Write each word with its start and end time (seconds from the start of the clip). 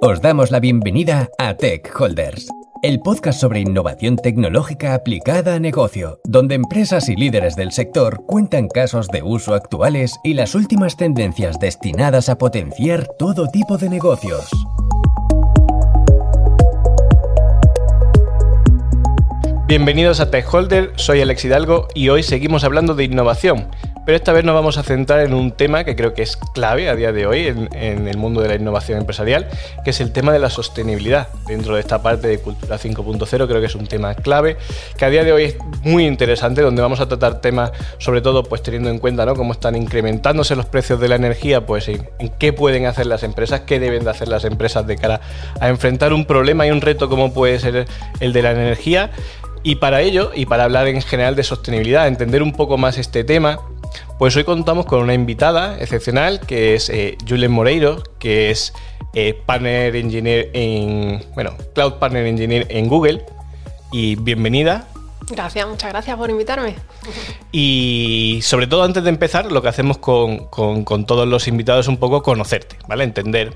Os 0.00 0.22
damos 0.22 0.52
la 0.52 0.60
bienvenida 0.60 1.28
a 1.38 1.54
Tech 1.54 1.92
Holders, 1.98 2.46
el 2.84 3.00
podcast 3.00 3.40
sobre 3.40 3.58
innovación 3.58 4.14
tecnológica 4.14 4.94
aplicada 4.94 5.56
a 5.56 5.58
negocio, 5.58 6.20
donde 6.22 6.54
empresas 6.54 7.08
y 7.08 7.16
líderes 7.16 7.56
del 7.56 7.72
sector 7.72 8.24
cuentan 8.24 8.68
casos 8.68 9.08
de 9.08 9.24
uso 9.24 9.54
actuales 9.54 10.20
y 10.22 10.34
las 10.34 10.54
últimas 10.54 10.96
tendencias 10.96 11.58
destinadas 11.58 12.28
a 12.28 12.38
potenciar 12.38 13.08
todo 13.18 13.48
tipo 13.48 13.76
de 13.76 13.88
negocios. 13.88 14.48
Bienvenidos 19.66 20.20
a 20.20 20.30
Tech 20.30 20.46
Holder, 20.54 20.92
soy 20.94 21.20
Alex 21.20 21.44
Hidalgo 21.44 21.88
y 21.92 22.08
hoy 22.08 22.22
seguimos 22.22 22.64
hablando 22.64 22.94
de 22.94 23.04
innovación, 23.04 23.68
pero 24.08 24.16
esta 24.16 24.32
vez 24.32 24.42
nos 24.42 24.54
vamos 24.54 24.78
a 24.78 24.82
centrar 24.82 25.20
en 25.20 25.34
un 25.34 25.50
tema 25.52 25.84
que 25.84 25.94
creo 25.94 26.14
que 26.14 26.22
es 26.22 26.38
clave 26.38 26.88
a 26.88 26.96
día 26.96 27.12
de 27.12 27.26
hoy 27.26 27.46
en, 27.46 28.08
el 28.08 28.16
mundo 28.16 28.40
de 28.40 28.48
la 28.48 28.54
innovación 28.54 28.96
empresarial, 28.96 29.46
que 29.84 29.90
es 29.90 30.00
el 30.00 30.12
tema 30.12 30.32
de 30.32 30.38
la 30.38 30.48
sostenibilidad. 30.48 31.28
Dentro 31.46 31.74
de 31.74 31.80
esta 31.80 32.00
parte 32.00 32.26
de 32.26 32.38
Cultura 32.38 32.78
5.0 32.78 33.28
creo 33.28 33.60
que 33.60 33.66
es 33.66 33.74
un 33.74 33.86
tema 33.86 34.14
clave, 34.14 34.56
que 34.96 35.04
a 35.04 35.10
día 35.10 35.24
de 35.24 35.32
hoy 35.34 35.44
es 35.44 35.56
muy 35.82 36.06
interesante, 36.06 36.62
donde 36.62 36.80
vamos 36.80 37.00
a 37.00 37.06
tratar 37.06 37.42
temas, 37.42 37.70
sobre 37.98 38.22
todo 38.22 38.44
pues 38.44 38.62
teniendo 38.62 38.88
en 38.88 38.98
cuenta 38.98 39.26
¿no? 39.26 39.34
cómo 39.34 39.52
están 39.52 39.76
incrementándose 39.76 40.56
los 40.56 40.64
precios 40.64 40.98
de 40.98 41.08
la 41.08 41.16
energía, 41.16 41.66
pues 41.66 41.86
en, 41.88 42.08
en 42.18 42.30
qué 42.30 42.54
pueden 42.54 42.86
hacer 42.86 43.04
las 43.04 43.22
empresas, 43.22 43.60
qué 43.66 43.78
deben 43.78 44.04
de 44.04 44.10
hacer 44.10 44.28
las 44.28 44.46
empresas 44.46 44.86
de 44.86 44.96
cara 44.96 45.20
a 45.60 45.68
enfrentar 45.68 46.14
un 46.14 46.24
problema 46.24 46.66
y 46.66 46.70
un 46.70 46.80
reto 46.80 47.10
como 47.10 47.34
puede 47.34 47.58
ser 47.58 47.84
el 48.20 48.32
de 48.32 48.40
la 48.40 48.52
energía. 48.52 49.10
Y 49.64 49.74
para 49.74 50.00
ello, 50.00 50.30
y 50.34 50.46
para 50.46 50.64
hablar 50.64 50.86
en 50.86 51.02
general 51.02 51.36
de 51.36 51.42
sostenibilidad, 51.42 52.08
entender 52.08 52.42
un 52.42 52.52
poco 52.52 52.78
más 52.78 52.96
este 52.96 53.22
tema, 53.22 53.58
pues 54.18 54.36
hoy 54.36 54.44
contamos 54.44 54.86
con 54.86 55.02
una 55.02 55.14
invitada 55.14 55.78
excepcional 55.78 56.40
que 56.40 56.74
es 56.74 56.90
eh, 56.90 57.16
Julen 57.28 57.52
Moreiro, 57.52 58.02
que 58.18 58.50
es 58.50 58.72
eh, 59.14 59.40
Partner 59.46 59.94
Engineer 59.96 60.50
en, 60.52 61.24
bueno, 61.34 61.52
Cloud 61.74 61.94
Partner 61.94 62.26
Engineer 62.26 62.66
en 62.70 62.88
Google. 62.88 63.24
Y 63.92 64.16
bienvenida. 64.16 64.88
Gracias, 65.30 65.66
muchas 65.66 65.90
gracias 65.90 66.16
por 66.16 66.30
invitarme. 66.30 66.74
Y 67.52 68.40
sobre 68.42 68.66
todo 68.66 68.82
antes 68.82 69.04
de 69.04 69.10
empezar, 69.10 69.50
lo 69.52 69.62
que 69.62 69.68
hacemos 69.68 69.98
con, 69.98 70.46
con 70.46 71.06
todos 71.06 71.28
los 71.28 71.48
invitados 71.48 71.86
es 71.86 71.88
un 71.88 71.98
poco 71.98 72.22
conocerte, 72.22 72.76
¿vale? 72.88 73.04
Entender 73.04 73.54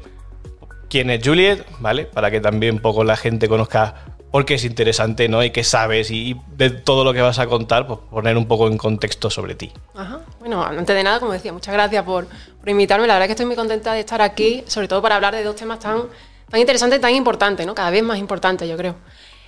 quién 0.92 1.09
es 1.09 1.27
Juliet, 1.27 1.64
¿vale? 1.81 2.05
Para 2.05 2.31
que 2.31 2.41
también 2.41 2.75
un 2.75 2.81
poco 2.83 3.03
la 3.03 3.17
gente 3.17 3.48
conozca 3.48 4.12
porque 4.33 4.55
es 4.55 4.65
interesante, 4.65 5.29
¿no? 5.29 5.45
Y 5.45 5.51
que 5.51 5.63
sabes 5.63 6.11
y 6.11 6.41
de 6.57 6.71
todo 6.71 7.05
lo 7.05 7.13
que 7.13 7.21
vas 7.21 7.39
a 7.39 7.47
contar, 7.47 7.87
pues 7.87 8.01
poner 8.11 8.39
un 8.39 8.49
poco 8.49 8.67
en 8.67 8.79
contexto 8.79 9.29
sobre 9.29 9.55
ti. 9.55 9.71
Ajá. 9.95 10.21
Bueno, 10.41 10.65
antes 10.65 10.97
de 10.97 11.03
nada, 11.05 11.21
como 11.21 11.33
decía, 11.33 11.53
muchas 11.53 11.75
gracias 11.75 12.03
por, 12.03 12.27
invitarme. 12.65 13.07
La 13.07 13.15
verdad 13.15 13.27
es 13.27 13.29
que 13.29 13.33
estoy 13.33 13.47
muy 13.47 13.57
contenta 13.57 13.93
de 13.93 14.01
estar 14.01 14.23
aquí, 14.23 14.65
sobre 14.67 14.89
todo 14.89 15.03
para 15.03 15.17
hablar 15.17 15.35
de 15.35 15.45
dos 15.45 15.55
temas 15.55 15.79
tan, 15.81 16.05
tan 16.51 16.59
interesantes 16.59 16.99
tan 16.99 17.15
importantes, 17.15 17.67
¿no? 17.67 17.75
Cada 17.75 17.91
vez 17.91 18.03
más 18.03 18.19
importantes, 18.19 18.67
yo 18.67 18.77
creo. 18.79 18.97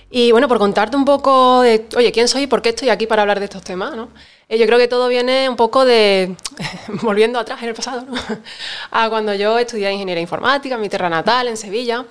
Y 0.09 0.31
bueno, 0.31 0.47
por 0.47 0.59
contarte 0.59 0.95
un 0.95 1.05
poco 1.05 1.61
de, 1.61 1.87
oye, 1.95 2.11
¿quién 2.11 2.27
soy 2.27 2.43
y 2.43 2.47
por 2.47 2.61
qué 2.61 2.69
estoy 2.69 2.89
aquí 2.89 3.07
para 3.07 3.23
hablar 3.23 3.39
de 3.39 3.45
estos 3.45 3.63
temas, 3.63 3.95
¿no? 3.95 4.09
Eh, 4.47 4.59
yo 4.59 4.67
creo 4.67 4.77
que 4.77 4.87
todo 4.87 5.07
viene 5.07 5.49
un 5.49 5.55
poco 5.55 5.85
de, 5.85 6.35
volviendo 7.01 7.39
atrás 7.39 7.61
en 7.63 7.69
el 7.69 7.75
pasado, 7.75 8.05
¿no? 8.07 8.13
a 8.91 9.09
cuando 9.09 9.33
yo 9.33 9.57
estudié 9.57 9.91
ingeniería 9.91 10.21
informática 10.21 10.75
en 10.75 10.81
mi 10.81 10.89
tierra 10.89 11.09
natal, 11.09 11.47
en 11.47 11.57
Sevilla. 11.57 12.05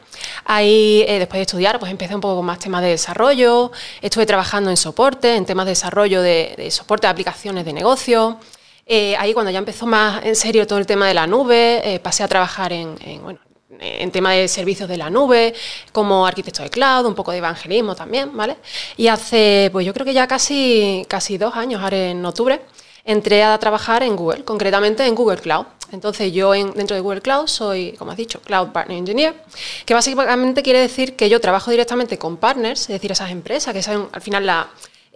Ahí, 0.44 1.04
eh, 1.06 1.20
después 1.20 1.38
de 1.38 1.42
estudiar, 1.42 1.78
pues 1.78 1.92
empecé 1.92 2.14
un 2.14 2.20
poco 2.20 2.36
con 2.36 2.46
más 2.46 2.58
temas 2.58 2.82
de 2.82 2.88
desarrollo, 2.88 3.70
estuve 4.02 4.26
trabajando 4.26 4.70
en 4.70 4.76
soporte, 4.76 5.36
en 5.36 5.46
temas 5.46 5.66
de 5.66 5.70
desarrollo 5.72 6.20
de, 6.20 6.68
soporte 6.70 7.06
de 7.06 7.12
aplicaciones 7.12 7.64
de 7.64 7.72
negocio. 7.72 8.40
Eh, 8.86 9.16
ahí 9.18 9.32
cuando 9.32 9.50
ya 9.50 9.58
empezó 9.58 9.86
más 9.86 10.24
en 10.24 10.36
serio 10.36 10.66
todo 10.66 10.78
el 10.78 10.86
tema 10.86 11.06
de 11.06 11.14
la 11.14 11.26
nube, 11.26 12.00
pasé 12.02 12.22
a 12.24 12.28
trabajar 12.28 12.72
en, 12.72 12.96
en 13.00 13.22
bueno, 13.22 13.38
en 13.80 14.10
tema 14.10 14.32
de 14.32 14.48
servicios 14.48 14.88
de 14.88 14.96
la 14.96 15.10
nube, 15.10 15.54
como 15.92 16.26
arquitecto 16.26 16.62
de 16.62 16.70
cloud, 16.70 17.06
un 17.06 17.14
poco 17.14 17.32
de 17.32 17.38
evangelismo 17.38 17.94
también, 17.94 18.36
¿vale? 18.36 18.56
Y 18.96 19.08
hace, 19.08 19.68
pues 19.72 19.86
yo 19.86 19.92
creo 19.92 20.06
que 20.06 20.14
ya 20.14 20.26
casi, 20.26 21.04
casi 21.08 21.38
dos 21.38 21.54
años, 21.54 21.82
ahora 21.82 22.10
en 22.10 22.24
octubre, 22.24 22.60
entré 23.04 23.42
a 23.42 23.58
trabajar 23.58 24.02
en 24.02 24.16
Google, 24.16 24.44
concretamente 24.44 25.06
en 25.06 25.14
Google 25.14 25.38
Cloud. 25.38 25.66
Entonces 25.92 26.32
yo 26.32 26.54
en, 26.54 26.72
dentro 26.72 26.96
de 26.96 27.02
Google 27.02 27.20
Cloud 27.20 27.46
soy, 27.46 27.92
como 27.92 28.10
has 28.10 28.16
dicho, 28.16 28.40
Cloud 28.40 28.68
Partner 28.68 28.98
Engineer, 28.98 29.34
que 29.84 29.94
básicamente 29.94 30.62
quiere 30.62 30.80
decir 30.80 31.14
que 31.14 31.28
yo 31.28 31.40
trabajo 31.40 31.70
directamente 31.70 32.18
con 32.18 32.36
partners, 32.36 32.82
es 32.82 32.88
decir, 32.88 33.12
esas 33.12 33.30
empresas 33.30 33.72
que 33.72 33.82
son 33.82 34.08
al 34.12 34.20
final 34.20 34.46
la 34.46 34.68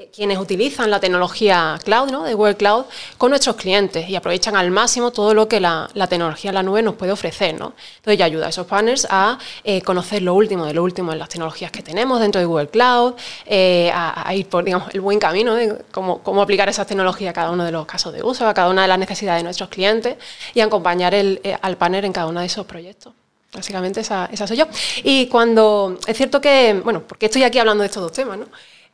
quienes 0.07 0.39
utilizan 0.39 0.91
la 0.91 1.01
tecnología 1.01 1.79
cloud, 1.85 2.11
¿no? 2.11 2.25
de 2.25 2.35
Google 2.35 2.57
Cloud, 2.57 2.85
con 3.17 3.31
nuestros 3.31 3.57
clientes 3.57 4.09
y 4.09 4.17
aprovechan 4.17 4.57
al 4.57 4.71
máximo 4.71 5.11
todo 5.11 5.35
lo 5.35 5.49
que 5.49 5.61
la, 5.61 5.89
tecnología 6.09 6.53
la 6.53 6.63
nube 6.63 6.83
nos 6.83 6.95
puede 6.95 7.13
ofrecer. 7.13 7.59
¿no? 7.59 7.75
Entonces, 7.97 8.19
ya 8.19 8.25
ayuda 8.25 8.47
a 8.47 8.49
esos 8.51 8.67
partners 8.67 9.07
a 9.11 9.39
eh, 9.65 9.83
conocer 9.83 10.23
lo 10.23 10.35
último 10.35 10.67
de 10.67 10.75
lo 10.75 10.83
último 10.83 11.13
en 11.13 11.19
las 11.19 11.29
tecnologías 11.29 11.71
que 11.71 11.83
tenemos 11.83 12.21
dentro 12.21 12.41
de 12.41 12.47
Google 12.47 12.69
Cloud, 12.69 13.15
eh, 13.47 13.91
a, 13.93 14.35
ir 14.35 14.49
por 14.49 14.65
digamos, 14.65 14.95
el 14.95 15.01
buen 15.01 15.19
camino 15.19 15.55
de 15.55 15.85
cómo, 15.91 16.23
cómo, 16.23 16.43
aplicar 16.43 16.69
esas 16.69 16.87
tecnologías 16.87 17.31
a 17.31 17.33
cada 17.33 17.51
uno 17.51 17.65
de 17.65 17.73
los 17.73 17.87
casos 17.87 18.13
de 18.13 18.23
uso, 18.23 18.47
a 18.47 18.55
cada 18.55 18.71
una 18.71 18.83
de 18.83 18.89
las 18.89 18.99
necesidades 18.99 19.41
de 19.41 19.45
nuestros 19.45 19.69
clientes 19.69 20.17
y 20.55 20.61
acompañar 20.61 21.15
el, 21.15 21.41
al 21.61 21.77
partner 21.77 22.05
en 22.05 22.13
cada 22.13 22.27
uno 22.29 22.41
de 22.41 22.47
esos 22.47 22.67
proyectos. 22.67 23.13
Básicamente 23.53 24.01
esa, 24.01 24.29
esa 24.31 24.47
soy 24.47 24.59
yo. 24.59 24.67
Y 25.03 25.27
cuando, 25.27 25.99
es 26.07 26.17
cierto 26.17 26.41
que, 26.41 26.81
bueno, 26.85 27.03
porque 27.07 27.27
estoy 27.27 27.45
aquí 27.45 27.59
hablando 27.59 27.83
de 27.83 27.87
estos 27.87 28.03
dos 28.03 28.13
temas, 28.13 28.39
¿no? 28.39 28.47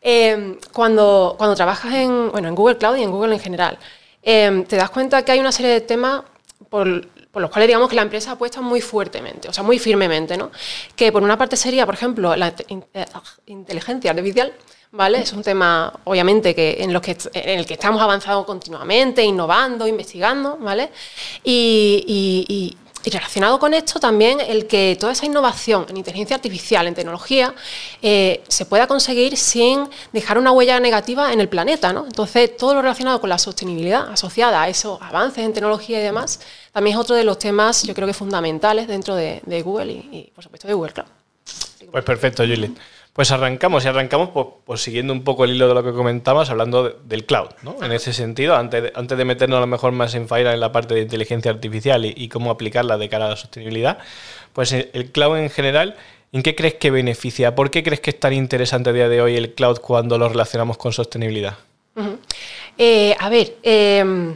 Em, 0.06 0.58
cuando, 0.70 1.34
cuando 1.38 1.56
trabajas 1.56 1.94
en, 1.94 2.30
bueno, 2.30 2.48
en 2.48 2.54
Google 2.54 2.76
Cloud 2.76 2.96
y 2.96 3.02
en 3.02 3.10
Google 3.10 3.34
en 3.36 3.40
general, 3.40 3.78
em, 4.22 4.64
te 4.64 4.76
das 4.76 4.90
cuenta 4.90 5.24
que 5.24 5.32
hay 5.32 5.40
una 5.40 5.50
serie 5.50 5.72
de 5.72 5.80
temas 5.80 6.22
por, 6.68 6.86
los 7.34 7.50
cuales 7.50 7.66
digamos 7.68 7.88
que 7.88 7.96
la 7.96 8.02
empresa 8.02 8.32
apuesta 8.32 8.60
muy 8.60 8.82
fuertemente, 8.82 9.48
o 9.48 9.52
sea, 9.54 9.64
muy 9.64 9.78
firmemente, 9.78 10.36
¿no? 10.36 10.50
Que 10.94 11.10
por 11.10 11.22
una 11.22 11.38
parte 11.38 11.56
sería, 11.56 11.86
por 11.86 11.94
ejemplo, 11.94 12.36
la 12.36 12.48
eh, 12.48 13.06
inteligencia 13.46 14.10
artificial, 14.10 14.52
¿vale? 14.92 15.20
Es 15.20 15.32
un 15.32 15.42
tema, 15.42 15.90
obviamente, 16.04 16.54
que 16.54 16.76
en, 16.80 16.92
los 16.92 17.00
que, 17.00 17.16
en 17.32 17.58
el 17.60 17.64
que 17.66 17.74
estamos 17.74 18.00
avanzando 18.02 18.44
continuamente, 18.44 19.24
innovando, 19.24 19.88
investigando, 19.88 20.58
¿vale? 20.58 20.90
y 21.44 22.76
relacionado 23.10 23.58
con 23.58 23.74
esto 23.74 24.00
también 24.00 24.40
el 24.40 24.66
que 24.66 24.96
toda 24.98 25.12
esa 25.12 25.26
innovación 25.26 25.86
en 25.88 25.96
inteligencia 25.96 26.36
artificial, 26.36 26.86
en 26.86 26.94
tecnología, 26.94 27.54
eh, 28.02 28.42
se 28.48 28.64
pueda 28.66 28.86
conseguir 28.86 29.36
sin 29.36 29.88
dejar 30.12 30.38
una 30.38 30.52
huella 30.52 30.80
negativa 30.80 31.32
en 31.32 31.40
el 31.40 31.48
planeta. 31.48 31.92
¿no? 31.92 32.06
Entonces, 32.06 32.56
todo 32.56 32.74
lo 32.74 32.82
relacionado 32.82 33.20
con 33.20 33.30
la 33.30 33.38
sostenibilidad 33.38 34.08
asociada 34.10 34.62
a 34.62 34.68
esos 34.68 35.00
avances 35.02 35.44
en 35.44 35.52
tecnología 35.52 36.00
y 36.00 36.02
demás, 36.02 36.40
también 36.72 36.96
es 36.96 37.00
otro 37.00 37.14
de 37.14 37.24
los 37.24 37.38
temas, 37.38 37.82
yo 37.84 37.94
creo 37.94 38.06
que 38.06 38.14
fundamentales 38.14 38.88
dentro 38.88 39.14
de, 39.14 39.62
Google 39.64 39.92
y, 39.92 40.32
por 40.34 40.42
supuesto, 40.42 40.66
de 40.66 40.74
Google 40.74 40.92
Cloud. 40.92 41.08
Pues 41.90 42.04
perfecto, 42.04 42.42
Julie. 42.42 42.72
Pues 43.14 43.30
arrancamos 43.30 43.84
y 43.84 43.88
arrancamos 43.88 44.30
pues, 44.64 44.82
siguiendo 44.82 45.12
un 45.12 45.22
poco 45.22 45.44
el 45.44 45.52
hilo 45.52 45.68
de 45.68 45.74
lo 45.74 45.84
que 45.84 45.92
comentabas, 45.92 46.50
hablando 46.50 46.90
del 46.90 47.24
cloud, 47.24 47.50
¿no? 47.62 47.76
En 47.80 47.92
ese 47.92 48.12
sentido, 48.12 48.56
antes 48.56 48.82
de, 48.82 48.92
antes 48.96 49.16
de 49.16 49.24
meternos 49.24 49.58
a 49.58 49.60
lo 49.60 49.68
mejor 49.68 49.92
más 49.92 50.16
en 50.16 50.26
fire 50.26 50.48
en 50.48 50.58
la 50.58 50.72
parte 50.72 50.94
de 50.94 51.02
inteligencia 51.02 51.52
artificial 51.52 52.04
y, 52.04 52.28
cómo 52.28 52.50
aplicarla 52.50 52.98
de 52.98 53.08
cara 53.08 53.26
a 53.26 53.30
la 53.30 53.36
sostenibilidad, 53.36 53.98
pues 54.52 54.72
el 54.72 55.12
cloud 55.12 55.38
en 55.38 55.48
general, 55.48 55.94
¿en 56.32 56.42
qué 56.42 56.56
crees 56.56 56.74
que 56.74 56.90
beneficia? 56.90 57.54
¿Por 57.54 57.70
qué 57.70 57.84
crees 57.84 58.00
que 58.00 58.10
es 58.10 58.18
tan 58.18 58.32
interesante 58.32 58.90
a 58.90 58.92
día 58.92 59.08
de 59.08 59.22
hoy 59.22 59.36
el 59.36 59.54
cloud 59.54 59.78
cuando 59.78 60.18
lo 60.18 60.28
relacionamos 60.28 60.76
con 60.76 60.92
sostenibilidad? 60.92 61.56
Eh, 62.76 63.14
a 63.16 63.28
ver, 63.28 63.58
eh, 63.62 64.34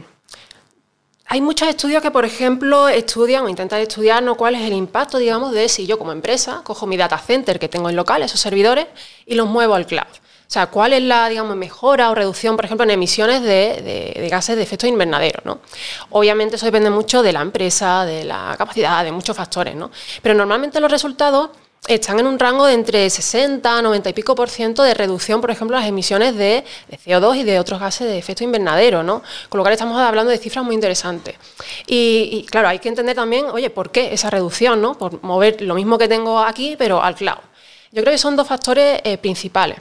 hay 1.31 1.41
muchos 1.41 1.67
estudios 1.67 2.01
que, 2.01 2.09
por 2.09 2.25
ejemplo, 2.25 2.89
estudian 2.89 3.45
o 3.45 3.49
intentan 3.49 3.79
estudiar 3.79 4.25
cuál 4.35 4.55
es 4.55 4.61
el 4.63 4.73
impacto, 4.73 5.19
digamos, 5.19 5.51
de 5.51 5.69
si 5.69 5.85
yo 5.85 5.99
como 5.99 6.11
empresa 6.11 6.61
cojo 6.63 6.87
mi 6.87 6.97
data 6.97 7.19
center 7.19 7.59
que 7.59 7.69
tengo 7.69 7.87
en 7.87 7.95
local, 7.95 8.23
esos 8.23 8.39
servidores, 8.39 8.87
y 9.27 9.35
los 9.35 9.47
muevo 9.47 9.75
al 9.75 9.85
cloud. 9.85 10.07
O 10.07 10.51
sea, 10.51 10.65
cuál 10.71 10.91
es 10.93 11.03
la, 11.03 11.29
digamos, 11.29 11.55
mejora 11.55 12.09
o 12.09 12.15
reducción, 12.15 12.55
por 12.55 12.65
ejemplo, 12.65 12.83
en 12.83 12.89
emisiones 12.89 13.43
de, 13.43 14.27
gases 14.31 14.55
de 14.55 14.63
efecto 14.63 14.87
invernadero, 14.87 15.41
¿no? 15.45 15.59
Obviamente 16.09 16.55
eso 16.55 16.65
depende 16.65 16.89
mucho 16.89 17.21
de 17.21 17.31
la 17.31 17.41
empresa, 17.41 18.05
de 18.05 18.23
la 18.23 18.55
capacidad, 18.57 19.03
de 19.03 19.11
muchos 19.11 19.37
factores, 19.37 19.75
¿no? 19.75 19.91
Pero 20.23 20.33
normalmente 20.33 20.79
los 20.79 20.89
resultados 20.89 21.51
están 21.87 22.19
en 22.19 22.27
un 22.27 22.37
rango 22.37 22.65
de 22.65 22.73
entre 22.73 23.09
60 23.09 23.81
90 23.81 24.09
y 24.09 24.13
pico 24.13 24.35
por 24.35 24.49
ciento 24.49 24.83
de 24.83 24.93
reducción, 24.93 25.41
por 25.41 25.51
ejemplo, 25.51 25.77
las 25.77 25.87
emisiones 25.87 26.35
de, 26.35 26.63
CO2 27.05 27.37
y 27.37 27.43
de 27.43 27.59
otros 27.59 27.79
gases 27.79 28.07
de 28.07 28.17
efecto 28.17 28.43
invernadero, 28.43 29.01
¿no? 29.01 29.23
Con 29.49 29.57
lo 29.57 29.63
cual 29.63 29.73
estamos 29.73 29.99
hablando 29.99 30.31
de 30.31 30.37
cifras 30.37 30.63
muy 30.63 30.75
interesantes. 30.75 31.35
Y, 31.87 32.45
claro, 32.49 32.67
hay 32.67 32.79
que 32.79 32.89
entender 32.89 33.15
también, 33.15 33.45
oye, 33.45 33.69
¿por 33.69 33.91
qué 33.91 34.13
esa 34.13 34.29
reducción, 34.29 34.81
no? 34.81 34.97
Por 34.97 35.23
mover 35.23 35.61
lo 35.61 35.73
mismo 35.73 35.97
que 35.97 36.07
tengo 36.07 36.39
aquí, 36.39 36.75
pero 36.77 37.01
al 37.01 37.15
cloud. 37.15 37.39
Yo 37.91 38.03
creo 38.03 38.11
que 38.11 38.19
son 38.19 38.35
dos 38.35 38.47
factores 38.47 39.01
eh, 39.03 39.17
principales. 39.17 39.79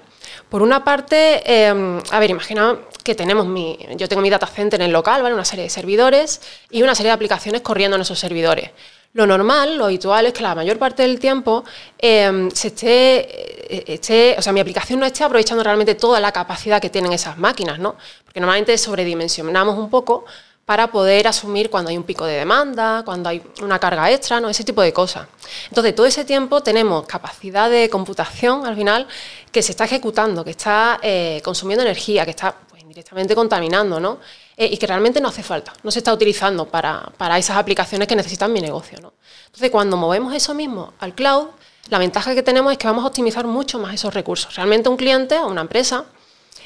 Por 0.49 0.63
una 0.63 0.83
parte, 0.83 1.43
eh, 1.45 2.01
a 2.11 2.19
ver, 2.19 2.31
imagina 2.31 2.79
que 3.05 3.15
tenemos 3.15 3.47
mi, 3.47 3.79
yo 3.97 4.09
tengo 4.09 4.23
mi 4.23 4.31
data 4.31 4.47
center 4.47 4.81
en 4.81 4.87
el 4.87 4.93
local, 4.93 5.23
¿vale? 5.23 5.35
Una 5.35 5.45
serie 5.45 5.65
de 5.65 5.71
servidores 5.71 6.41
y 6.71 6.83
una 6.83 6.95
serie 6.95 7.11
de 7.11 7.15
aplicaciones 7.15 7.61
corriendo 7.61 7.97
en 7.97 8.03
esos 8.03 8.19
servidores. 8.19 8.71
Lo 9.15 9.27
normal, 9.27 9.77
lo 9.77 9.87
habitual 9.87 10.27
es 10.27 10.33
que 10.33 10.43
la 10.43 10.55
mayor 10.55 10.79
parte 10.79 11.03
del 11.03 11.19
tiempo 11.19 11.65
em, 11.99 12.51
se 12.51 12.69
esté, 12.69 13.93
esté, 13.93 14.37
o 14.39 14.43
sea, 14.43 14.53
mi 14.53 14.61
aplicación 14.61 15.01
no 15.01 15.07
esté 15.07 15.25
aprovechando 15.25 15.65
realmente 15.65 15.95
toda 15.95 16.21
la 16.21 16.31
capacidad 16.31 16.81
que 16.81 16.91
tienen 16.91 17.13
esas 17.13 17.39
máquinas, 17.39 17.79
¿no? 17.79 17.97
Porque 18.25 18.39
normalmente 18.39 18.77
sobredimensionamos 18.77 19.79
un 19.79 19.91
poco 19.91 20.25
para 20.69 20.89
poder 20.89 21.27
asumir 21.27 21.71
cuando 21.71 21.89
hay 21.89 21.97
un 21.97 22.03
pico 22.03 22.27
de 22.27 22.35
demanda, 22.35 23.03
cuando 23.03 23.31
hay 23.31 23.43
una 23.63 23.79
carga 23.79 24.13
extra, 24.13 24.39
¿no? 24.39 24.51
ese 24.51 24.65
tipo 24.65 24.83
de 24.83 24.93
cosas. 24.93 25.27
Entonces, 25.71 25.95
todo 25.95 26.05
ese 26.05 26.27
tiempo 26.27 26.63
tenemos 26.63 27.07
capacidad 27.07 27.71
de 27.71 27.89
computación 27.89 28.67
al 28.67 28.77
final 28.77 29.09
que 29.51 29.63
se 29.63 29.73
está 29.73 29.87
ejecutando, 29.87 30.45
que 30.45 30.51
está 30.51 31.01
eh, 31.03 31.41
consumiendo 31.43 31.83
energía, 31.83 32.27
que 32.27 32.33
está 32.33 32.55
pues, 32.69 32.83
indirectamente 32.83 33.35
contaminando, 33.35 33.99
¿no? 33.99 34.19
Eh, 34.61 34.71
y 34.73 34.77
que 34.77 34.89
realmente 34.89 35.21
no 35.21 35.29
hace 35.29 35.45
falta, 35.45 35.73
no 35.85 35.91
se 35.93 36.01
está 36.01 36.13
utilizando 36.13 36.67
para, 36.67 37.13
para 37.17 37.39
esas 37.39 37.57
aplicaciones 37.57 38.09
que 38.09 38.17
necesitan 38.17 38.53
mi 38.53 38.61
negocio. 38.61 38.99
¿no? 39.01 39.13
Entonces, 39.47 39.71
cuando 39.71 39.97
movemos 39.97 40.35
eso 40.35 40.53
mismo 40.53 40.95
al 40.99 41.15
cloud, 41.15 41.47
la 41.91 41.99
ventaja 41.99 42.35
que 42.35 42.43
tenemos 42.43 42.73
es 42.73 42.79
que 42.79 42.89
vamos 42.89 43.05
a 43.05 43.07
optimizar 43.07 43.47
mucho 43.47 43.79
más 43.79 43.95
esos 43.95 44.13
recursos. 44.13 44.57
Realmente 44.57 44.89
un 44.89 44.97
cliente 44.97 45.39
o 45.39 45.47
una 45.47 45.61
empresa 45.61 46.07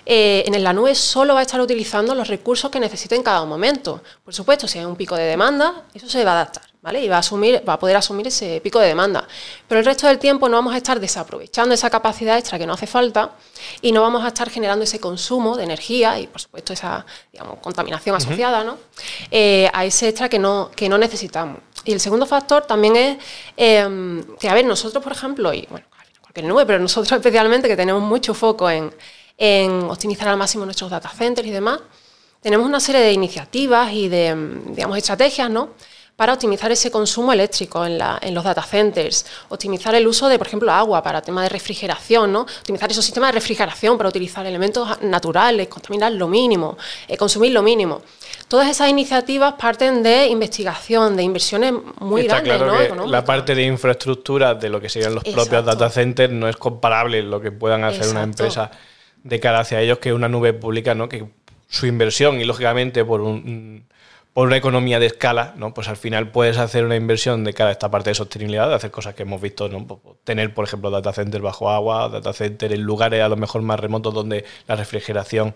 eh, 0.07 0.43
en 0.47 0.65
la 0.65 0.73
nube 0.73 0.95
solo 0.95 1.35
va 1.35 1.41
a 1.41 1.43
estar 1.43 1.61
utilizando 1.61 2.15
los 2.15 2.29
recursos 2.29 2.71
que 2.71 2.81
necesite 2.81 3.15
en 3.15 3.23
cada 3.23 3.45
momento. 3.45 4.03
Por 4.25 4.33
supuesto, 4.33 4.67
si 4.67 4.79
hay 4.79 4.87
un 4.87 4.97
pico 4.97 5.15
de 5.15 5.25
demanda, 5.25 5.85
eso 5.93 6.09
se 6.09 6.25
va 6.25 6.31
a 6.31 6.35
adaptar, 6.37 6.65
¿vale? 6.83 7.03
Y 7.03 7.09
va 7.09 7.17
a, 7.17 7.19
asumir, 7.21 7.63
va 7.67 7.75
a 7.75 7.79
poder 7.79 7.97
asumir 7.97 8.27
ese 8.27 8.61
pico 8.61 8.79
de 8.79 8.89
demanda. 8.89 9.27
Pero 9.67 9.79
el 9.79 9.85
resto 9.87 10.07
del 10.07 10.19
tiempo 10.19 10.49
no 10.49 10.57
vamos 10.57 10.75
a 10.75 10.77
estar 10.77 11.01
desaprovechando 11.01 11.75
esa 11.75 11.89
capacidad 11.89 12.37
extra 12.37 12.59
que 12.59 12.67
no 12.67 12.75
hace 12.75 12.87
falta 12.87 13.33
y 13.81 13.93
no 13.93 14.03
vamos 14.03 14.25
a 14.25 14.29
estar 14.29 14.51
generando 14.51 14.85
ese 14.85 15.01
consumo 15.01 15.57
de 15.57 15.65
energía 15.65 16.19
y, 16.19 16.27
por 16.27 16.41
supuesto, 16.41 16.73
esa 16.73 17.07
contaminación 17.61 18.15
asociada 18.17 18.65
¿no? 18.65 18.77
Eh, 19.31 19.71
a 19.73 19.85
ese 19.85 20.09
extra 20.09 20.29
que 20.29 20.39
no, 20.39 20.71
que 20.75 20.89
no 20.89 20.99
necesitamos. 20.99 21.59
Y 21.85 21.93
el 21.93 22.01
segundo 22.01 22.27
factor 22.27 22.65
también 22.67 22.97
es 22.97 23.19
em, 23.57 24.23
que, 24.39 24.49
a 24.49 24.55
ver, 24.55 24.65
nosotros, 24.65 25.03
por 25.03 25.13
ejemplo, 25.13 25.53
y 25.55 25.67
bueno, 25.71 25.87
cualquier 26.21 26.47
nube, 26.47 26.67
pero 26.67 26.79
nosotros 26.79 27.13
especialmente, 27.19 27.69
que 27.69 27.77
tenemos 27.77 28.03
mucho 28.03 28.35
foco 28.35 28.69
en 28.69 28.93
en 29.39 29.73
optimizar 29.85 30.29
al 30.29 30.37
máximo 30.37 30.65
nuestros 30.65 30.91
data 30.91 31.09
centers 31.09 31.49
y 31.49 31.51
demás. 31.51 31.81
Tenemos 32.41 32.67
una 32.67 32.81
serie 32.81 33.01
de 33.01 33.13
iniciativas 33.13 33.93
y 33.93 34.09
de, 34.09 34.37
digamos, 34.67 34.99
estrategias, 34.99 35.51
¿no? 35.51 35.71
Para 36.17 36.35
optimizar 36.35 36.71
ese 36.71 36.91
consumo 36.91 37.33
eléctrico 37.33 37.85
en, 37.85 38.35
los 38.35 38.45
data 38.45 38.63
centers, 38.63 39.27
optimizar 39.49 39.95
el 39.95 40.07
uso 40.07 40.29
de, 40.29 40.39
por 40.39 40.47
ejemplo, 40.47 40.71
agua 40.71 41.03
para 41.03 41.23
temas 41.23 41.45
de 41.45 41.49
refrigeración, 41.49 42.33
¿no? 42.33 42.43
optimizar 42.43 42.91
esos 42.91 43.05
sistemas 43.05 43.31
de 43.31 43.41
refrigeración 43.41 43.97
para 43.97 44.09
utilizar 44.09 44.47
elementos 44.47 45.03
naturales, 45.03 45.69
contaminar 45.69 46.13
lo 46.13 46.29
mínimo, 46.29 46.77
eh, 47.09 47.17
consumir 47.17 47.53
lo 47.53 47.63
mínimo. 47.63 48.03
Todas 48.47 48.69
esas 48.69 48.91
iniciativas 48.91 49.55
parten 49.55 50.03
de 50.03 50.27
investigación, 50.27 51.17
de 51.17 51.23
inversiones 51.23 51.73
muy 51.99 52.25
grandes. 52.25 52.61
¿no? 52.95 53.07
la 53.07 53.25
parte 53.25 53.55
de 53.55 53.65
infraestructura 53.65 54.55
de 54.55 54.69
lo 54.69 54.81
que 54.81 54.89
serían 54.89 55.15
los 55.15 55.25
propios 55.25 55.65
data 55.65 55.89
centers 55.89 56.33
no 56.33 56.49
es 56.49 56.57
comparable 56.57 57.23
lo 57.23 57.41
que 57.41 57.51
puedan 57.51 57.85
hacer 57.85 58.09
una 58.09 58.23
empresa 58.23 58.71
de 59.23 59.41
cara 59.41 59.61
hacia 59.61 59.81
ellos 59.81 59.99
que 59.99 60.13
una 60.13 60.29
nube 60.29 60.53
pública, 60.53 60.95
¿no? 60.95 61.09
Que 61.09 61.27
su 61.69 61.87
inversión 61.87 62.41
y 62.41 62.45
lógicamente 62.45 63.05
por 63.05 63.23
un 63.23 63.87
por 64.33 64.47
una 64.47 64.57
economía 64.57 64.99
de 64.99 65.07
escala, 65.07 65.53
¿no? 65.57 65.75
Pues 65.75 65.89
al 65.89 65.97
final 65.97 66.31
puedes 66.31 66.57
hacer 66.57 66.85
una 66.85 66.97
inversión 66.97 67.45
de 67.45 67.53
cara 67.53 67.69
a 67.69 67.73
esta 67.73 67.91
parte 67.91 68.11
de 68.11 68.15
sostenibilidad, 68.15 68.69
de 68.69 68.75
hacer 68.75 68.91
cosas 68.91 69.15
que 69.15 69.25
hemos 69.25 69.41
visto, 69.41 69.69
¿no? 69.69 69.87
Pues, 69.87 70.01
pues, 70.03 70.17
tener, 70.25 70.55
por 70.55 70.65
ejemplo, 70.65 70.91
data 70.91 71.13
centers 71.13 71.43
bajo 71.43 71.69
agua, 71.69 72.09
data 72.09 72.33
centers 72.33 72.73
en 72.75 72.83
lugares 72.83 73.23
a 73.23 73.29
lo 73.29 73.37
mejor 73.37 73.61
más 73.63 73.79
remotos 73.79 74.15
donde 74.15 74.45
la 74.67 74.77
refrigeración 74.77 75.53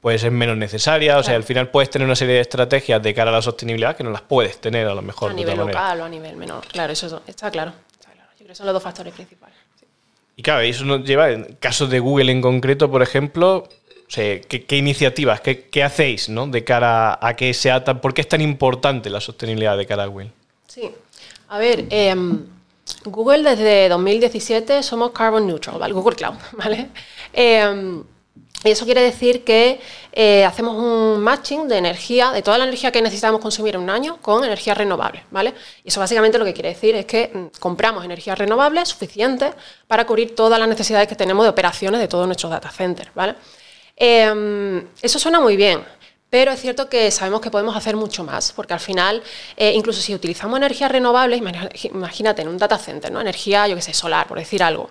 puede 0.00 0.18
ser 0.18 0.30
menos 0.30 0.56
necesaria. 0.56 1.18
O 1.18 1.22
sea, 1.24 1.34
al 1.34 1.42
final 1.42 1.70
puedes 1.70 1.90
tener 1.90 2.06
una 2.06 2.14
serie 2.14 2.36
de 2.36 2.40
estrategias 2.40 3.02
de 3.02 3.12
cara 3.14 3.30
a 3.30 3.34
la 3.34 3.42
sostenibilidad 3.42 3.96
que 3.96 4.04
no 4.04 4.10
las 4.10 4.22
puedes 4.22 4.60
tener 4.60 4.86
a 4.86 4.94
lo 4.94 5.02
mejor. 5.02 5.32
A 5.32 5.34
nivel 5.34 5.58
local 5.58 6.00
o 6.00 6.04
a 6.04 6.08
nivel 6.08 6.36
menor. 6.36 6.66
Claro, 6.68 6.92
eso 6.92 7.22
está 7.26 7.50
claro. 7.50 7.72
Está 7.92 8.12
claro. 8.12 8.28
Yo 8.32 8.36
creo 8.36 8.48
que 8.48 8.54
son 8.54 8.66
los 8.66 8.74
dos 8.74 8.82
factores 8.82 9.12
principales. 9.12 9.56
Y 10.36 10.42
claro, 10.42 10.60
eso 10.60 10.84
nos 10.86 11.04
lleva, 11.04 11.30
en 11.30 11.56
casos 11.60 11.90
de 11.90 11.98
Google 11.98 12.32
en 12.32 12.40
concreto, 12.40 12.90
por 12.90 13.02
ejemplo, 13.02 13.68
¿qué, 14.14 14.76
iniciativas, 14.76 15.40
qué, 15.40 15.82
hacéis 15.82 16.28
¿no? 16.28 16.46
de 16.46 16.64
cara 16.64 17.18
a 17.20 17.34
que 17.34 17.54
sea 17.54 17.84
tan... 17.84 18.00
¿Por 18.00 18.14
qué 18.14 18.20
es 18.22 18.28
tan 18.28 18.40
importante 18.40 19.10
la 19.10 19.20
sostenibilidad 19.20 19.76
de 19.76 19.86
cara 19.86 20.04
a 20.04 20.06
Google? 20.06 20.30
Sí, 20.68 20.90
a 21.48 21.58
ver, 21.58 21.86
em, 21.90 22.46
Google 23.04 23.42
desde 23.42 23.88
2017 23.88 24.82
somos 24.82 25.10
carbon 25.12 25.46
neutral, 25.46 25.78
¿vale? 25.78 25.94
Google 25.94 26.16
Cloud, 26.16 26.34
¿vale? 26.52 26.88
Eh, 27.32 28.02
y 28.62 28.70
eso 28.70 28.84
quiere 28.84 29.00
decir 29.00 29.42
que 29.42 29.80
eh, 30.12 30.44
hacemos 30.44 30.76
un 30.76 31.20
matching 31.20 31.66
de 31.66 31.78
energía, 31.78 32.30
de 32.30 32.42
toda 32.42 32.58
la 32.58 32.64
energía 32.64 32.92
que 32.92 33.00
necesitamos 33.00 33.40
consumir 33.40 33.74
en 33.74 33.80
un 33.80 33.88
año, 33.88 34.18
con 34.20 34.44
energías 34.44 34.76
renovables, 34.76 35.22
¿vale? 35.30 35.54
Y 35.82 35.88
eso 35.88 35.98
básicamente 35.98 36.36
lo 36.38 36.44
que 36.44 36.52
quiere 36.52 36.68
decir 36.70 36.94
es 36.94 37.06
que 37.06 37.30
mm, 37.32 37.58
compramos 37.58 38.04
energías 38.04 38.38
renovables 38.38 38.90
suficientes 38.90 39.54
para 39.86 40.06
cubrir 40.06 40.34
todas 40.34 40.58
las 40.58 40.68
necesidades 40.68 41.08
que 41.08 41.16
tenemos 41.16 41.44
de 41.46 41.50
operaciones 41.50 42.00
de 42.00 42.08
todos 42.08 42.26
nuestros 42.26 42.50
data 42.50 42.70
centers, 42.70 43.10
¿vale? 43.14 43.34
Em, 44.02 44.86
eso 45.02 45.18
suena 45.18 45.40
muy 45.40 45.56
bien, 45.56 45.84
pero 46.30 46.52
es 46.52 46.60
cierto 46.60 46.88
que 46.88 47.10
sabemos 47.10 47.42
que 47.42 47.50
podemos 47.50 47.76
hacer 47.76 47.96
mucho 47.96 48.24
más, 48.24 48.50
porque 48.52 48.72
al 48.72 48.80
final, 48.80 49.22
eh, 49.58 49.72
incluso 49.74 50.00
si 50.00 50.14
utilizamos 50.14 50.56
energías 50.56 50.90
renovables, 50.90 51.42
imagínate 51.84 52.40
en 52.40 52.48
un 52.48 52.56
data 52.56 52.78
center, 52.78 53.12
¿no? 53.12 53.20
Energía, 53.20 53.68
yo 53.68 53.76
qué 53.76 53.82
sé, 53.82 53.92
solar, 53.92 54.26
por 54.26 54.38
decir 54.38 54.62
algo 54.62 54.88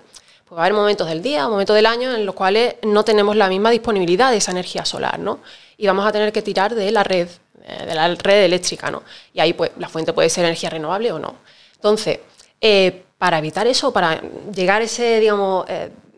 pues 0.50 0.58
va 0.58 0.64
a 0.64 0.66
haber 0.66 0.76
momentos 0.76 1.08
del 1.08 1.22
día, 1.22 1.48
momentos 1.48 1.76
del 1.76 1.86
año 1.86 2.16
en 2.16 2.26
los 2.26 2.34
cuales 2.34 2.76
no 2.82 3.06
tenemos 3.06 3.36
la 3.36 3.50
misma 3.50 3.70
disponibilidad 3.70 4.32
de 4.32 4.38
esa 4.38 4.52
energía 4.52 4.84
solar, 4.84 5.20
¿no? 5.20 5.42
Y 5.78 5.86
vamos 5.86 6.08
a 6.08 6.12
tener 6.12 6.32
que 6.32 6.42
tirar 6.42 6.74
de 6.74 6.92
la 6.92 7.04
red, 7.04 7.28
eh, 7.64 7.86
de 7.86 7.94
la 7.94 8.08
red 8.16 8.46
eléctrica, 8.46 8.90
¿no? 8.90 9.04
Y 9.32 9.42
ahí 9.42 9.54
pues 9.54 9.72
la 9.78 9.88
fuente 9.90 10.12
puede 10.12 10.28
ser 10.28 10.46
energía 10.46 10.72
renovable 10.72 11.12
o 11.12 11.20
no. 11.20 11.36
Entonces, 11.76 12.20
eh, 12.60 13.04
para 13.20 13.38
evitar 13.38 13.68
eso, 13.68 13.94
para 13.94 14.22
llegar 14.52 14.82
a 14.82 14.86
ese, 14.86 15.20
digamos, 15.20 15.66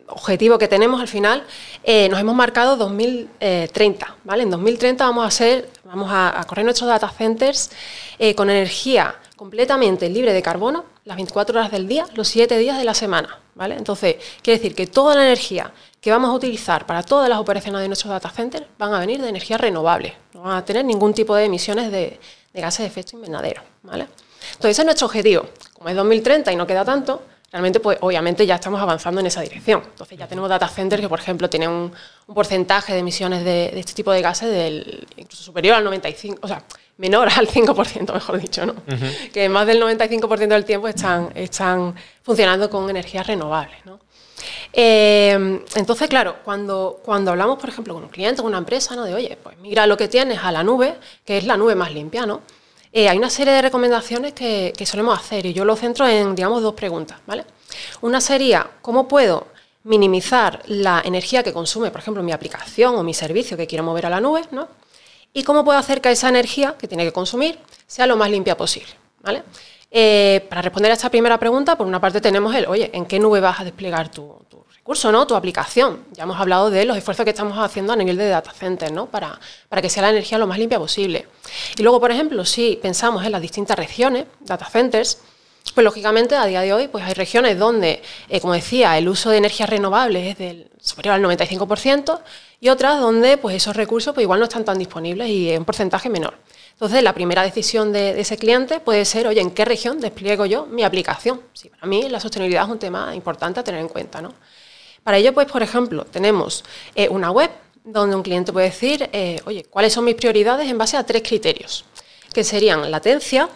objetivo 0.08 0.58
que 0.58 0.68
tenemos 0.68 1.00
al 1.00 1.08
final, 1.08 1.44
nos 2.10 2.20
hemos 2.20 2.34
marcado 2.34 2.76
2030, 2.76 4.16
¿vale? 4.24 4.42
En 4.42 4.50
2030 4.50 5.04
vamos 5.04 5.24
a 5.24 5.28
hacer, 5.28 5.70
vamos 5.84 6.08
a, 6.12 6.44
correr 6.46 6.64
nuestros 6.64 6.88
data 6.88 7.08
centers 7.08 7.70
con 8.36 8.50
energía 8.50 9.14
completamente 9.36 10.08
libre 10.08 10.32
de 10.32 10.42
carbono 10.42 10.84
las 11.04 11.16
24 11.16 11.58
horas 11.58 11.72
del 11.72 11.88
día, 11.88 12.06
los 12.14 12.28
7 12.28 12.56
días 12.58 12.78
de 12.78 12.84
la 12.84 12.94
semana. 12.94 13.40
¿vale? 13.54 13.76
Entonces, 13.76 14.16
quiere 14.42 14.58
decir 14.58 14.74
que 14.74 14.86
toda 14.86 15.14
la 15.14 15.24
energía 15.24 15.72
que 16.00 16.10
vamos 16.10 16.30
a 16.30 16.32
utilizar 16.32 16.86
para 16.86 17.02
todas 17.02 17.28
las 17.28 17.38
operaciones 17.38 17.80
de 17.80 17.88
nuestros 17.88 18.10
data 18.10 18.30
centers 18.30 18.66
van 18.78 18.94
a 18.94 19.00
venir 19.00 19.20
de 19.20 19.28
energía 19.28 19.58
renovable. 19.58 20.16
No 20.34 20.42
van 20.42 20.56
a 20.56 20.64
tener 20.64 20.84
ningún 20.84 21.12
tipo 21.14 21.34
de 21.34 21.44
emisiones 21.44 21.90
de, 21.90 22.18
gases 22.54 22.80
de 22.80 22.86
efecto 22.86 23.16
invernadero. 23.16 23.62
¿vale? 23.82 24.06
Entonces, 24.52 24.70
ese 24.70 24.82
es 24.82 24.86
nuestro 24.86 25.06
objetivo. 25.06 25.46
Como 25.72 25.88
es 25.88 25.96
2030 25.96 26.52
y 26.52 26.56
no 26.56 26.66
queda 26.66 26.84
tanto, 26.84 27.22
realmente, 27.52 27.80
pues 27.80 27.98
obviamente 28.00 28.46
ya 28.46 28.54
estamos 28.54 28.80
avanzando 28.80 29.20
en 29.20 29.26
esa 29.26 29.42
dirección. 29.42 29.82
Entonces, 29.84 30.18
ya 30.18 30.26
tenemos 30.26 30.48
data 30.48 30.66
centers 30.68 31.02
que, 31.02 31.08
por 31.08 31.20
ejemplo, 31.20 31.50
tienen 31.50 31.68
un, 31.68 31.92
porcentaje 32.34 32.94
de 32.94 33.00
emisiones 33.00 33.44
de, 33.44 33.78
este 33.78 33.92
tipo 33.92 34.10
de 34.10 34.22
gases 34.22 34.50
del, 34.50 35.06
incluso 35.16 35.42
superior 35.42 35.76
al 35.76 35.86
95%, 35.86 36.38
o 36.40 36.48
sea, 36.48 36.64
menor 36.96 37.28
al 37.36 37.46
5%, 37.46 38.12
mejor 38.14 38.40
dicho, 38.40 38.64
¿no? 38.64 38.74
Que 39.32 39.50
más 39.50 39.66
del 39.66 39.82
95% 39.82 40.48
del 40.48 40.64
tiempo 40.64 40.88
están, 40.88 41.30
están 41.34 41.94
funcionando 42.22 42.70
con 42.70 42.88
energías 42.88 43.26
renovables, 43.26 43.84
¿no? 43.84 44.00
Eh, 44.72 45.60
entonces, 45.76 46.08
claro, 46.08 46.36
cuando, 46.42 47.00
cuando 47.04 47.32
hablamos, 47.32 47.58
por 47.58 47.68
ejemplo, 47.68 47.92
con 47.92 48.04
un 48.04 48.08
cliente, 48.08 48.40
con 48.40 48.50
una 48.50 48.58
empresa, 48.58 48.96
¿no? 48.96 49.04
De, 49.04 49.14
oye, 49.14 49.38
pues 49.40 49.58
mira 49.58 49.86
lo 49.86 49.98
que 49.98 50.08
tienes 50.08 50.38
a 50.42 50.50
la 50.50 50.64
nube, 50.64 50.94
que 51.24 51.36
es 51.36 51.44
la 51.44 51.58
nube 51.58 51.74
más 51.74 51.92
limpia, 51.92 52.24
¿no? 52.24 52.40
Eh, 52.92 53.08
hay 53.08 53.16
una 53.16 53.30
serie 53.30 53.52
de 53.54 53.62
recomendaciones 53.62 54.32
que, 54.34 54.72
solemos 54.84 55.18
hacer 55.18 55.46
y 55.46 55.52
yo 55.52 55.64
lo 55.64 55.76
centro 55.76 56.06
en, 56.06 56.34
digamos, 56.34 56.62
dos 56.62 56.74
preguntas, 56.74 57.18
¿vale? 57.26 57.44
Una 58.02 58.20
sería, 58.20 58.68
¿cómo 58.82 59.08
puedo 59.08 59.46
minimizar 59.84 60.62
la 60.66 61.02
energía 61.04 61.42
que 61.42 61.52
consume, 61.52 61.90
por 61.90 62.00
ejemplo, 62.00 62.22
mi 62.22 62.32
aplicación 62.32 62.94
o 62.94 63.02
mi 63.02 63.14
servicio 63.14 63.56
que 63.56 63.66
quiero 63.66 63.82
mover 63.82 64.06
a 64.06 64.10
la 64.10 64.20
nube, 64.20 64.42
¿no? 64.50 64.68
y 65.32 65.42
cómo 65.44 65.64
puedo 65.64 65.78
hacer 65.78 66.00
que 66.00 66.10
esa 66.10 66.28
energía 66.28 66.76
que 66.78 66.88
tiene 66.88 67.04
que 67.04 67.12
consumir 67.12 67.58
sea 67.86 68.06
lo 68.06 68.16
más 68.16 68.30
limpia 68.30 68.56
posible. 68.56 68.92
¿vale? 69.20 69.42
Eh, 69.90 70.44
para 70.48 70.62
responder 70.62 70.90
a 70.90 70.94
esta 70.94 71.10
primera 71.10 71.38
pregunta, 71.38 71.76
por 71.76 71.86
una 71.86 72.00
parte 72.00 72.20
tenemos 72.20 72.54
el, 72.54 72.66
oye, 72.66 72.90
¿en 72.92 73.06
qué 73.06 73.18
nube 73.18 73.40
vas 73.40 73.60
a 73.60 73.64
desplegar 73.64 74.10
tu, 74.10 74.38
recurso, 74.82 75.12
¿no? 75.12 75.28
tu 75.28 75.36
aplicación? 75.36 76.04
Ya 76.10 76.24
hemos 76.24 76.40
hablado 76.40 76.68
de 76.68 76.84
los 76.84 76.96
esfuerzos 76.96 77.22
que 77.22 77.30
estamos 77.30 77.56
haciendo 77.56 77.92
a 77.92 77.96
nivel 77.96 78.16
de 78.16 78.28
data 78.28 78.52
center, 78.52 78.90
¿no? 78.90 79.06
para, 79.06 79.38
para 79.68 79.80
que 79.80 79.88
sea 79.88 80.02
la 80.02 80.10
energía 80.10 80.38
lo 80.38 80.48
más 80.48 80.58
limpia 80.58 80.80
posible. 80.80 81.28
Y 81.78 81.82
luego, 81.82 82.00
por 82.00 82.10
ejemplo, 82.10 82.44
si 82.44 82.80
pensamos 82.82 83.24
en 83.24 83.30
las 83.30 83.40
distintas 83.40 83.76
regiones, 83.76 84.26
data 84.40 84.66
centers, 84.66 85.18
pues 85.72 85.84
lógicamente 85.84 86.34
a 86.34 86.46
día 86.46 86.62
de 86.62 86.72
hoy 86.72 86.88
pues 86.88 87.04
hay 87.04 87.14
regiones 87.14 87.56
donde, 87.56 88.02
eh, 88.28 88.40
como 88.40 88.54
decía, 88.54 88.98
el 88.98 89.08
uso 89.08 89.30
de 89.30 89.36
energías 89.36 89.70
renovables 89.70 90.32
es 90.32 90.38
del 90.38 90.68
superior 90.80 91.14
al 91.14 91.22
95% 91.22 92.20
y 92.58 92.68
otras 92.68 93.00
donde 93.00 93.38
pues 93.38 93.54
esos 93.54 93.76
recursos 93.76 94.12
pues 94.12 94.24
igual 94.24 94.40
no 94.40 94.46
están 94.46 94.64
tan 94.64 94.78
disponibles 94.78 95.28
y 95.28 95.50
es 95.50 95.58
un 95.60 95.64
porcentaje 95.64 96.08
menor. 96.08 96.34
Entonces, 96.72 97.04
la 97.04 97.12
primera 97.12 97.44
decisión 97.44 97.92
de, 97.92 98.20
ese 98.20 98.36
cliente 98.36 98.80
puede 98.80 99.04
ser, 99.04 99.28
oye, 99.28 99.40
¿en 99.40 99.52
qué 99.52 99.64
región 99.64 100.00
despliego 100.00 100.44
yo 100.44 100.66
mi 100.66 100.82
aplicación? 100.82 101.40
Sí, 101.52 101.68
para 101.68 101.86
mí 101.86 102.08
la 102.08 102.18
sostenibilidad 102.18 102.64
es 102.64 102.70
un 102.70 102.80
tema 102.80 103.14
importante 103.14 103.60
a 103.60 103.62
tener 103.62 103.80
en 103.80 103.88
cuenta. 103.88 104.20
¿no? 104.20 104.34
Para 105.02 105.18
ello, 105.18 105.32
pues, 105.34 105.46
por 105.50 105.62
ejemplo, 105.62 106.04
tenemos 106.04 106.64
eh, 106.94 107.08
una 107.08 107.30
web 107.30 107.50
donde 107.84 108.16
un 108.16 108.22
cliente 108.22 108.52
puede 108.52 108.66
decir, 108.66 109.08
eh, 109.12 109.40
oye, 109.46 109.64
¿cuáles 109.64 109.92
son 109.92 110.04
mis 110.04 110.14
prioridades 110.14 110.68
en 110.68 110.78
base 110.78 110.96
a 110.96 111.04
tres 111.04 111.22
criterios? 111.22 111.84
Que 112.32 112.44
serían 112.44 112.90
latencia, 112.90 113.48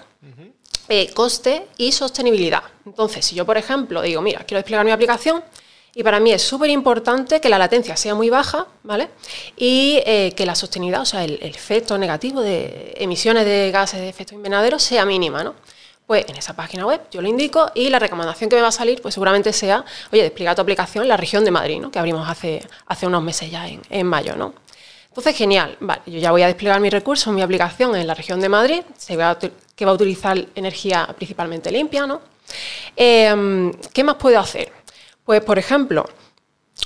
eh, 0.89 1.11
coste 1.15 1.67
y 1.79 1.93
sostenibilidad. 1.93 2.63
Entonces, 2.85 3.25
si 3.25 3.35
yo, 3.35 3.45
por 3.45 3.57
ejemplo, 3.57 4.03
digo, 4.03 4.23
mira, 4.23 4.45
quiero 4.45 4.59
desplegar 4.59 4.85
mi 4.85 4.93
aplicación 4.93 5.43
Y 5.99 6.03
para 6.03 6.21
mí 6.21 6.31
es 6.31 6.43
súper 6.43 6.69
importante 6.69 7.41
que 7.41 7.49
la 7.49 7.57
latencia 7.59 7.97
sea 7.97 8.15
muy 8.15 8.29
baja, 8.29 8.67
¿vale? 8.83 9.09
Y 9.57 9.99
eh, 10.05 10.35
que 10.37 10.45
la 10.45 10.55
sostenibilidad, 10.55 11.01
o 11.01 11.07
sea, 11.07 11.25
el, 11.25 11.39
efecto 11.43 11.97
negativo 11.97 12.43
de 12.43 12.93
emisiones 12.99 13.47
de 13.47 13.71
gases 13.71 14.01
de 14.01 14.09
efecto 14.11 14.35
invernadero 14.35 14.79
sea 14.79 15.07
mínima, 15.07 15.43
¿no? 15.43 15.55
Pues 16.07 16.25
en 16.29 16.37
esa 16.37 16.55
página 16.55 16.87
web 16.87 17.01
yo 17.11 17.21
lo 17.21 17.29
indico 17.29 17.71
y 17.75 17.91
la 17.91 17.99
recomendación 17.99 18.49
que 18.49 18.57
me 18.57 18.63
va 18.63 18.69
a 18.69 18.73
salir, 18.73 19.03
pues 19.03 19.15
seguramente 19.15 19.53
sea, 19.53 19.85
oye, 20.13 20.23
despliega 20.23 20.55
tu 20.55 20.63
aplicación 20.63 21.03
en 21.03 21.09
la 21.09 21.17
región 21.17 21.45
de 21.45 21.51
Madrid, 21.51 21.81
¿no? 21.81 21.91
Que 21.91 21.99
abrimos 21.99 22.29
hace, 22.29 22.65
hace 22.87 23.07
unos 23.07 23.25
meses 23.25 23.51
ya, 23.51 23.67
en, 23.69 24.07
mayo, 24.07 24.37
¿no? 24.37 24.55
Entonces, 25.09 25.37
genial, 25.37 25.77
vale, 25.81 26.03
yo 26.07 26.21
ya 26.21 26.31
voy 26.31 26.43
a 26.43 26.47
desplegar 26.47 26.81
mi 26.81 26.91
recurso, 26.91 27.33
mi 27.33 27.43
aplicación 27.43 27.97
en 27.97 28.07
la 28.07 28.15
región 28.15 28.41
de 28.41 28.49
Madrid, 28.49 28.83
se 28.97 29.17
va 29.17 29.37
que 29.39 29.85
va 29.85 29.91
a 29.91 29.95
utilizar 29.95 30.39
energía 30.55 31.09
principalmente 31.17 31.71
limpia, 31.71 32.07
¿no? 32.07 32.23
Em, 32.95 33.73
¿Qué 33.93 34.05
más 34.05 34.15
puedo 34.17 34.39
hacer? 34.39 34.71
Pues, 35.25 35.43
por 35.43 35.59
ejemplo, 35.59 36.05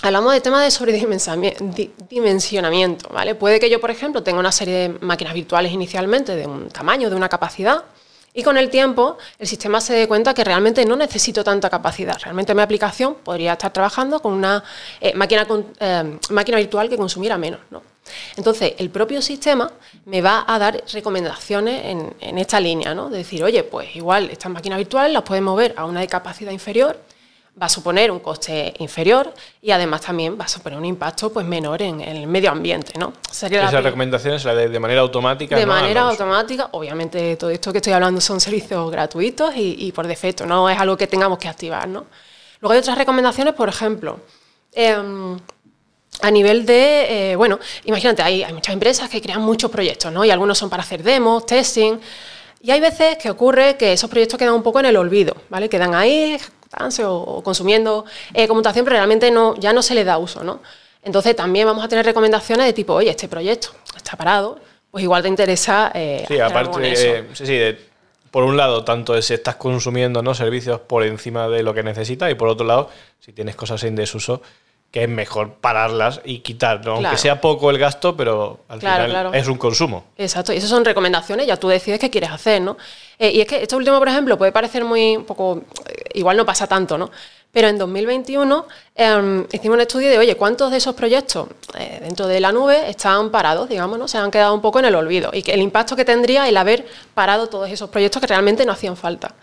hablamos 0.02 0.32
de 0.32 0.40
temas 0.40 0.64
de 0.64 0.70
sobredimensionamiento, 0.70 3.08
¿vale? 3.10 3.34
Puede 3.34 3.60
que 3.60 3.68
yo, 3.68 3.78
por 3.80 3.90
ejemplo, 3.90 4.22
tenga 4.22 4.40
una 4.40 4.52
serie 4.52 4.74
de 4.74 4.88
máquinas 5.00 5.34
virtuales 5.34 5.72
inicialmente 5.72 6.34
de 6.34 6.46
un 6.46 6.70
tamaño, 6.70 7.10
de 7.10 7.16
una 7.16 7.28
capacidad, 7.28 7.84
y 8.32 8.42
con 8.42 8.56
el 8.56 8.70
tiempo 8.70 9.18
el 9.38 9.46
sistema 9.46 9.80
se 9.80 9.94
dé 9.94 10.08
cuenta 10.08 10.34
que 10.34 10.44
realmente 10.44 10.84
no 10.84 10.96
necesito 10.96 11.42
tanta 11.42 11.68
capacidad. 11.68 12.16
Realmente 12.22 12.54
mi 12.54 12.62
aplicación 12.62 13.16
podría 13.16 13.52
estar 13.52 13.72
trabajando 13.72 14.20
con 14.20 14.32
una 14.32 14.62
eh, 15.00 15.14
máquina, 15.14 15.46
eh, 15.80 16.18
máquina 16.30 16.58
virtual 16.58 16.88
que 16.88 16.96
consumiera 16.96 17.36
menos. 17.36 17.60
¿no? 17.70 17.82
Entonces, 18.36 18.74
el 18.78 18.90
propio 18.90 19.20
sistema 19.22 19.70
me 20.04 20.20
va 20.20 20.44
a 20.46 20.58
dar 20.58 20.82
recomendaciones 20.92 21.84
en, 21.86 22.14
en 22.20 22.38
esta 22.38 22.60
línea, 22.60 22.94
¿no? 22.94 23.08
De 23.08 23.18
decir, 23.18 23.42
oye, 23.44 23.62
pues 23.62 23.94
igual 23.94 24.30
estas 24.30 24.50
máquinas 24.50 24.78
virtuales 24.78 25.12
las 25.12 25.22
puedes 25.22 25.42
mover 25.42 25.74
a 25.76 25.84
una 25.84 26.00
de 26.00 26.08
capacidad 26.08 26.50
inferior 26.50 26.98
va 27.60 27.66
a 27.66 27.68
suponer 27.68 28.10
un 28.10 28.20
coste 28.20 28.72
inferior 28.78 29.32
y 29.60 29.70
además 29.70 30.02
también 30.02 30.38
va 30.38 30.44
a 30.44 30.48
suponer 30.48 30.78
un 30.78 30.84
impacto 30.84 31.32
pues 31.32 31.44
menor 31.44 31.82
en, 31.82 32.00
el 32.00 32.26
medio 32.26 32.50
ambiente, 32.50 32.92
¿no? 32.98 33.12
Sería 33.30 33.66
Esas 33.66 33.82
recomendaciones 33.82 34.42
de, 34.44 34.68
de, 34.68 34.80
manera 34.80 35.00
automática. 35.00 35.56
De 35.56 35.66
manera 35.66 36.02
automática, 36.02 36.68
obviamente 36.72 37.36
todo 37.36 37.50
esto 37.50 37.72
que 37.72 37.78
estoy 37.78 37.92
hablando 37.92 38.20
son 38.20 38.40
servicios 38.40 38.90
gratuitos 38.90 39.52
y, 39.56 39.92
por 39.92 40.06
defecto, 40.06 40.46
no 40.46 40.70
es 40.70 40.78
algo 40.78 40.96
que 40.96 41.06
tengamos 41.06 41.38
que 41.38 41.48
activar, 41.48 41.88
¿no? 41.88 42.06
Luego 42.60 42.72
hay 42.72 42.78
otras 42.78 42.96
recomendaciones, 42.96 43.54
por 43.54 43.68
ejemplo, 43.68 44.20
em, 44.72 45.38
a 46.22 46.30
nivel 46.30 46.66
de, 46.66 47.32
eh, 47.32 47.36
bueno, 47.36 47.58
imagínate, 47.84 48.22
hay, 48.22 48.42
hay 48.42 48.52
muchas 48.52 48.74
empresas 48.74 49.08
que 49.08 49.20
crean 49.20 49.40
muchos 49.40 49.70
proyectos, 49.70 50.12
¿no? 50.12 50.24
Y 50.24 50.30
algunos 50.30 50.58
son 50.58 50.70
para 50.70 50.82
hacer 50.82 51.02
demos, 51.02 51.46
testing. 51.46 51.98
Y 52.62 52.70
hay 52.70 52.80
veces 52.80 53.16
que 53.16 53.30
ocurre 53.30 53.76
que 53.76 53.94
esos 53.94 54.10
proyectos 54.10 54.38
quedan 54.38 54.54
un 54.54 54.62
poco 54.62 54.80
en 54.80 54.86
el 54.86 54.96
olvido, 54.96 55.34
¿vale? 55.48 55.68
Quedan 55.70 55.94
ahí 55.94 56.38
o, 57.04 57.42
consumiendo 57.42 58.04
eh, 58.34 58.46
conmutación, 58.46 58.84
pero 58.84 58.96
realmente 58.96 59.30
no, 59.30 59.56
ya 59.56 59.72
no 59.72 59.82
se 59.82 59.94
le 59.94 60.04
da 60.04 60.18
uso, 60.18 60.44
¿no? 60.44 60.60
Entonces 61.02 61.34
también 61.34 61.66
vamos 61.66 61.84
a 61.84 61.88
tener 61.88 62.04
recomendaciones 62.04 62.66
de 62.66 62.72
tipo, 62.72 62.92
oye, 62.94 63.10
este 63.10 63.28
proyecto 63.28 63.70
está 63.96 64.16
parado, 64.16 64.58
pues 64.90 65.02
igual 65.02 65.22
te 65.22 65.28
interesa. 65.28 65.90
Eh, 65.94 66.24
sí, 66.28 66.38
aparte, 66.38 66.92
eh, 66.92 67.26
sí, 67.32 67.46
sí, 67.46 67.60
por 68.30 68.44
un 68.44 68.56
lado, 68.56 68.84
tanto 68.84 69.20
si 69.22 69.34
estás 69.34 69.56
consumiendo 69.56 70.22
¿no? 70.22 70.34
servicios 70.34 70.80
por 70.80 71.04
encima 71.04 71.48
de 71.48 71.62
lo 71.62 71.74
que 71.74 71.82
necesitas, 71.82 72.30
y 72.30 72.34
por 72.34 72.48
otro 72.48 72.66
lado, 72.66 72.90
si 73.18 73.32
tienes 73.32 73.56
cosas 73.56 73.82
en 73.84 73.96
desuso, 73.96 74.42
que 74.90 75.04
es 75.04 75.08
mejor 75.08 75.54
pararlas 75.54 76.20
y 76.24 76.40
quitar, 76.40 76.80
aunque 76.86 77.16
sea 77.16 77.40
poco 77.40 77.70
el 77.70 77.78
gasto, 77.78 78.16
pero 78.16 78.60
al 78.68 78.80
final 78.80 79.30
es 79.34 79.46
un 79.46 79.56
consumo. 79.56 80.04
Exacto, 80.18 80.52
y 80.52 80.56
esas 80.56 80.68
son 80.70 80.84
recomendaciones, 80.84 81.46
ya 81.46 81.56
tú 81.56 81.68
decides 81.68 82.00
qué 82.00 82.10
quieres 82.10 82.30
hacer, 82.30 82.60
¿no? 82.60 82.76
Eh, 83.16 83.30
y 83.30 83.40
es 83.40 83.46
que 83.46 83.62
esto 83.62 83.76
último, 83.76 83.98
por 83.98 84.08
ejemplo, 84.08 84.36
puede 84.36 84.50
parecer 84.50 84.84
muy 84.84 85.16
un 85.16 85.24
poco, 85.24 85.62
eh, 85.86 86.02
igual 86.14 86.36
no 86.36 86.44
pasa 86.44 86.66
tanto, 86.66 86.98
¿no? 86.98 87.10
Pero 87.52 87.68
en 87.68 87.78
2021 87.78 88.66
em, 88.94 89.46
hicimos 89.52 89.74
un 89.76 89.80
estudio 89.80 90.08
de, 90.08 90.18
oye, 90.18 90.36
¿cuántos 90.36 90.72
de 90.72 90.78
esos 90.78 90.94
proyectos 90.94 91.48
eh, 91.78 91.98
dentro 92.00 92.26
de 92.26 92.40
la 92.40 92.50
nube 92.50 92.88
están 92.88 93.30
parados, 93.30 93.68
digamos, 93.68 93.98
¿no? 93.98 94.08
Se 94.08 94.18
han 94.18 94.30
quedado 94.30 94.54
un 94.54 94.60
poco 94.60 94.80
en 94.80 94.86
el 94.86 94.94
olvido 94.94 95.30
y 95.32 95.42
que 95.42 95.52
el 95.52 95.60
impacto 95.60 95.94
que 95.94 96.04
tendría 96.04 96.48
el 96.48 96.56
haber 96.56 96.86
parado 97.14 97.48
todos 97.48 97.70
esos 97.70 97.90
proyectos 97.90 98.20
que 98.20 98.26
realmente 98.26 98.64
no 98.66 98.72
hacían 98.72 98.96
falta. 98.96 99.34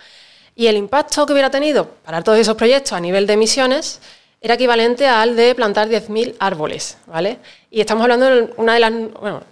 Y 0.56 0.68
el 0.68 0.76
impacto 0.76 1.26
que 1.26 1.34
hubiera 1.34 1.52
tenido 1.52 1.88
parar 2.04 2.24
todos 2.24 2.40
esos 2.40 2.56
proyectos 2.56 2.94
a 2.94 3.00
nivel 3.00 3.28
de 3.28 3.34
emisiones 3.34 4.02
era 4.42 4.54
equivalente 4.54 5.08
al 5.08 5.36
de 5.36 5.56
plantar 5.56 5.90
10.000 5.90 6.36
árboles, 6.40 6.98
¿vale? 7.08 7.40
Y 7.72 7.82
estamos 7.82 8.04
hablando 8.04 8.26
de 8.26 8.50
una 8.58 8.76
de 8.76 8.80
las, 8.80 8.94
bueno, 9.20 9.44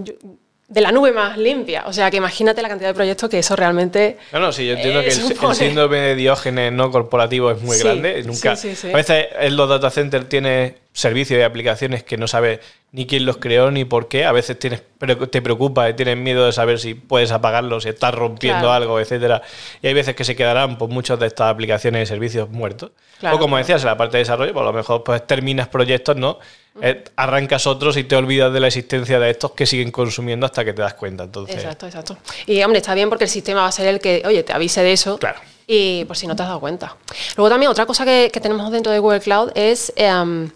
de 0.68 0.82
la 0.82 0.92
nube 0.92 1.12
más 1.12 1.38
limpia. 1.38 1.84
O 1.88 1.94
sea, 1.94 2.10
que 2.10 2.18
imagínate 2.18 2.62
la 2.62 2.70
cantidad 2.70 2.90
de 2.90 2.94
proyectos 2.94 3.30
que 3.30 3.40
eso 3.40 3.56
realmente. 3.56 4.18
No, 4.32 4.40
no, 4.40 4.52
sí, 4.52 4.66
yo 4.66 4.74
entiendo 4.74 5.02
que 5.02 5.08
el, 5.08 5.56
síndrome 5.56 5.98
de 5.98 6.16
Diógenes 6.16 6.72
no 6.72 6.92
corporativo 6.92 7.52
es 7.52 7.62
muy 7.62 7.78
grande. 7.78 8.24
Nunca, 8.24 8.52
a 8.52 8.96
veces 8.96 9.28
en 9.40 9.56
los 9.56 9.70
data 9.70 9.90
centers 9.90 10.28
tiene 10.28 10.76
servicios 10.92 11.40
y 11.40 11.44
aplicaciones 11.44 12.04
que 12.04 12.18
no 12.18 12.28
sabes 12.28 12.60
ni 12.96 13.06
quién 13.06 13.26
los 13.26 13.38
creó 13.38 13.72
ni 13.72 13.84
por 13.84 14.08
qué. 14.08 14.24
A 14.24 14.32
veces 14.32 14.58
tienes, 14.58 14.82
te 15.30 15.42
preocupa 15.42 15.90
y 15.90 15.96
tienes 15.96 16.16
miedo 16.16 16.46
de 16.46 16.54
saber 16.54 16.80
si 16.80 16.94
puedes 16.94 17.30
apagarlo, 17.32 17.82
si 17.82 17.90
estás 17.90 18.16
rompiendo 18.16 18.72
algo, 18.72 19.02
etcétera. 19.02 19.42
Y 19.82 19.88
hay 19.88 19.94
veces 19.94 20.16
que 20.16 20.24
se 20.24 20.34
quedarán 20.34 20.78
pues, 20.78 20.90
muchas 20.90 21.20
de 21.20 21.28
estas 21.28 21.52
aplicaciones 21.52 22.04
y 22.04 22.06
servicios 22.06 22.50
muertos. 22.50 22.92
o 23.22 23.38
como 23.38 23.58
decías, 23.58 23.82
en 23.82 23.88
la 23.88 23.98
parte 23.98 24.16
de 24.16 24.20
desarrollo, 24.20 24.54
pues 24.54 24.64
a 24.64 24.66
lo 24.66 24.72
mejor 24.74 25.04
pues, 25.04 25.28
terminas 25.28 25.68
proyectos, 25.68 26.16
¿no? 26.16 26.40
Eh, 26.82 27.04
arrancas 27.18 27.68
otros 27.68 27.98
y 27.98 28.06
te 28.06 28.16
olvidas 28.16 28.54
de 28.54 28.62
la 28.62 28.68
existencia 28.68 29.20
de 29.20 29.30
estos 29.30 29.52
que 29.52 29.66
siguen 29.66 29.92
consumiendo 29.92 30.46
hasta 30.46 30.64
que 30.64 30.72
te 30.72 30.82
das 30.82 30.94
cuenta. 30.94 31.26
Entonces... 31.26 31.58
Exacto, 31.58 31.88
exacto. 31.88 32.18
Y 32.46 32.64
hombre, 32.64 32.80
está 32.80 32.94
bien 32.94 33.10
porque 33.10 33.26
el 33.26 33.30
sistema 33.30 33.62
va 33.62 33.68
a 33.68 33.74
ser 33.74 33.88
el 33.88 34.00
que, 34.00 34.24
oye, 34.26 34.44
te 34.44 34.54
avise 34.54 34.82
de 34.82 34.94
eso. 34.94 35.18
Claro. 35.18 35.40
Y 35.68 36.06
por 36.06 36.16
si 36.16 36.28
no 36.28 36.36
te 36.38 36.44
has 36.44 36.48
dado 36.48 36.62
cuenta. 36.62 36.96
Luego 37.36 37.50
también 37.50 37.70
otra 37.70 37.86
cosa 37.86 38.06
que, 38.06 38.32
tenemos 38.42 38.72
dentro 38.72 38.94
de 38.94 39.00
Google 39.00 39.20
Cloud 39.20 39.52
es... 39.54 39.92
Em, 39.98 40.50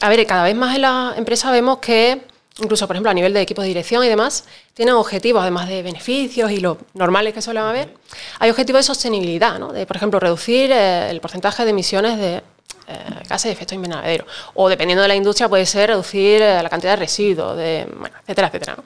a 0.00 0.08
ver, 0.08 0.26
cada 0.26 0.44
vez 0.44 0.54
más 0.54 0.74
en 0.76 0.82
la 0.82 1.14
empresa 1.16 1.50
vemos 1.50 1.78
que, 1.78 2.20
incluso 2.60 2.86
por 2.86 2.96
ejemplo 2.96 3.10
a 3.10 3.14
nivel 3.14 3.32
de 3.32 3.40
equipos 3.40 3.62
de 3.62 3.68
dirección 3.68 4.04
y 4.04 4.08
demás, 4.08 4.44
tienen 4.74 4.94
objetivos, 4.94 5.42
además 5.42 5.68
de 5.68 5.82
beneficios 5.82 6.50
y 6.50 6.58
lo 6.58 6.78
normales 6.94 7.32
que 7.32 7.42
suelen 7.42 7.62
haber, 7.62 7.94
hay 8.38 8.50
objetivos 8.50 8.80
de 8.80 8.82
sostenibilidad, 8.84 9.58
¿no? 9.58 9.72
de 9.72 9.86
por 9.86 9.96
ejemplo 9.96 10.20
reducir 10.20 10.70
eh, 10.70 11.10
el 11.10 11.20
porcentaje 11.20 11.64
de 11.64 11.70
emisiones 11.70 12.18
de 12.18 12.42
eh, 12.88 13.22
gases 13.28 13.44
de 13.44 13.52
efecto 13.52 13.74
invernadero, 13.74 14.26
o 14.54 14.68
dependiendo 14.68 15.02
de 15.02 15.08
la 15.08 15.16
industria 15.16 15.48
puede 15.48 15.66
ser 15.66 15.90
reducir 15.90 16.40
eh, 16.42 16.62
la 16.62 16.68
cantidad 16.68 16.92
de 16.92 16.96
residuos, 16.96 17.56
de, 17.56 17.86
bueno, 17.98 18.16
etcétera, 18.22 18.48
etcétera. 18.48 18.76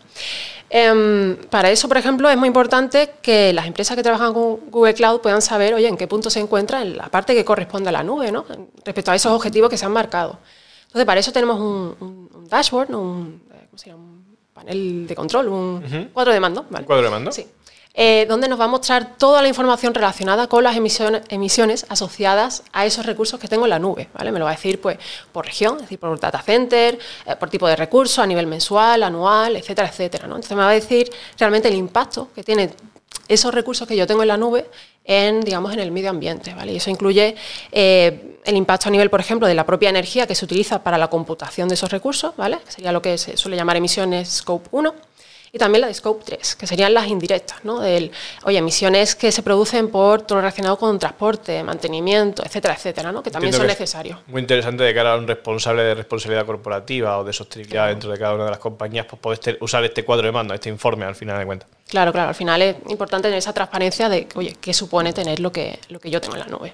Em, 0.71 1.37
para 1.51 1.71
eso, 1.71 1.89
por 1.89 1.99
ejemplo, 1.99 2.31
es 2.31 2.37
muy 2.37 2.47
importante 2.47 3.11
que 3.21 3.53
las 3.53 3.67
empresas 3.67 3.97
que 3.97 4.03
trabajan 4.03 4.33
con 4.33 4.71
Google 4.71 4.95
Cloud 4.95 5.21
puedan 5.21 5.43
saber, 5.43 5.75
oye, 5.75 5.89
en 5.89 5.97
qué 5.97 6.07
punto 6.07 6.31
se 6.31 6.39
encuentra 6.39 6.81
en 6.81 6.97
la 6.97 7.09
parte 7.09 7.35
que 7.35 7.45
corresponde 7.45 7.89
a 7.89 7.93
la 7.93 8.05
nube, 8.05 8.31
¿no? 8.31 8.47
respecto 8.85 9.11
a 9.11 9.17
esos 9.17 9.33
objetivos 9.33 9.69
que 9.69 9.77
se 9.77 9.85
han 9.85 9.93
marcado. 9.93 10.39
Entonces, 10.91 11.07
para 11.07 11.21
eso 11.21 11.31
tenemos 11.31 11.61
un, 11.61 12.49
dashboard, 12.49 12.91
un, 12.91 13.43
un 13.47 14.37
panel 14.53 15.07
de 15.07 15.15
control, 15.15 15.47
un 15.49 16.11
cuadro 16.13 16.33
de 16.33 16.41
mando. 16.41 16.67
¿Un 16.69 16.85
cuadro 16.85 17.05
de 17.05 17.11
mando? 17.11 17.31
Sí. 17.31 17.47
Eh, 17.95 18.27
donde 18.29 18.49
nos 18.49 18.59
va 18.59 18.65
a 18.65 18.69
mostrar 18.69 19.17
toda 19.17 19.41
la 19.41 19.47
información 19.49 19.95
relacionada 19.95 20.49
con 20.49 20.63
las 20.65 20.77
emisiones, 20.77 21.23
emisiones, 21.29 21.87
asociadas 21.89 22.65
a 22.73 22.87
esos 22.87 23.05
recursos 23.07 23.39
que 23.39 23.47
tengo 23.47 23.67
en 23.67 23.71
la 23.71 23.79
nube. 23.79 24.09
¿vale? 24.15 24.33
Me 24.33 24.41
lo 24.41 24.45
va 24.45 24.53
a 24.53 24.55
decir 24.55 24.81
pues, 24.81 24.99
por 25.33 25.45
región, 25.47 25.77
es 25.77 25.83
decir, 25.83 25.99
por 25.99 26.19
data 26.19 26.43
center, 26.43 26.99
eh, 27.27 27.37
por 27.37 27.51
tipo 27.51 27.69
de 27.69 27.77
recurso, 27.77 28.21
a 28.21 28.27
nivel 28.27 28.47
mensual, 28.47 29.05
anual, 29.05 29.57
etcétera, 29.57 29.89
etcétera. 29.89 30.27
¿no? 30.27 30.37
Entonces 30.37 30.57
me 30.57 30.63
va 30.63 30.71
a 30.71 30.75
decir 30.75 31.11
realmente 31.39 31.69
el 31.69 31.75
impacto 31.75 32.29
que 32.35 32.45
tiene 32.45 32.71
esos 33.27 33.55
recursos 33.55 33.87
que 33.87 33.97
yo 33.97 34.07
tengo 34.07 34.23
en 34.23 34.29
la 34.29 34.37
nube 34.37 34.69
en, 35.11 35.41
digamos, 35.41 35.73
en 35.73 35.81
el 35.81 35.91
medio 35.91 36.09
ambiente. 36.09 36.55
¿vale? 36.55 36.73
Y 36.73 36.77
eso 36.77 36.89
incluye 36.89 37.35
eh, 37.73 38.39
el 38.45 38.57
impacto 38.57 38.89
a 38.89 38.93
nivel, 38.93 39.11
por 39.11 39.19
ejemplo, 39.19 39.49
de 39.49 39.55
la 39.55 39.67
propia 39.67 39.91
energía 39.91 40.27
que 40.27 40.37
se 40.37 40.45
utiliza 40.45 40.85
para 40.85 40.99
la 40.99 41.09
computación 41.09 41.69
de 41.69 41.75
esos 41.75 41.91
recursos, 41.91 42.37
¿vale? 42.37 42.59
sería 42.69 42.93
lo 42.93 43.03
que 43.03 43.19
se 43.19 43.37
suele 43.37 43.57
llamar 43.57 43.77
emisiones 43.77 44.29
Scope 44.31 44.69
1 44.71 45.10
y 45.53 45.59
también 45.59 45.81
la 45.81 45.89
de 45.89 45.95
Scope 45.95 46.25
3, 46.25 46.55
que 46.57 46.67
serían 46.67 46.95
las 46.95 47.09
indirectas, 47.09 47.65
¿no? 47.65 47.81
Del, 47.81 48.13
oye, 48.45 48.59
emisiones 48.59 49.15
que 49.15 49.33
se 49.33 49.43
producen 49.43 49.89
por 49.89 50.23
todo 50.23 50.37
lo 50.37 50.43
relacionado 50.43 50.77
con 50.79 50.99
transporte, 50.99 51.63
mantenimiento, 51.63 52.45
etcétera, 52.45 52.75
etcétera, 52.75 53.13
¿no? 53.13 53.23
Que 53.23 53.31
también 53.31 53.53
son 53.53 53.67
necesarios. 53.67 54.19
Muy 54.27 54.43
interesante 54.43 54.85
de 54.85 54.95
cara 54.95 55.15
a 55.15 55.17
un 55.17 55.27
responsable 55.27 55.83
de 55.83 55.95
responsabilidad 55.95 56.47
corporativa 56.47 57.19
o 57.19 57.25
de 57.25 57.33
sostenibilidad 57.33 57.89
dentro 57.89 58.11
de 58.11 58.19
cada 58.19 58.35
una 58.35 58.45
de 58.45 58.51
las 58.51 58.61
compañías, 58.61 59.07
pues 59.07 59.21
poder 59.21 59.59
usar 59.61 59.85
este 59.85 60.05
cuadro 60.05 60.27
de 60.27 60.33
mando, 60.33 60.55
este 60.55 60.69
informe 60.69 61.05
al 61.05 61.15
final 61.15 61.39
de 61.39 61.47
cuentas. 61.47 61.69
Claro, 61.89 62.13
claro, 62.13 62.29
al 62.29 62.35
final 62.35 62.63
es 62.63 62.77
importante 62.89 63.27
tener 63.27 63.39
esa 63.39 63.53
transparencia 63.53 64.09
de, 64.09 64.29
oye, 64.37 64.57
¿qué 64.61 64.73
supone 64.73 65.13
tener 65.13 65.41
lo 65.41 65.51
que, 65.51 65.79
lo 65.89 65.99
que 65.99 66.11
yo 66.11 66.21
tengo 66.21 66.37
en 66.37 66.41
la 66.41 66.47
nube? 66.47 66.73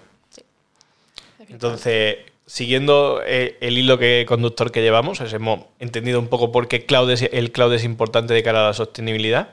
Entonces, 1.48 2.16
siguiendo 2.46 3.20
eh, 3.26 3.58
el 3.60 3.76
hilo 3.76 3.98
que, 3.98 4.24
conductor 4.26 4.70
que 4.70 4.80
llevamos, 4.80 5.20
hemos 5.32 5.60
entendido 5.80 6.20
un 6.20 6.28
poco 6.28 6.52
por 6.52 6.68
qué 6.68 6.86
cloud 6.86 7.10
el 7.10 7.52
cloud 7.52 7.74
es 7.74 7.84
importante 7.84 8.34
de 8.34 8.42
cara 8.42 8.60
a 8.64 8.68
la 8.68 8.74
sostenibilidad. 8.74 9.50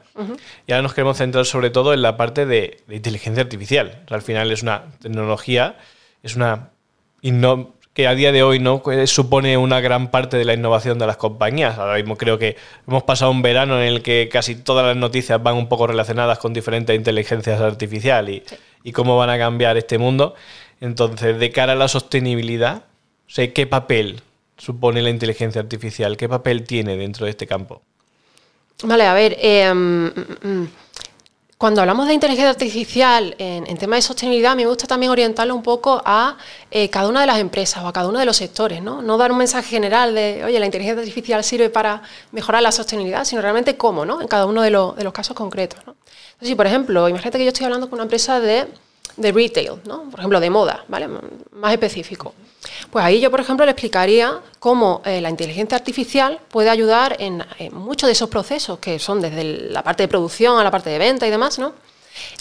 Y 0.67 0.71
ahora 0.71 0.83
nos 0.83 0.93
queremos 0.93 1.17
centrar 1.17 1.45
sobre 1.45 1.71
todo 1.71 1.93
en 1.93 2.03
la 2.03 2.17
parte 2.17 2.45
de, 2.45 2.81
inteligencia 2.89 3.41
artificial. 3.41 4.03
al 4.09 4.21
final 4.21 4.51
es 4.51 4.61
una 4.61 4.83
tecnología, 5.01 5.77
es 6.21 6.35
una 6.35 6.69
que 7.93 8.07
a 8.07 8.15
día 8.15 8.31
de 8.31 8.41
hoy 8.41 8.59
no 8.59 8.81
supone 9.05 9.55
una 9.57 9.79
gran 9.79 10.09
parte 10.09 10.37
de 10.37 10.45
la 10.45 10.53
innovación 10.53 10.99
de 10.99 11.07
las 11.07 11.17
compañías. 11.17 11.77
Ahora 11.77 11.95
mismo 11.95 12.15
creo 12.15 12.37
que 12.37 12.57
hemos 12.87 13.03
pasado 13.03 13.31
un 13.31 13.41
verano 13.41 13.79
en 13.81 13.87
el 13.87 14.01
que 14.01 14.29
casi 14.31 14.55
todas 14.55 14.85
las 14.85 14.95
noticias 14.95 15.41
van 15.41 15.55
un 15.55 15.67
poco 15.67 15.87
relacionadas 15.87 16.37
con 16.39 16.53
diferentes 16.53 16.95
inteligencias 16.95 17.61
artificiales 17.61 18.43
y, 18.83 18.89
y 18.89 18.91
cómo 18.91 19.17
van 19.17 19.29
a 19.29 19.37
cambiar 19.37 19.77
este 19.77 19.97
mundo. 19.97 20.35
Entonces, 20.83 21.39
de 21.39 21.49
cara 21.49 21.73
a 21.73 21.75
la 21.77 21.87
sostenibilidad, 21.87 22.83
sé 23.25 23.53
¿qué 23.53 23.65
papel 23.65 24.21
supone 24.57 25.01
la 25.01 25.09
inteligencia 25.09 25.61
artificial? 25.61 26.17
¿Qué 26.17 26.27
papel 26.27 26.65
tiene 26.65 26.97
dentro 26.97 27.23
de 27.23 27.31
este 27.31 27.47
campo? 27.47 27.81
Vale, 28.83 29.05
a 29.05 29.13
ver, 29.13 29.37
eh, 29.39 29.73
mm, 29.73 30.07
mm, 30.07 30.67
cuando 31.57 31.79
hablamos 31.79 32.05
de 32.07 32.13
inteligencia 32.13 32.49
artificial 32.49 33.33
en, 33.37 33.65
en 33.65 33.77
temas 33.77 33.99
de 33.99 34.01
sostenibilidad, 34.01 34.57
me 34.57 34.65
gusta 34.65 34.85
también 34.85 35.09
orientarlo 35.09 35.55
un 35.55 35.63
poco 35.63 36.01
a 36.03 36.37
eh, 36.69 36.89
cada 36.89 37.07
una 37.07 37.21
de 37.21 37.27
las 37.27 37.39
empresas 37.39 37.81
o 37.81 37.87
a 37.87 37.93
cada 37.93 38.09
uno 38.09 38.19
de 38.19 38.25
los 38.25 38.35
sectores, 38.35 38.81
¿no? 38.81 39.01
No 39.01 39.17
dar 39.17 39.31
un 39.31 39.37
mensaje 39.37 39.69
general 39.69 40.13
de, 40.13 40.43
oye, 40.43 40.59
la 40.59 40.65
inteligencia 40.65 40.99
artificial 40.99 41.45
sirve 41.45 41.69
para 41.69 42.01
mejorar 42.33 42.61
la 42.61 42.73
sostenibilidad, 42.73 43.23
sino 43.23 43.41
realmente 43.41 43.77
cómo, 43.77 44.03
¿no? 44.03 44.19
En 44.19 44.27
cada 44.27 44.45
uno 44.45 44.61
de, 44.61 44.71
los, 44.71 44.97
de 44.97 45.05
los 45.05 45.13
casos 45.13 45.33
concretos, 45.33 45.79
¿no? 45.85 45.95
Entonces, 46.33 46.49
si 46.49 46.55
por 46.55 46.67
ejemplo, 46.67 47.07
imagínate 47.07 47.37
que 47.37 47.45
yo 47.45 47.51
estoy 47.51 47.63
hablando 47.67 47.89
con 47.89 47.95
una 47.95 48.03
empresa 48.03 48.41
de, 48.41 48.67
de 49.17 49.31
retail, 49.31 49.71
¿no? 49.85 50.09
Por 50.09 50.19
ejemplo, 50.19 50.39
de 50.39 50.49
moda, 50.49 50.85
¿vale? 50.87 51.07
Más 51.51 51.73
específico. 51.73 52.33
Pues 52.89 53.03
ahí 53.03 53.19
yo, 53.19 53.29
por 53.31 53.39
ejemplo, 53.39 53.65
le 53.65 53.71
explicaría 53.71 54.39
cómo 54.59 55.01
eh, 55.05 55.21
la 55.21 55.29
inteligencia 55.29 55.77
artificial 55.77 56.39
puede 56.49 56.69
ayudar 56.69 57.15
en, 57.19 57.43
muchos 57.71 58.07
de 58.07 58.13
esos 58.13 58.29
procesos, 58.29 58.79
que 58.79 58.99
son 58.99 59.21
desde 59.21 59.43
la 59.43 59.83
parte 59.83 60.03
de 60.03 60.07
producción 60.07 60.57
a 60.59 60.63
la 60.63 60.71
parte 60.71 60.89
de 60.89 60.99
venta 60.99 61.27
y 61.27 61.31
demás, 61.31 61.59
¿no? 61.59 61.73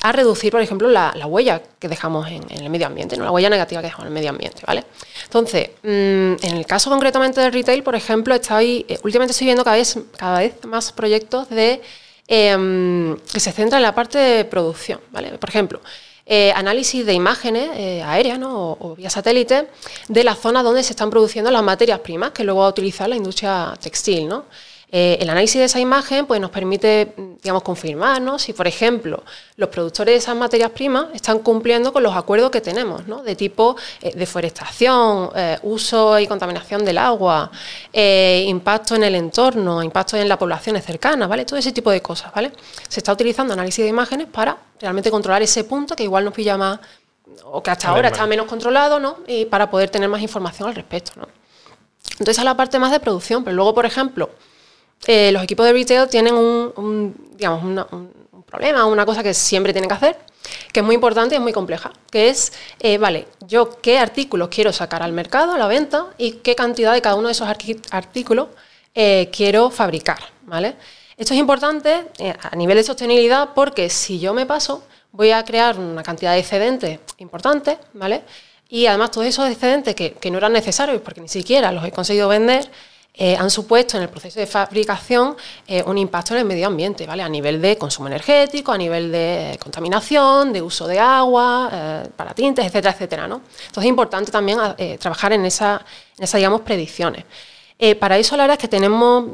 a 0.02 0.12
reducir, 0.12 0.52
por 0.52 0.61
ejemplo, 0.61 0.88
la, 0.88 1.14
huella 1.26 1.62
que 1.79 1.88
dejamos 1.88 2.29
en, 2.29 2.45
el 2.50 2.69
medio 2.69 2.87
ambiente, 2.87 3.17
¿no? 3.17 3.25
la 3.25 3.31
huella 3.31 3.49
negativa 3.49 3.81
que 3.81 3.87
dejamos 3.87 4.05
en 4.05 4.09
el 4.09 4.14
medio 4.14 4.31
ambiente. 4.31 4.62
¿vale? 4.67 4.85
Entonces, 5.25 5.71
mm, 5.83 6.45
en 6.45 6.57
el 6.57 6.67
caso 6.67 6.91
concretamente 6.91 7.41
del 7.41 7.52
retail, 7.52 7.83
por 7.83 7.95
ejemplo, 7.95 8.35
estoy, 8.35 8.85
eh, 8.88 8.99
últimamente 9.02 9.33
estoy 9.33 9.47
viendo 9.47 9.64
cada 9.64 9.76
vez, 9.76 9.99
cada 10.17 10.41
vez 10.41 10.64
más 10.67 10.93
proyectos 10.93 11.49
de, 11.49 11.81
em, 12.29 13.17
que 13.33 13.41
se 13.41 13.52
centran 13.52 13.79
en 13.79 13.85
la 13.85 13.95
parte 13.95 14.19
de 14.19 14.45
producción. 14.45 15.00
¿vale? 15.11 15.38
Por 15.38 15.49
ejemplo, 15.49 15.81
eh, 16.35 16.51
análisis 16.57 17.05
de 17.05 17.12
imágenes 17.12 17.69
eh, 17.77 18.03
aéreas 18.03 18.41
o, 18.43 18.95
vía 18.97 19.11
satélite 19.11 19.69
de 20.09 20.25
la 20.25 20.35
zona 20.35 20.62
donde 20.62 20.83
se 20.83 20.95
están 20.95 21.11
produciendo 21.11 21.51
las 21.51 21.62
materias 21.62 22.01
primas 22.01 22.31
que 22.31 22.43
luego 22.43 22.61
va 22.61 22.69
a 22.69 22.71
utilizar 22.71 23.07
la 23.07 23.17
industria 23.17 23.75
textil. 23.79 24.29
¿no? 24.29 24.47
Eh, 24.95 25.17
el 25.23 25.31
análisis 25.31 25.59
de 25.59 25.65
esa 25.65 25.81
imagen 25.81 26.27
pues, 26.27 26.39
nos 26.39 26.51
permite, 26.51 27.15
digamos, 27.43 27.63
confirmarnos 27.63 28.43
si, 28.43 28.53
por 28.53 28.67
ejemplo, 28.67 29.25
los 29.57 29.71
productores 29.71 30.13
de 30.13 30.19
esas 30.19 30.37
materias 30.37 30.71
primas 30.71 31.07
están 31.15 31.39
cumpliendo 31.39 31.95
con 31.95 32.03
los 32.03 32.15
acuerdos 32.15 32.51
que 32.51 32.61
tenemos, 32.61 33.09
¿no? 33.09 33.23
de 33.23 33.35
tipo 33.35 33.75
eh, 34.03 34.13
deforestación, 34.15 35.31
eh, 35.35 35.59
uso 35.63 36.19
y 36.19 36.27
contaminación 36.27 36.85
del 36.85 36.99
agua, 36.99 37.51
impacto 37.95 38.95
en 38.95 39.05
el 39.05 39.15
entorno, 39.15 39.83
impacto 39.83 40.19
en 40.19 40.29
las 40.29 40.37
poblaciones 40.37 40.85
cercanas, 40.85 41.27
¿vale? 41.27 41.47
Todo 41.47 41.59
ese 41.59 41.73
tipo 41.73 41.91
de 41.91 42.03
cosas, 42.03 42.31
¿vale? 42.35 42.53
Se 42.87 43.01
está 43.01 43.15
utilizando 43.15 43.55
análisis 43.55 43.83
de 43.83 43.89
imágenes 43.89 44.27
para 44.27 44.59
realmente 44.79 45.11
controlar 45.11 45.41
ese 45.41 45.65
punto 45.65 45.97
que 45.97 46.03
igual 46.03 46.25
nos 46.27 46.35
pilla 46.35 46.59
más, 46.59 46.81
o 47.45 47.63
que 47.63 47.71
hasta 47.71 47.89
ahora 47.89 48.09
está 48.09 48.27
menos 48.27 48.47
controlado, 48.47 49.01
¿no? 49.01 49.19
Y 49.27 49.47
para 49.47 49.71
poder 49.71 49.89
tener 49.89 50.11
más 50.11 50.21
información 50.21 50.69
al 50.69 50.75
respecto, 50.75 51.13
¿no? 51.17 51.29
Entonces, 52.13 52.35
esa 52.35 52.43
es 52.43 52.45
la 52.45 52.57
parte 52.57 52.79
más 52.79 52.91
de 52.93 53.01
producción, 53.01 53.43
pero 53.43 53.57
luego, 53.57 53.75
por 53.75 53.87
ejemplo, 53.87 54.31
eh, 55.07 55.33
los 55.33 55.43
equipos 55.43 55.67
de 55.67 55.73
retail 55.73 56.09
tienen 56.09 56.35
un, 56.35 57.15
digamos, 57.37 57.65
un, 57.65 58.23
problema, 58.47 58.85
una 58.85 59.07
cosa 59.07 59.23
que 59.23 59.33
siempre 59.33 59.73
tienen 59.73 59.89
que 59.89 59.95
hacer, 59.95 60.19
que 60.73 60.81
es 60.81 60.87
muy 60.87 60.95
importante 60.95 61.35
y 61.35 61.39
es 61.39 61.43
muy 61.43 61.55
compleja, 61.55 61.91
que 62.11 62.29
es, 62.29 62.53
eh, 62.81 62.99
vale, 62.99 63.27
yo 63.47 63.81
qué 63.81 63.99
artículos 63.99 64.49
quiero 64.51 64.75
sacar 64.75 65.03
al 65.03 65.13
mercado, 65.13 65.53
a 65.53 65.59
la 65.59 65.67
venta, 65.67 66.09
y 66.19 66.33
qué 66.33 66.55
cantidad 66.55 66.93
de 66.93 67.01
cada 67.01 67.15
uno 67.15 67.29
de 67.29 67.33
esos 67.33 67.49
artículos 67.91 68.49
eh, 68.95 69.31
quiero 69.33 69.71
fabricar, 69.71 70.19
¿vale? 70.43 70.77
Esto 71.17 71.33
es 71.33 71.41
importante 71.41 72.09
a 72.43 72.57
nivel 72.57 72.77
de 72.77 72.85
sostenibilidad 72.85 73.51
porque 73.55 73.89
si 73.89 74.19
yo 74.21 74.35
me 74.35 74.45
paso, 74.45 74.85
voy 75.13 75.31
a 75.31 75.43
crear 75.45 75.79
una 75.79 76.03
cantidad 76.03 76.33
de 76.33 76.41
excedentes 76.41 77.01
importante, 77.19 77.79
¿vale? 77.95 78.23
Y 78.69 78.87
además 78.87 79.13
todos 79.13 79.27
esos 79.27 79.49
excedentes 79.51 79.95
que 79.95 80.31
no 80.31 80.39
eran 80.39 80.53
necesarios 80.53 81.01
porque 81.01 81.23
ni 81.23 81.29
siquiera 81.29 81.73
los 81.73 81.85
he 81.85 81.93
conseguido 81.93 82.29
vender, 82.29 82.69
eh, 83.14 83.37
han 83.37 83.50
supuesto 83.50 83.99
en 83.99 84.04
el 84.04 84.09
proceso 84.09 84.40
de 84.40 84.47
fabricación 84.47 85.37
eh, 85.66 85.83
un 85.85 85.99
impacto 85.99 86.33
en 86.33 86.40
el 86.40 86.45
medio 86.47 86.66
ambiente, 86.66 87.07
¿vale? 87.07 87.23
A 87.23 87.28
nivel 87.28 87.61
de 87.61 87.76
consumo 87.76 88.09
energético, 88.09 88.73
a 88.73 88.78
nivel 88.78 89.12
de 89.12 89.59
contaminación, 89.62 90.50
de 90.50 90.62
uso 90.62 90.87
de 90.87 90.99
agua, 90.99 91.69
eh, 91.71 92.09
para 92.16 92.33
tintes, 92.33 92.64
etcétera, 92.64 92.95
etcétera, 92.95 93.28
¿no? 93.28 93.42
Entonces 93.66 93.85
es 93.85 93.88
importante 93.90 94.33
también 94.33 94.59
trabajar 94.99 95.35
en 95.35 95.45
esa, 95.45 95.85
en 96.16 96.25
esas, 96.25 96.38
digamos, 96.38 96.62
predicciones. 96.62 97.25
para 98.01 98.16
eso 98.16 98.37
la 98.37 98.44
verdad 98.44 98.57
es 98.59 98.61
que 98.61 98.68
tenemos, 98.68 99.25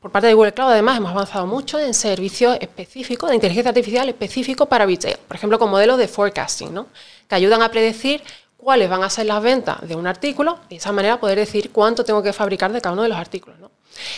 por 0.00 0.12
parte 0.12 0.28
de 0.28 0.34
Google 0.34 0.52
Cloud 0.52 0.70
además, 0.70 0.98
hemos 0.98 1.10
avanzado 1.10 1.46
mucho 1.46 1.78
en 1.78 1.94
servicios 1.94 2.56
específicos, 2.60 3.30
de 3.30 3.36
inteligencia 3.36 3.70
artificial 3.70 4.08
específicos 4.08 4.68
para 4.68 4.86
retail, 4.86 5.16
por 5.26 5.36
ejemplo, 5.36 5.58
con 5.58 5.70
modelos 5.70 5.98
de 5.98 6.06
forecasting, 6.06 6.72
¿no? 6.72 6.86
que 7.28 7.34
ayudan 7.34 7.62
a 7.62 7.70
predecir 7.70 8.22
cuáles 8.62 8.88
van 8.88 9.02
a 9.02 9.10
ser 9.10 9.26
las 9.26 9.42
ventas 9.42 9.76
de 9.88 9.96
un 9.96 10.06
artículo 10.06 10.60
y 10.68 10.74
de 10.74 10.76
esa 10.76 10.92
manera 10.92 11.18
poder 11.18 11.36
decir 11.36 11.72
cuánto 11.72 12.04
tengo 12.04 12.22
que 12.22 12.32
fabricar 12.32 12.72
de 12.72 12.80
cada 12.80 12.92
uno 12.92 13.02
de 13.02 13.08
los 13.08 13.18
artículos. 13.18 13.58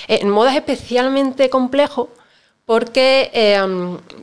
Eh, 0.07 0.19
en 0.21 0.29
moda 0.29 0.51
es 0.51 0.57
especialmente 0.57 1.49
complejo 1.49 2.11
porque 2.67 3.31
eh, 3.33 3.59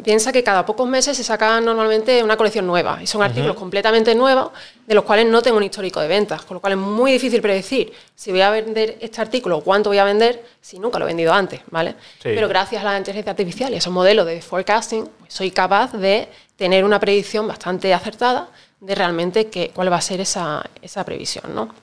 piensa 0.04 0.32
que 0.32 0.44
cada 0.44 0.66
pocos 0.66 0.88
meses 0.88 1.18
se 1.18 1.24
saca 1.24 1.60
normalmente 1.60 2.24
una 2.24 2.38
colección 2.38 2.68
nueva 2.68 3.00
y 3.02 3.08
son 3.08 3.22
artículos 3.22 3.56
completamente 3.56 4.14
nuevos 4.14 4.52
de 4.86 4.96
los 4.96 5.04
cuales 5.04 5.28
no 5.28 5.42
tengo 5.42 5.58
un 5.58 5.64
histórico 5.64 6.00
de 6.00 6.08
ventas, 6.08 6.44
con 6.44 6.56
lo 6.56 6.62
cual 6.62 6.74
es 6.74 6.80
muy 6.80 7.12
difícil 7.12 7.42
predecir 7.42 7.92
si 8.16 8.32
voy 8.32 8.42
a 8.42 8.52
vender 8.52 8.98
este 9.00 9.22
artículo 9.22 9.58
o 9.58 9.64
cuánto 9.64 9.90
voy 9.90 10.00
a 10.00 10.04
vender 10.04 10.44
si 10.60 10.80
nunca 10.80 10.98
lo 10.98 11.06
he 11.06 11.08
vendido 11.08 11.34
antes, 11.34 11.62
¿vale? 11.70 11.96
Pero 12.22 12.48
gracias 12.48 12.84
a 12.84 12.86
la 12.86 12.98
inteligencia 12.98 13.32
artificial 13.32 13.72
y 13.72 13.76
a 13.76 13.78
esos 13.78 13.94
modelos 13.94 14.26
de 14.26 14.42
forecasting, 14.42 15.08
pues 15.20 15.34
soy 15.34 15.52
capaz 15.52 15.94
de 15.94 16.28
tener 16.56 16.84
una 16.84 17.00
predicción 17.00 17.48
bastante 17.48 17.94
acertada 17.94 18.50
de 18.82 18.96
realmente 18.96 19.48
que, 19.48 19.70
cuál 19.70 19.92
va 19.92 19.98
a 19.98 20.02
ser 20.02 20.20
esa, 20.20 20.70
esa 20.82 21.06
previsión. 21.06 21.56
¿no? 21.56 21.74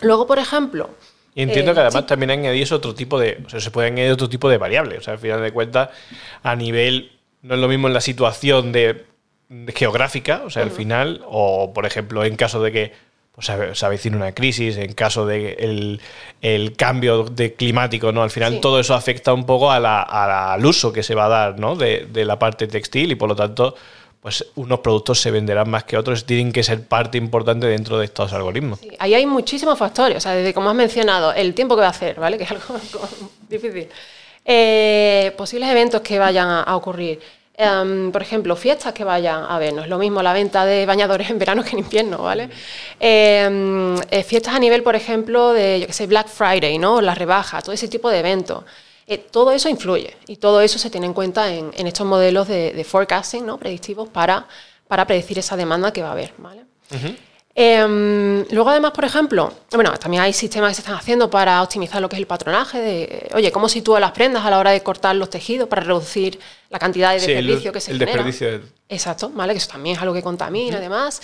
Luego, 0.00 0.26
por 0.26 0.38
ejemplo... 0.38 0.90
Y 1.34 1.42
entiendo 1.42 1.74
que 1.74 1.80
eh, 1.80 1.82
además 1.82 2.06
también 2.06 2.30
añadís 2.30 2.72
otro 2.72 2.94
tipo 2.94 3.20
de... 3.20 3.42
O 3.46 3.50
sea, 3.50 3.60
se 3.60 3.70
puede 3.70 3.88
añadir 3.88 4.10
otro 4.12 4.28
tipo 4.28 4.48
de 4.48 4.56
variables. 4.56 5.00
O 5.00 5.02
sea, 5.02 5.12
al 5.12 5.18
final 5.18 5.42
de 5.42 5.52
cuentas, 5.52 5.90
a 6.42 6.56
nivel... 6.56 7.12
No 7.42 7.54
es 7.54 7.60
lo 7.60 7.68
mismo 7.68 7.86
en 7.86 7.94
la 7.94 8.00
situación 8.00 8.72
de, 8.72 9.04
geográfica, 9.74 10.42
o 10.44 10.50
sea, 10.50 10.62
al 10.62 10.70
final, 10.70 11.22
o 11.26 11.72
por 11.72 11.86
ejemplo, 11.86 12.24
en 12.24 12.34
caso 12.34 12.60
de 12.60 12.72
que 12.72 12.92
pues, 13.32 13.46
se 13.46 13.86
avecine 13.86 14.16
una 14.16 14.32
crisis, 14.32 14.76
en 14.76 14.94
caso 14.94 15.26
de 15.26 15.52
el, 15.60 16.00
el 16.40 16.74
cambio 16.74 17.24
de 17.24 17.54
climático, 17.54 18.10
¿no? 18.10 18.22
Al 18.22 18.30
final 18.30 18.60
todo 18.60 18.80
eso 18.80 18.94
afecta 18.94 19.32
un 19.32 19.46
poco 19.46 19.70
a 19.70 19.78
la, 19.78 20.02
al 20.02 20.64
uso 20.64 20.92
que 20.92 21.02
se 21.02 21.14
va 21.14 21.26
a 21.26 21.28
dar, 21.28 21.60
¿no? 21.60 21.76
De, 21.76 22.08
de 22.10 22.24
la 22.24 22.38
parte 22.38 22.66
textil 22.66 23.12
y 23.12 23.14
por 23.14 23.28
lo 23.28 23.36
tanto 23.36 23.76
pues 24.20 24.44
unos 24.56 24.80
productos 24.80 25.20
se 25.20 25.30
venderán 25.30 25.70
más 25.70 25.84
que 25.84 25.96
otros, 25.96 26.24
tienen 26.24 26.52
que 26.52 26.62
ser 26.62 26.86
parte 26.86 27.16
importante 27.18 27.66
dentro 27.66 27.98
de 27.98 28.06
estos 28.06 28.32
algoritmos. 28.32 28.80
ahí 28.98 29.14
hay 29.14 29.26
muchísimos 29.26 29.78
factores, 29.78 30.16
o 30.16 30.20
sea, 30.20 30.32
desde 30.32 30.52
como 30.52 30.70
has 30.70 30.76
mencionado, 30.76 31.32
el 31.32 31.54
tiempo 31.54 31.76
que 31.76 31.82
va 31.82 31.88
a 31.88 31.90
hacer, 31.90 32.18
¿vale? 32.18 32.36
Que 32.38 32.44
es 32.44 32.50
algo 32.50 32.78
difícil. 33.48 33.88
Eh, 34.44 35.32
posibles 35.36 35.68
eventos 35.68 36.00
que 36.02 36.18
vayan 36.18 36.48
a, 36.48 36.76
ocurrir. 36.76 37.20
Em, 37.58 38.12
por 38.12 38.22
ejemplo, 38.22 38.54
fiestas 38.54 38.92
que 38.92 39.02
vayan 39.02 39.44
a 39.48 39.58
ver, 39.58 39.72
no 39.72 39.82
es 39.82 39.88
lo 39.88 39.98
mismo 39.98 40.22
la 40.22 40.32
venta 40.32 40.66
de 40.66 40.86
bañadores 40.86 41.30
en 41.30 41.38
verano 41.38 41.64
que 41.64 41.70
en 41.70 41.78
invierno, 41.80 42.18
¿vale? 42.18 42.50
Em, 43.00 43.96
eh, 44.10 44.22
fiestas 44.22 44.54
a 44.54 44.58
nivel, 44.58 44.82
por 44.82 44.94
ejemplo, 44.94 45.52
de, 45.52 45.80
yo 45.80 45.92
sé, 45.92 46.06
Black 46.06 46.28
Friday, 46.28 46.78
¿no? 46.78 47.00
La 47.00 47.14
rebaja, 47.14 47.62
todo 47.62 47.72
ese 47.72 47.88
tipo 47.88 48.10
de 48.10 48.18
eventos. 48.20 48.64
Eh, 49.06 49.18
todo 49.18 49.52
eso 49.52 49.68
influye 49.68 50.16
y 50.26 50.36
todo 50.36 50.60
eso 50.60 50.78
se 50.78 50.90
tiene 50.90 51.06
en 51.06 51.14
cuenta 51.14 51.52
en, 51.52 51.86
estos 51.86 52.06
modelos 52.06 52.48
de, 52.48 52.84
forecasting 52.84 53.46
¿no? 53.46 53.56
predictivos 53.56 54.08
para, 54.08 54.48
para 54.88 55.06
predecir 55.06 55.38
esa 55.38 55.56
demanda 55.56 55.92
que 55.92 56.02
va 56.02 56.08
a 56.08 56.12
haber. 56.12 56.34
¿vale? 56.38 56.64
Em, 57.58 58.44
luego, 58.50 58.68
además, 58.68 58.90
por 58.90 59.06
ejemplo, 59.06 59.50
bueno, 59.72 59.90
también 59.98 60.22
hay 60.22 60.34
sistemas 60.34 60.72
que 60.72 60.74
se 60.74 60.80
están 60.82 60.94
haciendo 60.94 61.30
para 61.30 61.62
optimizar 61.62 62.02
lo 62.02 62.08
que 62.10 62.16
es 62.16 62.20
el 62.20 62.26
patronaje, 62.26 62.78
de, 62.78 63.30
oye, 63.34 63.50
cómo 63.50 63.66
sitúa 63.70 63.98
las 63.98 64.12
prendas 64.12 64.44
a 64.44 64.50
la 64.50 64.58
hora 64.58 64.72
de 64.72 64.82
cortar 64.82 65.16
los 65.16 65.30
tejidos 65.30 65.66
para 65.66 65.80
reducir 65.80 66.38
la 66.68 66.78
cantidad 66.78 67.14
de 67.14 67.20
desperdicio 67.20 67.72
que 67.72 67.80
se 67.80 67.92
el 67.92 67.98
Desperdicio 67.98 68.60
Exacto, 68.90 69.30
¿vale? 69.30 69.54
Que 69.54 69.58
eso 69.58 69.70
también 69.70 69.96
es 69.96 70.02
algo 70.02 70.12
que 70.12 70.22
contamina, 70.22 70.76
además. 70.76 71.22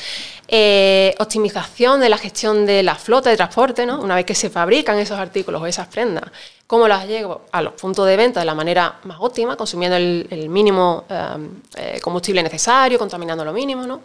Eh, 0.48 1.14
optimización 1.18 2.00
de 2.00 2.08
la 2.08 2.16
gestión 2.16 2.64
de 2.64 2.82
la 2.82 2.94
flota 2.94 3.28
de 3.28 3.36
transporte, 3.36 3.84
¿no? 3.84 4.00
Una 4.00 4.14
vez 4.14 4.24
que 4.24 4.34
se 4.34 4.48
fabrican 4.48 4.98
esos 4.98 5.18
artículos 5.18 5.60
o 5.60 5.66
esas 5.66 5.88
prendas, 5.88 6.24
cómo 6.66 6.88
las 6.88 7.06
llevo 7.06 7.42
a 7.52 7.60
los 7.60 7.74
puntos 7.74 8.06
de 8.06 8.16
venta 8.16 8.40
de 8.40 8.46
la 8.46 8.54
manera 8.54 9.00
más 9.04 9.18
óptima, 9.20 9.54
consumiendo 9.54 9.96
el, 9.98 10.48
mínimo 10.48 11.04
em, 11.10 11.60
eh, 11.76 12.00
combustible 12.00 12.42
necesario, 12.42 12.98
contaminando 12.98 13.44
lo 13.44 13.52
mínimo, 13.52 13.86
¿no? 13.86 14.00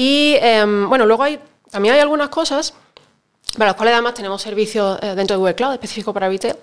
Y 0.00 0.36
em, 0.40 0.88
bueno, 0.88 1.06
luego 1.06 1.24
hay, 1.24 1.40
también 1.72 1.92
hay 1.92 2.00
algunas 2.00 2.28
cosas 2.28 2.72
para 3.54 3.70
las 3.70 3.74
cuales 3.74 3.94
además 3.94 4.14
tenemos 4.14 4.40
servicios 4.40 4.96
eh, 5.02 5.16
dentro 5.16 5.34
de 5.34 5.38
Google 5.38 5.56
Cloud 5.56 5.72
específicos 5.72 6.14
para 6.14 6.28
retail 6.28 6.54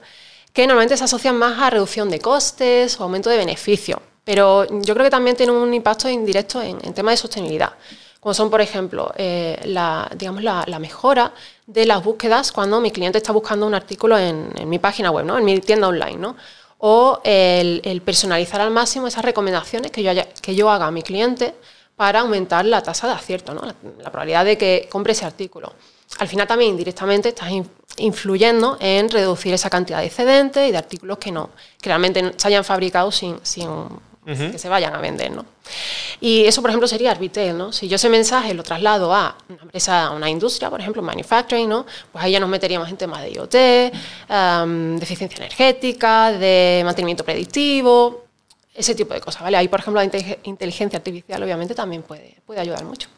que 0.54 0.65
normalmente 0.65 0.95
se 0.95 1.04
asocian 1.04 1.36
más 1.36 1.60
a 1.60 1.69
reducción 1.69 2.10
de 2.10 2.19
costes 2.19 2.98
o 2.98 3.04
aumento 3.04 3.30
de 3.30 3.36
beneficio. 3.36 4.02
Pero 4.24 4.63
yo 4.69 4.93
creo 4.93 5.04
que 5.04 5.10
también 5.10 5.36
tienen 5.36 5.54
un 5.54 5.74
impacto 5.74 6.08
indirecto 6.08 6.62
en, 6.62 6.80
temas 6.93 7.12
de 7.12 7.17
sostenibilidad, 7.17 7.74
como 8.21 8.34
son, 8.34 8.50
por 8.50 8.62
ejemplo, 8.62 9.12
eh, 9.17 9.60
la, 9.65 10.10
digamos, 10.15 10.41
la, 10.41 10.80
mejora 10.80 11.34
de 11.67 11.86
las 11.86 12.02
búsquedas 12.02 12.54
cuando 12.54 12.80
mi 12.80 12.91
cliente 12.91 13.17
está 13.17 13.34
buscando 13.34 13.67
un 13.67 13.76
artículo 13.76 14.17
en, 14.17 14.50
mi 14.65 14.80
página 14.80 15.12
web, 15.12 15.26
¿no? 15.26 15.38
en 15.38 15.43
mi 15.43 15.60
tienda 15.60 15.89
online. 15.89 16.17
¿no? 16.19 16.38
O 16.78 17.19
el, 17.26 18.02
personalizar 18.06 18.62
al 18.62 18.71
máximo 18.71 19.08
esas 19.08 19.26
recomendaciones 19.26 19.91
que 19.91 20.04
yo, 20.04 20.13
que 20.41 20.56
yo 20.56 20.69
haga 20.69 20.88
a 20.88 20.91
mi 20.91 21.04
cliente 21.04 21.54
para 21.95 22.21
aumentar 22.21 22.65
la 22.65 22.81
tasa 22.81 23.08
de 23.08 23.13
acierto, 23.13 23.53
¿no? 23.53 23.62
la, 23.62 24.12
probabilidad 24.12 24.45
de 24.45 24.58
que 24.58 24.88
compre 24.91 25.13
ese 25.13 25.25
artículo. 25.25 25.73
al 26.19 26.27
final 26.27 26.47
también 26.47 26.71
indirectamente 26.71 27.29
estás 27.29 27.49
influyendo 27.97 28.77
en 28.79 29.10
reducir 29.10 29.53
esa 29.53 29.69
cantidad 29.69 29.99
de 29.99 30.08
excedentes 30.08 30.67
y 30.67 30.71
de 30.71 30.77
artículos 30.77 31.17
que 31.17 31.31
no 31.31 31.49
que 31.81 31.89
realmente 31.89 32.34
se 32.36 32.47
hayan 32.47 32.63
fabricado 32.63 33.12
sin, 33.12 33.39
sin 33.43 33.69
que 34.25 34.58
se 34.58 34.69
vayan 34.69 34.95
a 34.95 34.97
vender, 34.97 35.31
¿no? 35.31 35.45
Y 36.19 36.45
eso, 36.45 36.62
por 36.62 36.71
ejemplo, 36.71 36.88
sería 36.88 37.13
retail, 37.13 37.55
¿no? 37.55 37.71
Si 37.71 37.88
yo 37.88 37.97
ese 37.97 38.10
mensaje 38.10 38.55
lo 38.55 38.63
traslado 38.63 39.13
a 39.13 39.38
una 39.47 39.62
empresa, 39.62 40.05
a 40.05 40.12
una 40.12 40.29
industria, 40.29 40.69
por 40.71 40.81
ejemplo, 40.81 41.03
manufacturing, 41.03 41.69
¿no? 41.69 41.86
Pues 42.12 42.25
ahí 42.25 42.31
ya 42.31 42.39
nos 42.39 42.49
meteríamos 42.49 42.89
en 42.89 42.97
temas 42.97 43.21
de 43.21 43.31
IoT, 43.31 43.51
de 43.51 43.91
eficiencia 44.99 45.38
energética, 45.38 46.31
de 46.31 46.81
mantenimiento 46.84 47.23
predictivo, 47.23 48.25
ese 48.76 48.94
tipo 48.96 49.14
de 49.14 49.22
cosas, 49.22 49.42
¿vale? 49.42 49.58
Ahí, 49.58 49.68
por 49.68 49.80
ejemplo, 49.80 50.02
la 50.02 50.12
inteligencia 50.44 50.98
artificial 50.98 51.42
obviamente 51.42 51.74
también 51.74 52.04
puede, 52.04 52.36
puede 52.46 52.60
ayudar 52.60 52.84
mucho. 52.84 53.10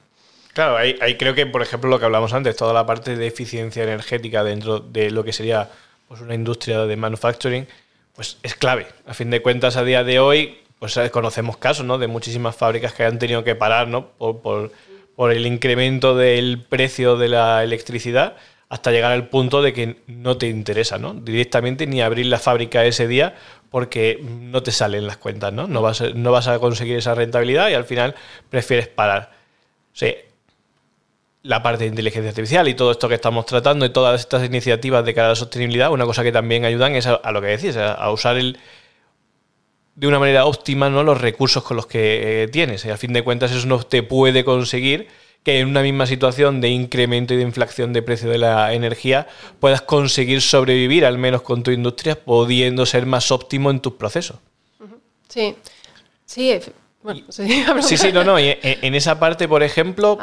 Claro, 0.57 0.75
ahí, 0.75 1.17
creo 1.17 1.35
que, 1.35 1.45
por 1.45 1.61
ejemplo, 1.61 1.87
lo 1.87 1.99
que 1.99 2.05
hablamos 2.05 2.33
antes, 2.33 2.55
toda 2.55 2.73
la 2.73 2.83
parte 2.83 3.15
de 3.15 3.27
eficiencia 3.27 3.83
energética 3.83 4.43
dentro 4.43 4.79
de 4.79 5.11
lo 5.11 5.23
que 5.23 5.31
sería 5.31 5.69
pues, 6.07 6.19
una 6.21 6.33
industria 6.33 6.85
de 6.85 6.95
manufacturing, 6.95 7.67
pues 8.15 8.37
es 8.41 8.55
clave. 8.55 8.87
A 9.05 9.13
fin 9.13 9.29
de 9.29 9.43
cuentas, 9.43 9.77
a 9.77 9.83
día 9.83 10.03
de 10.03 10.19
hoy, 10.19 10.57
pues 10.79 10.99
conocemos 11.11 11.57
casos 11.57 11.85
¿no? 11.85 11.99
de 11.99 12.07
muchísimas 12.07 12.55
fábricas 12.55 12.93
que 12.93 13.03
han 13.03 13.19
tenido 13.19 13.43
que 13.43 13.53
parar 13.53 13.87
¿no? 13.87 14.07
por, 14.17 14.71
el 15.31 15.45
incremento 15.45 16.15
del 16.15 16.63
precio 16.67 17.17
de 17.17 17.27
la 17.27 17.63
electricidad 17.63 18.35
hasta 18.69 18.91
llegar 18.91 19.11
al 19.11 19.29
punto 19.29 19.61
de 19.61 19.73
que 19.73 19.97
no 20.07 20.37
te 20.37 20.47
interesa 20.47 20.97
¿no? 20.97 21.13
directamente 21.13 21.87
ni 21.87 22.01
abrir 22.01 22.25
la 22.25 22.39
fábrica 22.39 22.85
ese 22.85 23.07
día 23.07 23.35
porque 23.69 24.19
no 24.21 24.63
te 24.63 24.71
salen 24.71 25.07
las 25.07 25.17
cuentas, 25.17 25.53
¿no? 25.53 25.67
No 25.67 25.81
vas, 25.81 26.01
a, 26.01 26.09
no 26.09 26.31
vas 26.31 26.47
a 26.47 26.59
conseguir 26.59 26.97
esa 26.97 27.15
rentabilidad 27.15 27.69
y 27.69 27.73
al 27.73 27.85
final 27.85 28.15
prefieres 28.49 28.87
parar. 28.87 29.31
O 30.01 30.05
la 31.43 31.63
parte 31.63 31.85
de 31.85 31.89
inteligencia 31.89 32.29
artificial 32.29 32.67
y 32.67 32.73
todo 32.73 32.91
esto 32.91 33.07
que 33.07 33.15
estamos 33.15 33.45
tratando 33.45 33.85
y 33.85 33.89
todas 33.89 34.19
estas 34.19 34.45
iniciativas 34.45 35.05
de 35.05 35.13
cara 35.13 35.27
a 35.27 35.29
la 35.31 35.35
sostenibilidad, 35.35 35.91
una 35.91 36.05
cosa 36.05 36.23
que 36.23 36.31
también 36.31 36.65
ayudan 36.65 36.95
es 36.95 37.07
a, 37.07 37.31
lo 37.31 37.41
que 37.41 37.47
decís, 37.47 37.77
a 37.77 38.11
usar 38.11 38.37
el, 38.37 38.57
de 39.97 40.05
una 40.05 40.19
manera 40.19 40.45
óptima 40.45 40.89
¿no? 40.91 41.03
los 41.03 41.19
recursos 41.19 41.63
con 41.63 41.75
los 41.75 41.87
que 41.87 42.43
eh, 42.43 42.47
tienes. 42.47 42.85
Y 42.85 42.91
a 42.91 42.97
fin 42.97 43.13
de 43.13 43.23
cuentas 43.23 43.51
eso 43.51 43.65
no 43.65 43.81
te 43.81 44.03
puede 44.03 44.45
conseguir 44.45 45.07
que 45.43 45.59
en 45.59 45.67
una 45.67 45.81
misma 45.81 46.05
situación 46.05 46.61
de 46.61 46.69
incremento 46.69 47.33
y 47.33 47.37
de 47.37 47.43
inflación 47.43 47.93
de 47.93 48.01
precio 48.01 48.29
de 48.29 48.37
la 48.37 48.73
energía 48.73 49.27
puedas 49.59 49.81
conseguir 49.81 50.41
sobrevivir, 50.41 51.05
al 51.05 51.17
menos 51.17 51.41
con 51.41 51.63
tu 51.63 51.71
industria, 51.71 52.15
pudiendo 52.15 52.85
ser 52.85 53.05
más 53.05 53.31
óptimo 53.31 53.71
en 53.71 53.79
tus 53.79 53.93
procesos. 53.93 54.37
Sí, 55.29 55.55
sí, 56.25 56.59
bueno, 57.03 57.21
sí, 57.29 57.97
sí, 57.97 58.11
no, 58.11 58.23
no. 58.23 58.39
Y 58.39 58.57
en 58.61 58.95
esa 58.95 59.19
parte, 59.19 59.47
por 59.47 59.63
ejemplo, 59.63 60.17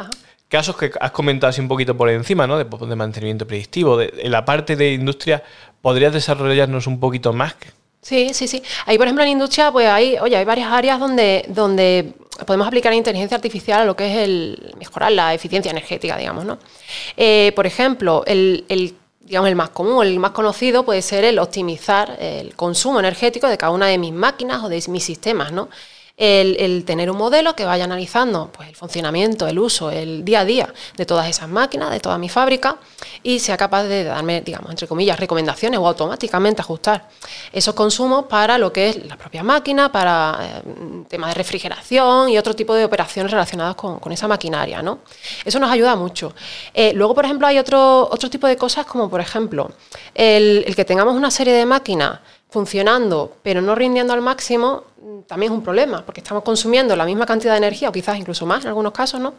casos 0.49 0.77
que 0.77 0.93
has 1.01 1.11
comentado 1.13 1.51
así 1.51 1.61
un 1.61 1.69
poquito 1.69 1.97
por 1.97 2.11
encima, 2.11 2.47
¿no? 2.47 2.59
De, 2.59 2.65
de 2.65 2.97
mantenimiento 2.97 3.47
predictivo, 3.47 3.97
de, 3.97 4.13
en 4.19 4.31
la 4.31 4.45
parte 4.45 4.77
de 4.77 4.93
industria, 4.93 5.43
¿podrías 5.81 6.13
desarrollarnos 6.13 6.87
un 6.87 7.01
poquito 7.01 7.33
más? 7.33 7.55
Sí, 8.05 8.35
sí, 8.35 8.47
sí. 8.47 8.63
Ahí, 8.85 8.99
por 8.99 9.07
ejemplo, 9.07 9.25
en 9.25 9.31
industria, 9.31 9.73
pues 9.73 9.89
hay, 9.89 10.19
oye, 10.19 10.37
hay 10.37 10.45
varias 10.45 10.71
áreas 10.71 11.01
donde, 11.01 11.47
donde 11.49 12.13
podemos 12.47 12.67
aplicar 12.67 12.93
inteligencia 12.93 13.35
artificial 13.35 13.81
a 13.81 13.85
lo 13.87 13.97
que 13.97 14.11
es 14.11 14.17
el 14.19 14.75
mejorar 14.79 15.11
la 15.11 15.33
eficiencia 15.33 15.71
energética, 15.71 16.19
digamos, 16.19 16.45
¿no? 16.45 16.59
Eh, 17.17 17.53
por 17.57 17.67
ejemplo, 17.67 18.23
el, 18.27 18.67
el, 18.69 18.95
digamos, 19.21 19.49
el 19.49 19.57
más 19.57 19.71
común, 19.71 20.05
el 20.05 20.19
más 20.19 20.33
conocido 20.33 20.85
puede 20.85 21.01
ser 21.01 21.25
el 21.25 21.39
optimizar 21.39 22.19
el 22.21 22.55
consumo 22.55 23.01
energético 23.01 23.49
de 23.49 23.57
cada 23.57 23.73
una 23.73 23.87
de 23.87 23.97
mis 23.97 24.13
máquinas 24.13 24.63
o 24.63 24.69
de 24.69 24.85
mis 24.89 25.03
sistemas, 25.03 25.51
¿no? 25.53 25.71
El, 26.17 26.85
tener 26.85 27.11
un 27.11 27.17
modelo 27.17 27.57
que 27.57 27.65
vaya 27.65 27.85
analizando 27.85 28.51
pues, 28.53 28.69
el 28.69 28.77
funcionamiento, 28.77 29.49
el 29.49 29.59
uso, 29.59 29.91
el 29.91 30.25
día 30.25 30.41
a 30.41 30.45
día 30.45 30.73
de 30.97 31.07
todas 31.07 31.29
esas 31.29 31.49
máquinas, 31.49 31.91
de 31.91 31.99
toda 31.99 32.19
mi 32.19 32.29
fábrica, 32.29 32.77
y 33.23 33.41
sea 33.41 33.57
capaz 33.57 33.85
de 33.85 34.05
darme, 34.05 34.41
digamos, 34.41 34.71
entre 34.71 34.87
comillas, 34.87 35.19
recomendaciones 35.19 35.81
o 35.81 35.87
automáticamente 35.87 36.61
ajustar 36.61 37.09
esos 37.53 37.75
consumos 37.75 38.27
para 38.27 38.59
lo 38.59 38.73
que 38.73 38.91
es 38.91 39.07
la 39.07 39.17
propia 39.17 39.43
máquina, 39.43 39.91
para 39.91 40.39
eh, 40.41 41.05
temas 41.09 41.31
de 41.31 41.35
refrigeración 41.35 42.29
y 42.29 42.39
otro 42.39 42.55
tipo 42.55 42.75
de 42.75 42.85
operaciones 42.85 43.33
relacionadas 43.33 43.75
con, 43.75 44.01
esa 44.13 44.29
maquinaria. 44.29 44.81
¿no? 44.83 45.01
Eso 45.45 45.59
nos 45.59 45.71
ayuda 45.71 45.97
mucho. 45.97 46.35
Eh, 46.73 46.93
luego, 46.95 47.15
por 47.15 47.25
ejemplo, 47.25 47.49
hay 47.49 47.59
otro, 47.59 48.09
otro 48.11 48.31
tipo 48.31 48.47
de 48.47 48.57
cosas 48.57 48.87
como, 48.87 49.11
por 49.11 49.21
ejemplo, 49.21 49.73
el, 50.15 50.63
el 50.67 50.77
que 50.77 50.85
tengamos 50.85 51.17
una 51.17 51.33
serie 51.33 51.55
de 51.55 51.67
máquinas 51.67 52.21
funcionando 52.55 53.37
pero 53.43 53.61
no 53.61 53.75
rindiendo 53.75 54.13
al 54.13 54.23
máximo, 54.23 54.85
también 55.27 55.51
es 55.51 55.59
un 55.59 55.65
problema, 55.65 56.07
porque 56.07 56.21
estamos 56.21 56.45
consumiendo 56.45 56.95
la 56.95 57.05
misma 57.05 57.27
cantidad 57.27 57.53
de 57.53 57.59
energía, 57.59 57.89
o 57.89 57.93
quizás 57.93 58.17
incluso 58.17 58.47
más 58.47 58.63
en 58.63 58.69
algunos 58.69 58.93
casos, 58.93 59.21
¿no? 59.21 59.35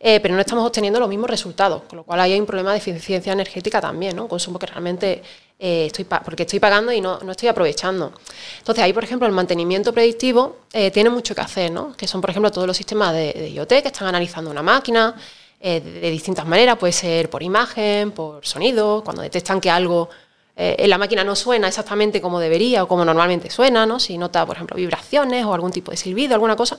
Eh, 0.00 0.18
pero 0.20 0.34
no 0.34 0.40
estamos 0.40 0.66
obteniendo 0.66 0.98
los 0.98 1.08
mismos 1.08 1.30
resultados, 1.30 1.82
con 1.88 1.96
lo 1.98 2.02
cual 2.02 2.20
ahí 2.20 2.32
hay 2.32 2.40
un 2.40 2.44
problema 2.44 2.72
de 2.72 2.78
eficiencia 2.78 3.32
energética 3.32 3.80
también, 3.80 4.16
¿no? 4.16 4.22
Un 4.24 4.28
consumo 4.28 4.58
que 4.58 4.66
realmente 4.66 5.22
eh, 5.58 5.86
estoy 5.86 6.04
porque 6.04 6.42
estoy 6.42 6.58
pagando 6.58 6.92
y 6.92 7.00
no, 7.00 7.20
no, 7.20 7.30
estoy 7.30 7.48
aprovechando. 7.48 8.12
Entonces 8.58 8.84
ahí, 8.84 8.92
por 8.92 9.04
ejemplo, 9.04 9.26
el 9.26 9.32
mantenimiento 9.32 9.92
predictivo 9.92 10.56
eh, 10.72 10.90
tiene 10.90 11.08
mucho 11.08 11.34
que 11.36 11.40
hacer, 11.40 11.70
¿no? 11.70 11.96
Que 11.96 12.06
son, 12.08 12.20
por 12.20 12.30
ejemplo, 12.30 12.50
todos 12.50 12.66
los 12.66 12.76
sistemas 12.76 13.14
de, 13.14 13.48
IoT 13.54 13.68
que 13.68 13.88
están 13.94 14.08
analizando 14.08 14.50
una 14.50 14.62
máquina 14.62 15.14
de 15.58 16.10
distintas 16.10 16.46
maneras, 16.46 16.76
puede 16.76 16.92
ser 16.92 17.28
por 17.28 17.42
imagen, 17.42 18.12
por 18.12 18.46
sonido, 18.46 19.02
cuando 19.02 19.22
detectan 19.22 19.60
que 19.60 19.68
algo 19.70 20.10
eh, 20.56 20.88
la 20.88 20.96
máquina 20.96 21.22
no 21.22 21.36
suena 21.36 21.68
exactamente 21.68 22.20
como 22.22 22.40
debería 22.40 22.82
o 22.82 22.88
como 22.88 23.04
normalmente 23.04 23.50
suena, 23.50 23.84
¿no? 23.84 24.00
si 24.00 24.16
nota, 24.16 24.44
por 24.46 24.56
ejemplo, 24.56 24.76
vibraciones 24.76 25.44
o 25.44 25.52
algún 25.52 25.70
tipo 25.70 25.90
de 25.90 25.98
silbido, 25.98 26.34
alguna 26.34 26.56
cosa, 26.56 26.78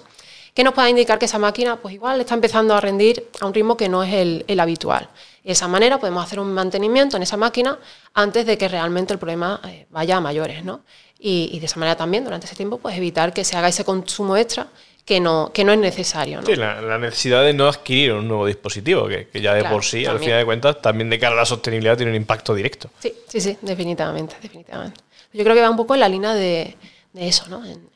que 0.56 0.64
nos 0.64 0.74
pueda 0.74 0.90
indicar 0.90 1.20
que 1.20 1.26
esa 1.26 1.38
máquina 1.38 1.76
pues 1.76 1.94
igual 1.94 2.20
está 2.20 2.34
empezando 2.34 2.74
a 2.74 2.82
rendir 2.82 3.30
a 3.40 3.46
un 3.46 3.54
ritmo 3.54 3.78
que 3.78 3.88
no 3.88 4.02
es 4.02 4.12
el, 4.48 4.60
habitual. 4.60 5.08
de 5.44 5.52
esa 5.52 5.68
manera 5.68 6.00
podemos 6.00 6.24
hacer 6.24 6.40
un 6.40 6.52
mantenimiento 6.52 7.16
en 7.16 7.22
esa 7.22 7.38
máquina 7.38 7.78
antes 8.16 8.48
de 8.48 8.58
que 8.58 8.68
realmente 8.68 9.14
el 9.14 9.20
problema 9.20 9.62
eh, 9.66 9.86
vaya 9.92 10.18
a 10.18 10.22
mayores. 10.22 10.66
¿no? 10.66 10.82
Y, 11.20 11.60
de 11.60 11.66
esa 11.68 11.80
manera 11.80 11.96
también, 11.96 12.24
durante 12.24 12.48
ese 12.48 12.56
tiempo, 12.56 12.80
pues 12.80 12.98
evitar 12.98 13.34
que 13.34 13.44
se 13.44 13.56
haga 13.56 13.68
ese 13.68 13.86
consumo 13.86 14.36
extra 14.38 14.68
que 15.08 15.22
no, 15.22 15.52
que 15.54 15.64
no 15.64 15.72
es 15.72 15.80
necesario. 15.80 16.42
Sí, 16.46 16.58
la, 16.58 16.98
necesidad 16.98 17.42
de 17.42 17.54
no 17.54 17.70
adquirir 17.70 18.12
un 18.12 18.28
nuevo 18.28 18.46
dispositivo, 18.46 19.08
que, 19.08 19.30
ya 19.42 19.54
de 19.54 19.64
por 19.64 19.86
sí, 19.86 20.06
al 20.06 20.20
final 20.20 20.40
de 20.40 20.46
cuentas, 20.46 20.82
también 20.82 21.10
de 21.10 21.18
cara 21.18 21.34
a 21.34 21.38
la 21.38 21.46
sostenibilidad 21.46 21.96
tiene 21.96 22.12
un 22.12 22.18
impacto 22.18 22.54
directo. 22.54 22.90
Sí, 23.00 23.14
sí, 23.26 23.40
sí, 23.40 23.58
definitivamente, 23.62 24.36
definitivamente. 24.42 25.00
Yo 25.32 25.46
creo 25.46 25.56
que 25.56 25.62
va 25.62 25.70
un 25.70 25.78
poco 25.78 25.94
en 25.94 26.02
la 26.02 26.10
línea 26.10 26.34
de, 26.34 26.76
eso, 27.16 27.48
¿no? 27.48 27.64
En, 27.66 27.88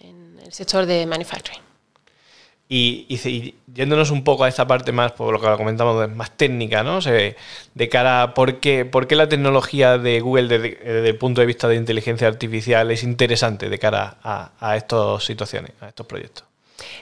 el 0.42 0.54
sector 0.54 0.86
de 0.86 1.06
manufacturing. 1.06 1.60
Y, 2.70 3.54
yéndonos 3.74 4.10
un 4.10 4.24
poco 4.24 4.46
a 4.46 4.48
esta 4.48 4.66
parte 4.66 4.94
más, 4.94 5.12
por 5.12 5.34
lo 5.34 5.42
que 5.42 5.58
comentamos, 5.58 6.10
más 6.16 6.32
técnica, 6.38 6.82
¿no? 6.82 7.00
de 7.02 7.90
cara 7.90 8.24
a 8.24 8.34
por 8.34 8.62
qué, 8.62 8.86
por 8.86 9.08
qué 9.08 9.18
la 9.18 9.28
tecnología 9.28 9.98
de 9.98 10.22
Google 10.22 10.48
desde, 10.48 11.10
el 11.10 11.18
punto 11.18 11.42
de 11.42 11.48
vista 11.48 11.68
de 11.68 11.76
inteligencia 11.76 12.30
artificial 12.30 12.90
es 12.90 13.04
interesante 13.04 13.68
de 13.68 13.78
cara 13.78 14.18
a, 14.24 14.52
a 14.62 14.78
estas 14.78 15.26
situaciones, 15.26 15.74
a 15.82 15.90
estos 15.90 16.08
proyectos. 16.08 16.51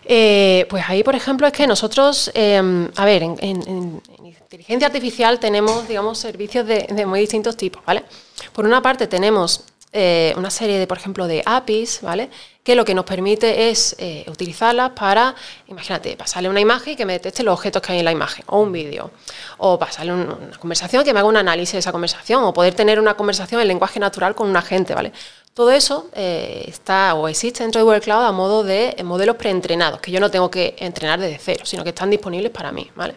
Eh, 0.05 0.65
pues 0.69 0.83
ahí, 0.87 1.03
por 1.03 1.15
ejemplo, 1.15 1.47
es 1.47 1.53
que 1.53 1.67
nosotros, 1.67 2.31
em, 2.33 2.89
a 2.95 3.05
ver, 3.05 3.23
en, 3.23 4.01
inteligencia 4.23 4.87
artificial 4.87 5.39
tenemos, 5.39 5.87
digamos, 5.87 6.17
servicios 6.17 6.65
de, 6.65 7.05
muy 7.05 7.19
distintos 7.19 7.55
tipos, 7.55 7.83
¿vale? 7.85 8.03
Por 8.51 8.65
una 8.65 8.81
parte 8.81 9.05
tenemos 9.05 9.63
eh, 9.91 10.33
una 10.37 10.49
serie 10.49 10.77
de, 10.77 10.85
por 10.85 10.97
ejemplo, 10.97 11.27
de 11.27 11.41
APIs, 11.45 12.01
¿vale? 12.01 12.29
Que 12.63 12.75
lo 12.75 12.85
que 12.85 12.93
nos 12.93 13.05
permite 13.05 13.69
es 13.69 13.95
eh, 13.97 14.25
utilizarlas 14.27 14.91
para, 14.91 15.33
imagínate, 15.67 16.15
pasarle 16.15 16.49
una 16.49 16.59
imagen 16.59 16.93
y 16.93 16.95
que 16.95 17.05
me 17.05 17.13
detecte 17.13 17.43
los 17.43 17.53
objetos 17.53 17.81
que 17.81 17.93
hay 17.93 17.99
en 17.99 18.05
la 18.05 18.11
imagen, 18.11 18.43
o 18.47 18.59
un 18.59 18.71
vídeo, 18.71 19.11
o 19.57 19.77
pasarle 19.77 20.13
una 20.13 20.57
conversación 20.59 21.03
que 21.03 21.13
me 21.13 21.19
haga 21.19 21.29
un 21.29 21.37
análisis 21.37 21.73
de 21.73 21.79
esa 21.79 21.91
conversación, 21.91 22.43
o 22.43 22.53
poder 22.53 22.75
tener 22.75 22.99
una 22.99 23.15
conversación 23.15 23.61
en 23.61 23.67
lenguaje 23.67 23.99
natural 23.99 24.35
con 24.35 24.49
un 24.49 24.57
agente, 24.57 24.93
¿vale? 24.93 25.11
Todo 25.53 25.71
eso 25.71 26.09
eh, 26.13 26.63
está 26.67 27.15
o 27.15 27.27
existe 27.27 27.63
dentro 27.63 27.79
de 27.79 27.83
Google 27.83 28.01
Cloud 28.01 28.23
a 28.23 28.31
modo 28.31 28.63
de 28.63 28.95
eh, 28.97 29.03
modelos 29.03 29.35
preentrenados, 29.35 29.99
que 29.99 30.11
yo 30.11 30.19
no 30.19 30.31
tengo 30.31 30.49
que 30.49 30.75
entrenar 30.79 31.19
desde 31.19 31.37
cero, 31.37 31.65
sino 31.65 31.83
que 31.83 31.89
están 31.89 32.09
disponibles 32.09 32.51
para 32.51 32.71
mí. 32.71 32.89
¿vale? 32.95 33.15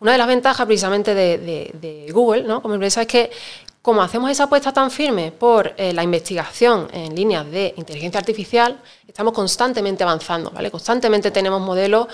Una 0.00 0.12
de 0.12 0.18
las 0.18 0.26
ventajas 0.26 0.66
precisamente 0.66 1.14
de, 1.14 2.10
Google 2.12 2.42
¿no? 2.42 2.60
como 2.60 2.74
empresa 2.74 3.02
es 3.02 3.06
que 3.06 3.30
como 3.80 4.02
hacemos 4.02 4.30
esa 4.30 4.44
apuesta 4.44 4.72
tan 4.72 4.90
firme 4.90 5.30
por 5.30 5.74
eh, 5.76 5.92
la 5.92 6.02
investigación 6.02 6.88
en 6.92 7.14
líneas 7.14 7.48
de 7.50 7.74
inteligencia 7.76 8.18
artificial, 8.18 8.80
estamos 9.06 9.34
constantemente 9.34 10.02
avanzando, 10.02 10.50
¿vale? 10.50 10.70
Constantemente 10.70 11.30
tenemos 11.30 11.60
modelos 11.60 12.08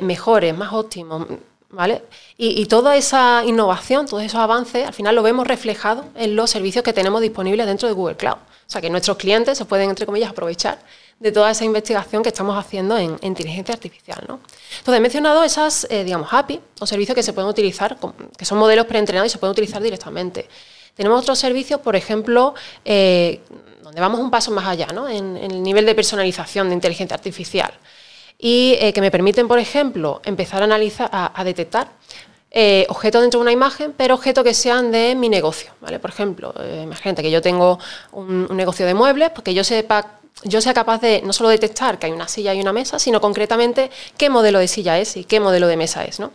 mejores, 0.00 0.56
más 0.56 0.72
óptimos, 0.72 1.26
¿vale? 1.70 2.04
Y, 2.36 2.62
y, 2.62 2.66
toda 2.66 2.96
esa 2.96 3.42
innovación, 3.44 4.06
todos 4.06 4.22
esos 4.22 4.38
avances, 4.38 4.86
al 4.86 4.94
final 4.94 5.16
lo 5.16 5.24
vemos 5.24 5.48
reflejado 5.48 6.04
en 6.14 6.36
los 6.36 6.48
servicios 6.48 6.84
que 6.84 6.92
tenemos 6.92 7.20
disponibles 7.20 7.66
dentro 7.66 7.88
de 7.88 7.94
Google 7.94 8.16
Cloud. 8.16 8.38
O 8.70 8.72
sea, 8.72 8.80
que 8.80 8.88
nuestros 8.88 9.16
clientes 9.16 9.58
se 9.58 9.64
pueden, 9.64 9.90
entre 9.90 10.06
comillas, 10.06 10.30
aprovechar 10.30 10.78
de 11.18 11.32
toda 11.32 11.50
esa 11.50 11.64
investigación 11.64 12.22
que 12.22 12.28
estamos 12.28 12.56
haciendo 12.56 12.96
en, 12.96 13.18
inteligencia 13.22 13.74
artificial. 13.74 14.24
¿no? 14.28 14.38
Entonces, 14.78 14.96
he 14.96 15.00
mencionado 15.00 15.42
esas, 15.42 15.88
eh, 15.90 16.04
digamos, 16.04 16.32
API 16.32 16.60
o 16.78 16.86
servicios 16.86 17.16
que 17.16 17.24
se 17.24 17.32
pueden 17.32 17.50
utilizar, 17.50 17.98
que 18.38 18.44
son 18.44 18.58
modelos 18.58 18.86
preentrenados 18.86 19.26
y 19.26 19.30
se 19.30 19.38
pueden 19.38 19.50
utilizar 19.50 19.82
directamente. 19.82 20.48
Tenemos 20.94 21.20
otros 21.20 21.36
servicios, 21.40 21.80
por 21.80 21.96
ejemplo, 21.96 22.54
eh, 22.84 23.40
donde 23.82 24.00
vamos 24.00 24.20
un 24.20 24.30
paso 24.30 24.52
más 24.52 24.68
allá, 24.68 24.86
¿no? 24.94 25.08
en, 25.08 25.36
el 25.36 25.64
nivel 25.64 25.84
de 25.84 25.96
personalización 25.96 26.68
de 26.68 26.74
inteligencia 26.74 27.16
artificial, 27.16 27.72
y 28.38 28.76
eh, 28.78 28.92
que 28.92 29.00
me 29.00 29.10
permiten, 29.10 29.48
por 29.48 29.58
ejemplo, 29.58 30.22
empezar 30.24 30.62
a 30.62 30.66
analizar, 30.66 31.10
a 31.12 31.42
detectar 31.42 31.88
eh, 32.50 32.86
objetos 32.88 33.20
dentro 33.22 33.38
de 33.38 33.42
una 33.42 33.52
imagen, 33.52 33.94
pero 33.96 34.14
objetos 34.14 34.42
que 34.44 34.54
sean 34.54 34.90
de 34.90 35.14
mi 35.14 35.28
negocio, 35.28 35.72
¿vale? 35.80 35.98
Por 35.98 36.10
ejemplo, 36.10 36.52
eh, 36.60 36.80
imagínate 36.84 37.22
que 37.22 37.30
yo 37.30 37.40
tengo 37.42 37.78
un, 38.12 38.46
un 38.50 38.56
negocio 38.56 38.86
de 38.86 38.94
muebles, 38.94 39.30
porque 39.30 39.54
yo 39.54 39.64
sepa 39.64 40.16
yo 40.44 40.60
sea 40.62 40.72
capaz 40.72 41.00
de 41.02 41.20
no 41.22 41.32
solo 41.34 41.50
detectar 41.50 41.98
que 41.98 42.06
hay 42.06 42.12
una 42.12 42.26
silla 42.26 42.54
y 42.54 42.60
una 42.60 42.72
mesa, 42.72 42.98
sino 42.98 43.20
concretamente 43.20 43.90
qué 44.16 44.30
modelo 44.30 44.58
de 44.58 44.68
silla 44.68 44.98
es 44.98 45.16
y 45.18 45.24
qué 45.24 45.38
modelo 45.38 45.66
de 45.66 45.76
mesa 45.76 46.04
es, 46.04 46.18
¿no? 46.18 46.32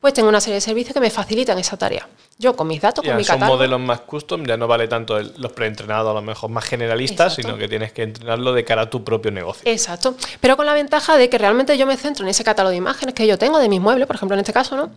Pues 0.00 0.14
tengo 0.14 0.28
una 0.30 0.40
serie 0.40 0.54
de 0.54 0.60
servicios 0.62 0.94
que 0.94 1.00
me 1.00 1.10
facilitan 1.10 1.58
esa 1.58 1.76
tarea. 1.76 2.08
Yo 2.38 2.56
con 2.56 2.66
mis 2.66 2.80
datos, 2.80 3.04
con 3.04 3.14
mi 3.16 3.22
son 3.24 3.34
catálogo... 3.36 3.56
modelos 3.58 3.78
más 3.80 4.00
custom, 4.00 4.44
ya 4.46 4.56
no 4.56 4.66
vale 4.66 4.88
tanto 4.88 5.18
el- 5.18 5.34
los 5.36 5.52
preentrenados, 5.52 6.10
a 6.10 6.14
lo 6.14 6.22
mejor 6.22 6.50
más 6.50 6.64
generalistas, 6.64 7.32
Exacto. 7.34 7.42
sino 7.50 7.58
que 7.58 7.68
tienes 7.68 7.92
que 7.92 8.02
entrenarlo 8.04 8.52
de 8.54 8.64
cara 8.64 8.82
a 8.82 8.90
tu 8.90 9.04
propio 9.04 9.30
negocio. 9.30 9.62
Exacto. 9.70 10.14
Pero 10.40 10.56
con 10.56 10.64
la 10.66 10.72
ventaja 10.72 11.16
de 11.18 11.28
que 11.28 11.36
realmente 11.38 11.76
yo 11.76 11.86
me 11.86 11.96
centro 11.96 12.24
en 12.24 12.30
ese 12.30 12.42
catálogo 12.44 12.70
de 12.70 12.76
imágenes 12.78 13.14
que 13.14 13.26
yo 13.26 13.36
tengo 13.38 13.58
de 13.58 13.68
mis 13.68 13.80
muebles, 13.80 14.06
por 14.06 14.16
ejemplo, 14.16 14.34
en 14.34 14.40
este 14.40 14.52
caso, 14.52 14.76
¿no? 14.76 14.90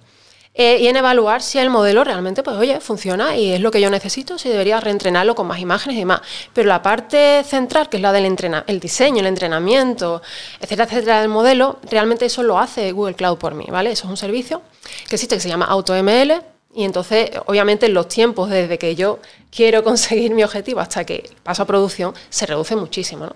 Eh, 0.57 0.77
y 0.79 0.87
en 0.87 0.95
evaluar 0.95 1.41
si 1.41 1.59
el 1.59 1.69
modelo 1.69 2.03
realmente, 2.05 2.41
pues 2.41 2.55
oye, 2.55 2.79
funciona 2.79 3.35
y 3.35 3.53
es 3.53 3.59
lo 3.59 3.71
que 3.71 3.81
yo 3.81 3.89
necesito, 3.89 4.37
si 4.37 4.47
debería 4.47 4.79
reentrenarlo 4.79 5.35
con 5.35 5.47
más 5.47 5.59
imágenes 5.59 5.97
y 5.97 5.99
demás. 5.99 6.21
Pero 6.53 6.69
la 6.69 6.81
parte 6.81 7.43
central, 7.43 7.89
que 7.89 7.97
es 7.97 8.01
la 8.01 8.13
del 8.13 8.25
entrena 8.25 8.63
el 8.67 8.79
diseño, 8.79 9.19
el 9.19 9.27
entrenamiento, 9.27 10.21
etcétera, 10.61 10.85
etcétera, 10.85 11.19
del 11.21 11.29
modelo, 11.29 11.79
realmente 11.89 12.25
eso 12.25 12.41
lo 12.41 12.57
hace 12.57 12.91
Google 12.93 13.15
Cloud 13.15 13.37
por 13.37 13.53
mí, 13.53 13.65
¿vale? 13.69 13.91
Eso 13.91 14.05
es 14.05 14.09
un 14.11 14.17
servicio 14.17 14.61
que 15.09 15.15
existe 15.15 15.35
que 15.35 15.41
se 15.41 15.49
llama 15.49 15.65
AutoML 15.65 16.54
y 16.75 16.83
entonces, 16.83 17.31
obviamente, 17.45 17.87
los 17.87 18.09
tiempos 18.09 18.49
desde 18.49 18.77
que 18.77 18.95
yo 18.95 19.19
quiero 19.49 19.83
conseguir 19.89 20.33
mi 20.33 20.43
objetivo 20.43 20.81
hasta 20.81 21.05
que 21.05 21.29
paso 21.41 21.63
a 21.63 21.65
producción 21.65 22.13
se 22.29 22.45
reduce 22.45 22.75
muchísimo. 22.75 23.25
¿no? 23.25 23.35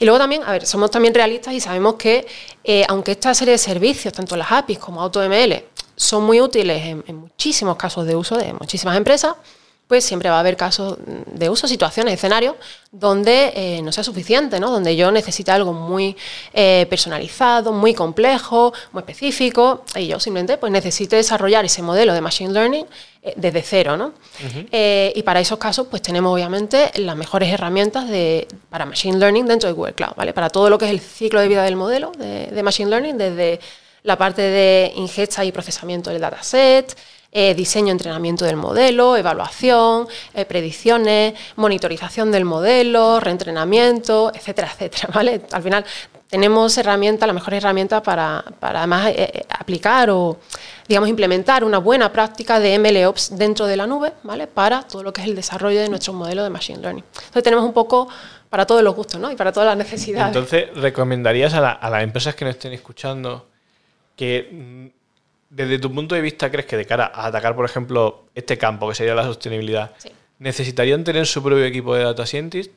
Y 0.00 0.04
luego 0.04 0.18
también, 0.18 0.42
a 0.44 0.52
ver, 0.52 0.66
somos 0.66 0.90
también 0.90 1.14
realistas 1.14 1.54
y 1.54 1.60
sabemos 1.60 1.94
que, 1.94 2.26
eh, 2.64 2.84
aunque 2.88 3.12
esta 3.12 3.34
serie 3.34 3.52
de 3.52 3.58
servicios, 3.58 4.12
tanto 4.12 4.36
las 4.36 4.50
APIs 4.50 4.78
como 4.78 5.00
AutoML, 5.00 5.64
son 5.94 6.24
muy 6.24 6.40
útiles 6.40 6.82
en 7.06 7.16
muchísimos 7.16 7.76
casos 7.76 8.06
de 8.06 8.16
uso 8.16 8.36
de 8.36 8.52
muchísimas 8.54 8.96
empresas, 8.96 9.34
pues 9.92 10.06
siempre 10.06 10.30
va 10.30 10.36
a 10.36 10.40
haber 10.40 10.56
casos 10.56 10.96
de 11.04 11.50
uso, 11.50 11.68
situaciones, 11.68 12.14
escenarios 12.14 12.54
donde 12.90 13.52
eh, 13.54 13.82
no 13.82 13.92
sea 13.92 14.02
suficiente, 14.02 14.58
¿no? 14.58 14.70
donde 14.70 14.96
yo 14.96 15.12
necesite 15.12 15.50
algo 15.50 15.74
muy 15.74 16.16
eh, 16.54 16.86
personalizado, 16.88 17.74
muy 17.74 17.92
complejo, 17.92 18.72
muy 18.92 19.00
específico, 19.00 19.84
y 19.94 20.06
yo 20.06 20.18
simplemente 20.18 20.56
pues, 20.56 20.72
necesite 20.72 21.16
desarrollar 21.16 21.66
ese 21.66 21.82
modelo 21.82 22.14
de 22.14 22.22
Machine 22.22 22.54
Learning 22.54 22.86
eh, 23.22 23.34
desde 23.36 23.60
cero. 23.60 23.98
¿no? 23.98 24.14
Y 24.72 25.22
para 25.24 25.40
esos 25.40 25.58
casos 25.58 25.88
pues 25.90 26.00
tenemos 26.00 26.32
obviamente 26.32 26.90
las 26.94 27.14
mejores 27.14 27.52
herramientas 27.52 28.08
de, 28.08 28.48
para 28.70 28.86
Machine 28.86 29.18
Learning 29.18 29.44
dentro 29.44 29.68
de 29.68 29.74
Google 29.74 29.92
Cloud, 29.92 30.14
¿vale? 30.16 30.32
para 30.32 30.48
todo 30.48 30.70
lo 30.70 30.78
que 30.78 30.86
es 30.86 30.90
el 30.90 31.00
ciclo 31.00 31.38
de 31.38 31.48
vida 31.48 31.64
del 31.64 31.76
modelo 31.76 32.12
de, 32.16 32.46
de 32.46 32.62
Machine 32.62 32.88
Learning, 32.88 33.18
desde 33.18 33.60
la 34.04 34.16
parte 34.16 34.40
de 34.40 34.92
ingesta 34.96 35.44
y 35.44 35.52
procesamiento 35.52 36.08
del 36.08 36.22
dataset, 36.22 36.96
eh, 37.32 37.54
diseño, 37.54 37.90
entrenamiento 37.92 38.44
del 38.44 38.56
modelo, 38.56 39.16
evaluación, 39.16 40.06
eh, 40.34 40.44
predicciones, 40.44 41.34
monitorización 41.56 42.30
del 42.30 42.44
modelo, 42.44 43.20
reentrenamiento, 43.20 44.30
etcétera, 44.34 44.68
etcétera. 44.72 45.08
¿vale? 45.14 45.42
Al 45.50 45.62
final 45.62 45.84
tenemos 46.28 46.76
herramientas, 46.78 47.26
la 47.26 47.32
mejor 47.32 47.54
herramienta 47.54 48.02
para, 48.02 48.44
para 48.60 48.80
además 48.80 49.08
eh, 49.14 49.44
aplicar 49.50 50.08
o 50.10 50.38
digamos 50.88 51.08
implementar 51.08 51.64
una 51.64 51.78
buena 51.78 52.10
práctica 52.12 52.58
de 52.60 52.78
MLOps 52.78 53.36
dentro 53.36 53.66
de 53.66 53.76
la 53.76 53.86
nube, 53.86 54.12
¿vale? 54.22 54.46
Para 54.46 54.82
todo 54.82 55.02
lo 55.02 55.12
que 55.12 55.22
es 55.22 55.26
el 55.28 55.34
desarrollo 55.36 55.80
de 55.80 55.88
nuestro 55.88 56.12
modelo 56.12 56.42
de 56.42 56.50
Machine 56.50 56.80
Learning. 56.80 57.04
Entonces 57.14 57.42
tenemos 57.42 57.64
un 57.64 57.72
poco 57.72 58.08
para 58.50 58.66
todos 58.66 58.82
los 58.82 58.94
gustos, 58.94 59.18
¿no? 59.20 59.30
Y 59.30 59.36
para 59.36 59.52
todas 59.52 59.68
las 59.68 59.76
necesidades. 59.76 60.28
Entonces, 60.28 60.68
¿recomendarías 60.74 61.54
a, 61.54 61.60
la- 61.60 61.70
a 61.72 61.88
las 61.88 62.02
empresas 62.02 62.34
que 62.34 62.44
nos 62.44 62.54
estén 62.56 62.72
escuchando 62.74 63.46
que, 64.16 64.48
mm, 64.52 65.01
desde 65.54 65.78
tu 65.78 65.92
punto 65.94 66.14
de 66.14 66.22
vista, 66.22 66.50
crees 66.50 66.66
que 66.66 66.76
de 66.78 66.86
cara 66.86 67.12
a 67.14 67.26
atacar, 67.26 67.54
por 67.54 67.64
ejemplo, 67.66 68.24
este 68.34 68.56
campo, 68.56 68.88
que 68.88 68.94
sería 68.94 69.14
la 69.14 69.24
sostenibilidad, 69.24 69.92
Sí. 69.98 70.08
necesitarían 70.38 71.04
tener 71.04 71.26
su 71.26 71.42
propio 71.42 71.64
equipo 71.64 71.94
de 71.94 72.04
data 72.04 72.24
scientists? 72.26 72.72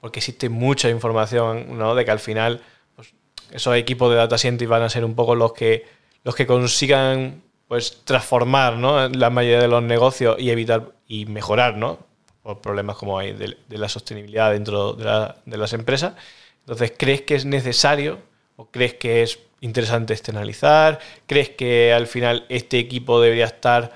Porque 0.00 0.20
existe 0.20 0.48
mucha 0.48 0.88
información, 0.90 1.78
¿no? 1.78 1.94
De 1.94 2.04
que 2.04 2.10
al 2.10 2.18
final 2.18 2.60
pues, 2.96 3.12
esos 3.52 3.76
equipos 3.76 4.10
de 4.10 4.16
data 4.16 4.36
scientists 4.38 4.68
van 4.70 4.82
a 4.82 4.88
ser 4.88 5.04
un 5.04 5.14
poco 5.14 5.34
los 5.34 5.52
que, 5.52 5.84
los 6.24 6.34
que 6.34 6.46
consigan 6.46 7.42
pues, 7.68 8.00
transformar 8.04 8.76
¿no? 8.76 9.08
la 9.08 9.30
mayoría 9.30 9.60
de 9.60 9.68
los 9.68 9.82
negocios 9.82 10.36
y 10.38 10.50
evitar 10.50 10.92
y 11.06 11.26
mejorar 11.26 11.76
¿no? 11.76 11.98
por 12.42 12.60
problemas 12.60 12.96
como 12.96 13.18
hay 13.18 13.32
de, 13.32 13.56
de 13.68 13.78
la 13.78 13.88
sostenibilidad 13.88 14.50
dentro 14.52 14.92
de, 14.94 15.04
la- 15.04 15.36
de 15.46 15.56
las 15.58 15.72
empresas. 15.72 16.14
Entonces, 16.60 16.92
¿crees 16.96 17.22
que 17.22 17.34
es 17.34 17.44
necesario 17.44 18.18
o 18.56 18.66
crees 18.70 18.94
que 18.94 19.22
es 19.22 19.38
interesante 19.64 20.12
externalizar? 20.12 21.00
¿Crees 21.26 21.50
que 21.50 21.92
al 21.92 22.06
final 22.06 22.44
este 22.48 22.78
equipo 22.78 23.20
debería 23.20 23.46
estar 23.46 23.92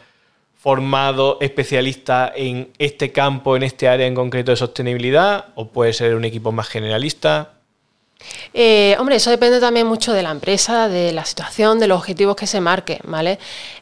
formado 0.56 1.38
especialista 1.40 2.32
en 2.34 2.70
este 2.78 3.12
campo, 3.12 3.56
en 3.56 3.62
este 3.62 3.86
área 3.86 4.06
en 4.06 4.14
concreto 4.14 4.50
de 4.50 4.56
sostenibilidad? 4.56 5.46
¿O 5.54 5.68
puede 5.68 5.92
ser 5.92 6.14
un 6.14 6.24
equipo 6.24 6.50
más 6.52 6.68
generalista? 6.68 7.52
Eh, 8.52 8.96
hombre, 8.98 9.16
eso 9.16 9.30
depende 9.30 9.60
también 9.60 9.86
mucho 9.86 10.12
de 10.12 10.22
la 10.22 10.30
empresa, 10.30 10.88
de 10.88 11.12
la 11.12 11.24
situación, 11.24 11.78
de 11.78 11.86
los 11.86 11.98
objetivos 11.98 12.34
que 12.34 12.46
se 12.46 12.60
marque, 12.60 12.98
¿vale? 13.04 13.38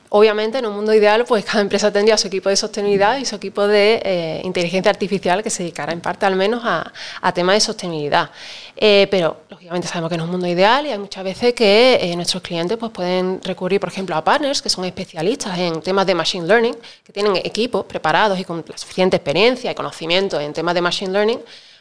Obviamente, 0.09 0.59
en 0.59 0.67
un 0.67 0.75
mundo 0.75 0.95
ideal, 0.95 1.25
pues 1.25 1.45
cada 1.45 1.61
empresa 1.61 1.93
tendría 1.93 2.17
su 2.17 2.29
equipo 2.29 2.49
de 2.49 2.57
sostenibilidad 2.57 3.19
y 3.19 3.25
su 3.25 3.35
equipo 3.35 3.67
de 3.67 4.01
eh, 4.05 4.41
inteligencia 4.45 4.91
artificial 4.91 5.43
que 5.43 5.51
se 5.51 5.65
dedicara 5.65 5.93
en 5.93 6.01
parte 6.01 6.27
al 6.27 6.37
menos 6.37 6.63
a, 6.65 6.93
temas 7.35 7.57
de 7.57 7.61
sostenibilidad. 7.61 8.31
Eh, 8.77 9.09
pero, 9.11 9.39
lógicamente, 9.51 9.89
sabemos 9.89 10.11
que 10.11 10.17
no 10.17 10.23
es 10.23 10.27
un 10.27 10.33
mundo 10.33 10.47
ideal 10.47 10.87
y 10.87 10.91
hay 10.91 10.99
muchas 10.99 11.25
veces 11.25 11.55
que 11.55 11.99
eh, 12.01 12.15
nuestros 12.15 12.43
clientes 12.43 12.79
pues, 12.79 12.93
pueden 12.93 13.41
recurrir, 13.43 13.81
por 13.81 13.89
ejemplo, 13.89 14.15
a 14.15 14.23
partners 14.23 14.63
que 14.63 14.69
son 14.69 14.85
especialistas 14.85 15.59
en 15.59 15.81
temas 15.81 16.07
de 16.07 16.15
Machine 16.15 16.47
Learning, 16.47 16.77
que 17.05 17.13
tienen 17.13 17.37
equipos 17.37 17.85
preparados 17.85 18.39
y 18.39 18.45
con 18.45 18.65
la 18.67 18.79
suficiente 18.79 19.17
experiencia 19.17 19.73
y 19.73 19.75
conocimiento 19.75 20.41
en 20.41 20.53
temas 20.53 20.75
de 20.75 20.83
Machine 20.83 21.11
Learning 21.11 21.41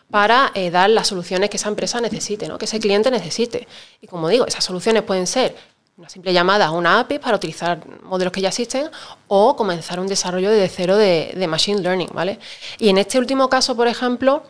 para 0.09 0.51
dar 0.71 0.89
las 0.91 1.07
soluciones 1.07 1.49
que 1.49 1.57
esa 1.57 1.67
empresa 1.67 1.99
necesite, 1.99 2.47
¿no? 2.47 2.59
que 2.59 2.65
ese 2.65 2.79
cliente 2.79 3.09
necesite. 3.09 3.67
Y 4.01 4.07
como 4.07 4.29
digo, 4.29 4.45
esas 4.45 4.63
soluciones 4.63 5.01
pueden 5.01 5.25
ser 5.25 5.55
una 5.97 6.09
simple 6.09 6.33
llamada 6.33 6.65
a 6.65 6.71
una 6.71 6.99
API 6.99 7.19
para 7.19 7.37
utilizar 7.37 7.81
modelos 8.03 8.33
que 8.33 8.41
ya 8.41 8.49
existen 8.49 8.89
o 9.29 9.55
comenzar 9.55 9.97
un 9.97 10.07
desarrollo 10.07 10.51
de 10.51 10.67
cero 10.67 10.97
de, 10.97 11.45
Machine 11.47 11.81
Learning. 11.81 12.09
¿vale? 12.13 12.37
Y 12.79 12.89
en 12.89 12.97
este 12.97 13.17
último 13.17 13.49
caso, 13.49 13.77
por 13.77 13.87
ejemplo, 13.87 14.43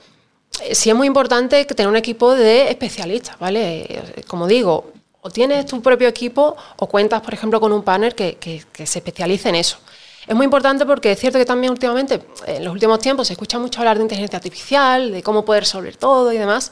eh, 0.64 0.74
sí 0.74 0.90
es 0.90 0.96
muy 0.96 1.06
importante 1.06 1.64
tener 1.66 1.88
un 1.88 1.98
equipo 1.98 2.34
de 2.34 2.70
especialistas. 2.72 3.38
¿vale? 3.38 3.84
Eh, 3.84 4.24
Como 4.28 4.48
digo, 4.48 4.92
o 5.22 5.30
tienes 5.30 5.68
tu 5.68 5.82
propio 5.84 6.08
equipo 6.08 6.56
o 6.78 6.88
cuentas, 6.88 7.22
por 7.22 7.36
ejemplo, 7.36 7.60
con 7.60 7.72
un 7.72 7.84
partner 7.84 8.16
que, 8.16 8.64
se 8.74 9.00
especialice 9.00 9.50
en 9.50 9.56
eso. 9.56 9.78
Es 10.28 10.36
muy 10.36 10.46
importante 10.46 10.86
porque 10.88 11.12
es 11.12 11.20
cierto 11.20 11.38
que 11.38 11.46
también 11.46 11.72
últimamente, 11.72 12.26
en 12.48 12.64
los 12.64 12.74
últimos 12.74 12.98
tiempos, 12.98 13.28
se 13.28 13.34
escucha 13.34 13.60
mucho 13.60 13.80
hablar 13.82 13.98
de 13.98 14.04
inteligencia 14.04 14.38
artificial, 14.38 15.12
de 15.12 15.22
cómo 15.22 15.46
poder 15.46 15.62
resolver 15.62 15.96
todo 15.98 16.34
y 16.34 16.38
demás. 16.40 16.72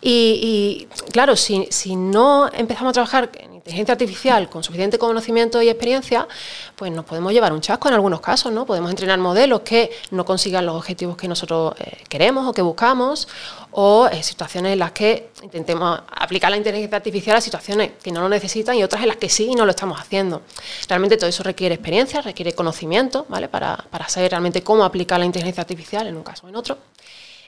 Y, 0.00 0.86
claro, 1.10 1.34
si, 1.34 1.66
no 1.96 2.48
empezamos 2.52 2.90
a 2.90 2.92
trabajar 2.92 3.30
inteligencia 3.62 3.92
artificial 3.92 4.48
con 4.48 4.64
suficiente 4.64 4.98
conocimiento 4.98 5.62
y 5.62 5.68
experiencia, 5.68 6.26
pues 6.74 6.90
nos 6.90 7.04
podemos 7.04 7.32
llevar 7.32 7.52
un 7.52 7.60
chasco 7.60 7.86
en 7.86 7.94
algunos 7.94 8.20
casos, 8.20 8.52
¿no? 8.52 8.66
Podemos 8.66 8.90
entrenar 8.90 9.20
modelos 9.20 9.60
que 9.60 9.90
no 10.10 10.24
consigan 10.24 10.66
los 10.66 10.74
objetivos 10.74 11.16
que 11.16 11.28
nosotros 11.28 11.74
eh, 11.78 12.02
queremos 12.08 12.48
o 12.48 12.52
que 12.52 12.62
buscamos, 12.62 13.28
o 13.70 14.08
eh, 14.08 14.22
situaciones 14.24 14.72
en 14.72 14.80
las 14.80 14.90
que 14.90 15.30
intentemos 15.42 16.00
aplicar 16.10 16.50
la 16.50 16.56
inteligencia 16.56 16.96
artificial 16.96 17.36
a 17.36 17.40
situaciones 17.40 17.92
que 18.02 18.10
no 18.10 18.20
lo 18.20 18.28
necesitan 18.28 18.76
y 18.76 18.82
otras 18.82 19.02
en 19.02 19.08
las 19.08 19.16
que 19.16 19.28
sí 19.28 19.50
y 19.52 19.54
no 19.54 19.64
lo 19.64 19.70
estamos 19.70 20.00
haciendo. 20.00 20.42
Realmente 20.88 21.16
todo 21.16 21.30
eso 21.30 21.44
requiere 21.44 21.76
experiencia, 21.76 22.20
requiere 22.20 22.54
conocimiento, 22.54 23.26
¿vale? 23.28 23.48
Para, 23.48 23.76
para 23.90 24.08
saber 24.08 24.32
realmente 24.32 24.62
cómo 24.62 24.82
aplicar 24.84 25.20
la 25.20 25.26
inteligencia 25.26 25.60
artificial 25.60 26.08
en 26.08 26.16
un 26.16 26.24
caso 26.24 26.46
o 26.46 26.48
en 26.48 26.56
otro. 26.56 26.78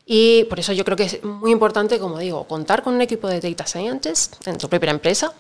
Y 0.07 0.45
por 0.45 0.61
eso 0.61 0.73
yo 0.73 0.85
creo 0.85 0.97
que 0.97 1.05
es 1.05 1.25
muy 1.25 1.51
importante, 1.51 1.99
como 1.99 2.19
digo, 2.19 2.45
contar 2.45 2.83
con 2.83 2.95
un 2.95 3.01
equipo 3.01 3.27
de 3.27 3.41
data 3.41 3.67
scientists 3.67 4.39
en 4.47 4.59
tu 4.59 4.69
propia 4.69 4.91
empresa 4.91 5.33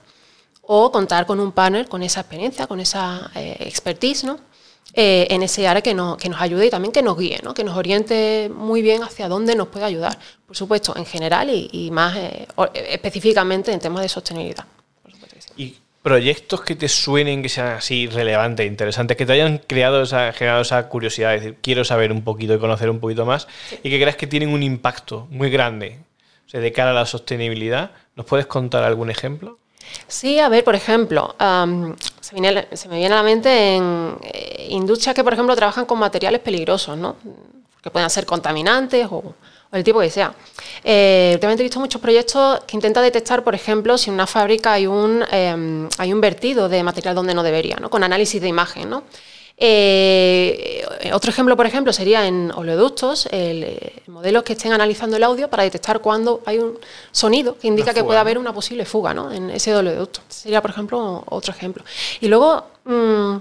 o 0.67 0.91
contar 0.91 1.27
con 1.27 1.41
un 1.41 1.53
partner 1.53 1.89
con 1.89 2.03
esa 2.03 2.21
experiencia, 2.21 2.67
con 2.67 2.81
esa 2.81 3.31
eh, 3.35 3.57
expertise, 3.61 4.25
¿no? 4.25 4.39
Eh, 4.97 5.27
en 5.31 5.43
ese 5.43 5.67
área 5.67 5.83
que 5.83 5.93
nos, 5.93 6.17
que 6.19 6.29
nos 6.29 6.41
ayude 6.41 6.67
y 6.67 6.71
también 6.71 6.93
que 6.93 7.03
nos 7.03 7.19
guíe, 7.19 7.41
¿no? 7.43 7.53
que 7.53 7.65
nos 7.65 7.77
oriente 7.77 8.49
muy 8.55 8.81
bien 8.81 9.03
hacia 9.03 9.29
dónde 9.29 9.57
nos 9.57 9.67
puede 9.69 9.85
ayudar. 9.87 10.17
Por 10.47 10.57
supuesto, 10.57 10.95
en 10.97 11.05
general 11.05 11.51
y, 11.51 11.69
y 11.73 11.91
más 11.91 12.17
eh, 12.17 12.47
o- 12.55 12.69
específicamente 12.73 13.73
en 13.73 13.81
temas 13.81 14.03
de 14.03 14.09
sostenibilidad. 14.09 14.65
Por 15.03 15.11
supuesto 15.11 15.35
que 15.37 15.43
sí. 15.43 15.49
¿Y 15.57 15.79
proyectos 16.01 16.61
que 16.61 16.77
te 16.77 16.89
suenen, 16.89 17.43
que 17.43 17.49
sean 17.49 17.69
así 17.79 18.07
relevantes, 18.07 18.67
interesantes, 18.69 19.17
que 19.17 19.27
te 19.27 19.33
hayan 19.33 19.59
creado 19.67 20.03
esa, 20.03 20.33
generado 20.33 20.63
esa 20.63 20.89
curiosidad, 20.89 21.35
es 21.35 21.41
decir, 21.43 21.59
quiero 21.61 21.85
saber 21.85 22.13
un 22.13 22.23
poquito 22.23 22.55
y 22.55 22.59
conocer 22.61 22.89
un 22.89 23.01
poquito 23.01 23.27
más, 23.27 23.49
y 23.83 23.91
que 23.91 23.99
creas 24.01 24.15
que 24.17 24.29
tienen 24.29 24.51
un 24.51 24.63
impacto 24.63 25.27
muy 25.31 25.51
grande 25.51 25.99
o 26.47 26.51
sea, 26.51 26.61
de 26.61 26.71
cara 26.71 26.91
a 26.91 26.95
la 26.95 27.07
sostenibilidad? 27.07 27.91
¿Nos 28.15 28.27
puedes 28.27 28.47
contar 28.47 28.85
algún 28.85 29.11
ejemplo? 29.11 29.59
Sí, 30.09 30.39
a 30.39 30.49
ver, 30.49 30.65
por 30.65 30.75
ejemplo, 30.75 31.35
am, 31.39 31.97
se, 32.21 32.35
viene- 32.35 32.69
se 32.73 32.89
me 32.89 32.97
viene 32.99 33.15
a 33.15 33.19
la 33.19 33.23
mente 33.23 33.77
en 33.77 34.17
eh, 34.23 34.67
industrias 34.71 35.15
que, 35.15 35.25
por 35.25 35.33
ejemplo, 35.33 35.55
trabajan 35.57 35.87
con 35.87 35.99
materiales 35.99 36.41
peligrosos, 36.41 36.97
¿no? 36.97 37.17
Que 37.83 37.91
puedan 37.91 38.11
ser 38.11 38.27
contaminantes 38.27 39.07
o, 39.11 39.35
el 39.73 39.83
tipo 39.83 39.99
que 40.01 40.09
sea. 40.11 40.33
Eh, 40.85 41.31
últimamente 41.35 41.63
he 41.63 41.67
visto 41.67 41.81
muchos 41.81 42.01
proyectos 42.01 42.61
que 42.67 42.77
intentan 42.77 43.03
detectar, 43.03 43.43
por 43.43 43.55
ejemplo, 43.57 43.99
si 43.99 44.09
en 44.11 44.15
una 44.15 44.27
fábrica 44.27 44.73
hay 44.73 44.87
un, 44.87 45.25
em, 45.33 45.89
hay 45.99 46.13
un 46.13 46.21
vertido 46.21 46.69
de 46.69 46.83
material 46.85 47.15
donde 47.17 47.35
no 47.35 47.43
debería, 47.43 47.77
¿no? 47.81 47.91
con 47.91 48.05
análisis 48.05 48.41
de 48.41 48.47
imagen. 48.49 48.89
¿no? 48.89 49.03
Eh, 49.57 50.85
otro 51.13 51.31
ejemplo, 51.31 51.57
por 51.57 51.67
ejemplo, 51.67 51.93
sería 51.93 52.27
en 52.27 52.51
oleoductos, 52.53 53.29
el, 53.31 53.79
modelos 54.09 54.43
que 54.43 54.55
estén 54.55 54.73
analizando 54.73 55.17
el 55.17 55.23
audio 55.23 55.49
para 55.49 55.63
detectar 55.63 56.01
cuando 56.01 56.43
hay 56.45 56.59
un 56.59 56.79
sonido 57.13 57.57
que 57.59 57.69
indica 57.69 57.95
que 57.95 58.03
puede 58.03 58.19
haber 58.19 58.39
una 58.39 58.53
posible 58.53 58.85
fuga 58.85 59.15
¿no? 59.15 59.31
en 59.31 59.51
ese 59.51 59.75
oleoducto. 59.75 60.21
Sería, 60.29 60.61
por 60.61 60.71
ejemplo, 60.71 61.23
otro 61.27 61.53
ejemplo. 61.53 61.85
Y 62.21 62.29
luego, 62.29 62.65
mm, 62.85 63.37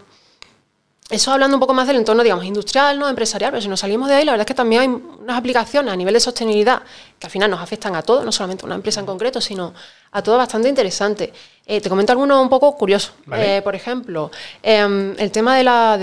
eso 1.14 1.32
hablando 1.32 1.56
un 1.58 1.60
poco 1.60 1.74
más 1.74 1.88
del 1.88 1.98
entorno, 1.98 2.24
digamos, 2.24 2.44
industrial, 2.44 2.98
¿no? 2.98 3.08
empresarial, 3.08 3.52
pero 3.52 3.62
si 3.62 3.68
nos 3.68 3.80
salimos 3.80 4.10
de 4.10 4.16
ahí, 4.16 4.26
la 4.26 4.32
verdad 4.32 4.44
es 4.44 4.48
que 4.48 4.56
también 4.56 4.82
hay 4.82 4.88
unas 4.88 5.38
aplicaciones 5.38 5.94
a 5.94 5.96
nivel 5.96 6.14
de 6.14 6.20
sostenibilidad 6.20 6.82
que 7.20 7.28
al 7.28 7.32
final 7.32 7.52
nos 7.52 7.62
afectan 7.62 7.96
a 7.96 8.02
todos, 8.02 8.26
no 8.26 8.32
solamente 8.32 8.64
a 8.64 8.66
una 8.66 8.76
empresa 8.76 9.00
en 9.00 9.06
concreto, 9.06 9.40
sino 9.40 9.74
a 10.12 10.22
todo 10.22 10.38
bastante 10.38 10.70
interesante. 10.70 11.32
Eh, 11.66 11.80
te 11.80 11.90
comento 11.90 12.12
alguno 12.12 12.42
un 12.42 12.50
poco 12.50 12.76
curioso. 12.76 13.14
Eh, 13.32 13.62
por 13.64 13.76
ejemplo, 13.76 14.32
em, 14.62 15.16
el 15.18 15.32
tema 15.32 15.56
de 15.56 15.64
la 15.64 15.98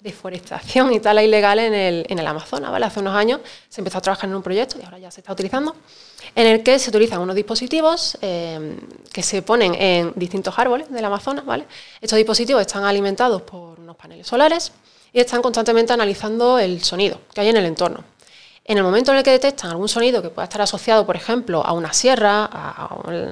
deforestación 0.00 0.92
y 0.92 1.00
tala 1.00 1.22
ilegal 1.22 1.58
en 1.58 1.74
el, 1.74 2.06
en 2.08 2.18
el 2.18 2.26
Amazonas, 2.26 2.70
¿vale? 2.70 2.86
Hace 2.86 3.00
unos 3.00 3.14
años 3.14 3.40
se 3.68 3.80
empezó 3.80 3.98
a 3.98 4.00
trabajar 4.00 4.30
en 4.30 4.36
un 4.36 4.42
proyecto 4.42 4.78
y 4.80 4.84
ahora 4.84 4.98
ya 4.98 5.10
se 5.10 5.20
está 5.20 5.32
utilizando 5.32 5.74
en 6.34 6.46
el 6.46 6.62
que 6.62 6.78
se 6.78 6.90
utilizan 6.90 7.20
unos 7.20 7.36
dispositivos 7.36 8.18
eh, 8.20 8.76
que 9.12 9.22
se 9.22 9.42
ponen 9.42 9.74
en 9.74 10.12
distintos 10.16 10.58
árboles 10.58 10.90
del 10.90 11.04
Amazonas. 11.04 11.44
¿vale? 11.44 11.66
Estos 12.00 12.16
dispositivos 12.16 12.60
están 12.60 12.84
alimentados 12.84 13.42
por 13.42 13.78
unos 13.80 13.96
paneles 13.96 14.26
solares 14.26 14.72
y 15.12 15.20
están 15.20 15.42
constantemente 15.42 15.92
analizando 15.92 16.58
el 16.58 16.82
sonido 16.82 17.20
que 17.32 17.40
hay 17.40 17.48
en 17.48 17.56
el 17.56 17.66
entorno. 17.66 18.04
En 18.66 18.78
el 18.78 18.84
momento 18.84 19.12
en 19.12 19.18
el 19.18 19.22
que 19.22 19.30
detectan 19.30 19.70
algún 19.70 19.88
sonido 19.88 20.22
que 20.22 20.30
pueda 20.30 20.44
estar 20.44 20.62
asociado, 20.62 21.04
por 21.04 21.16
ejemplo, 21.16 21.64
a 21.64 21.72
una 21.72 21.92
sierra, 21.92 22.46
a 22.46 22.88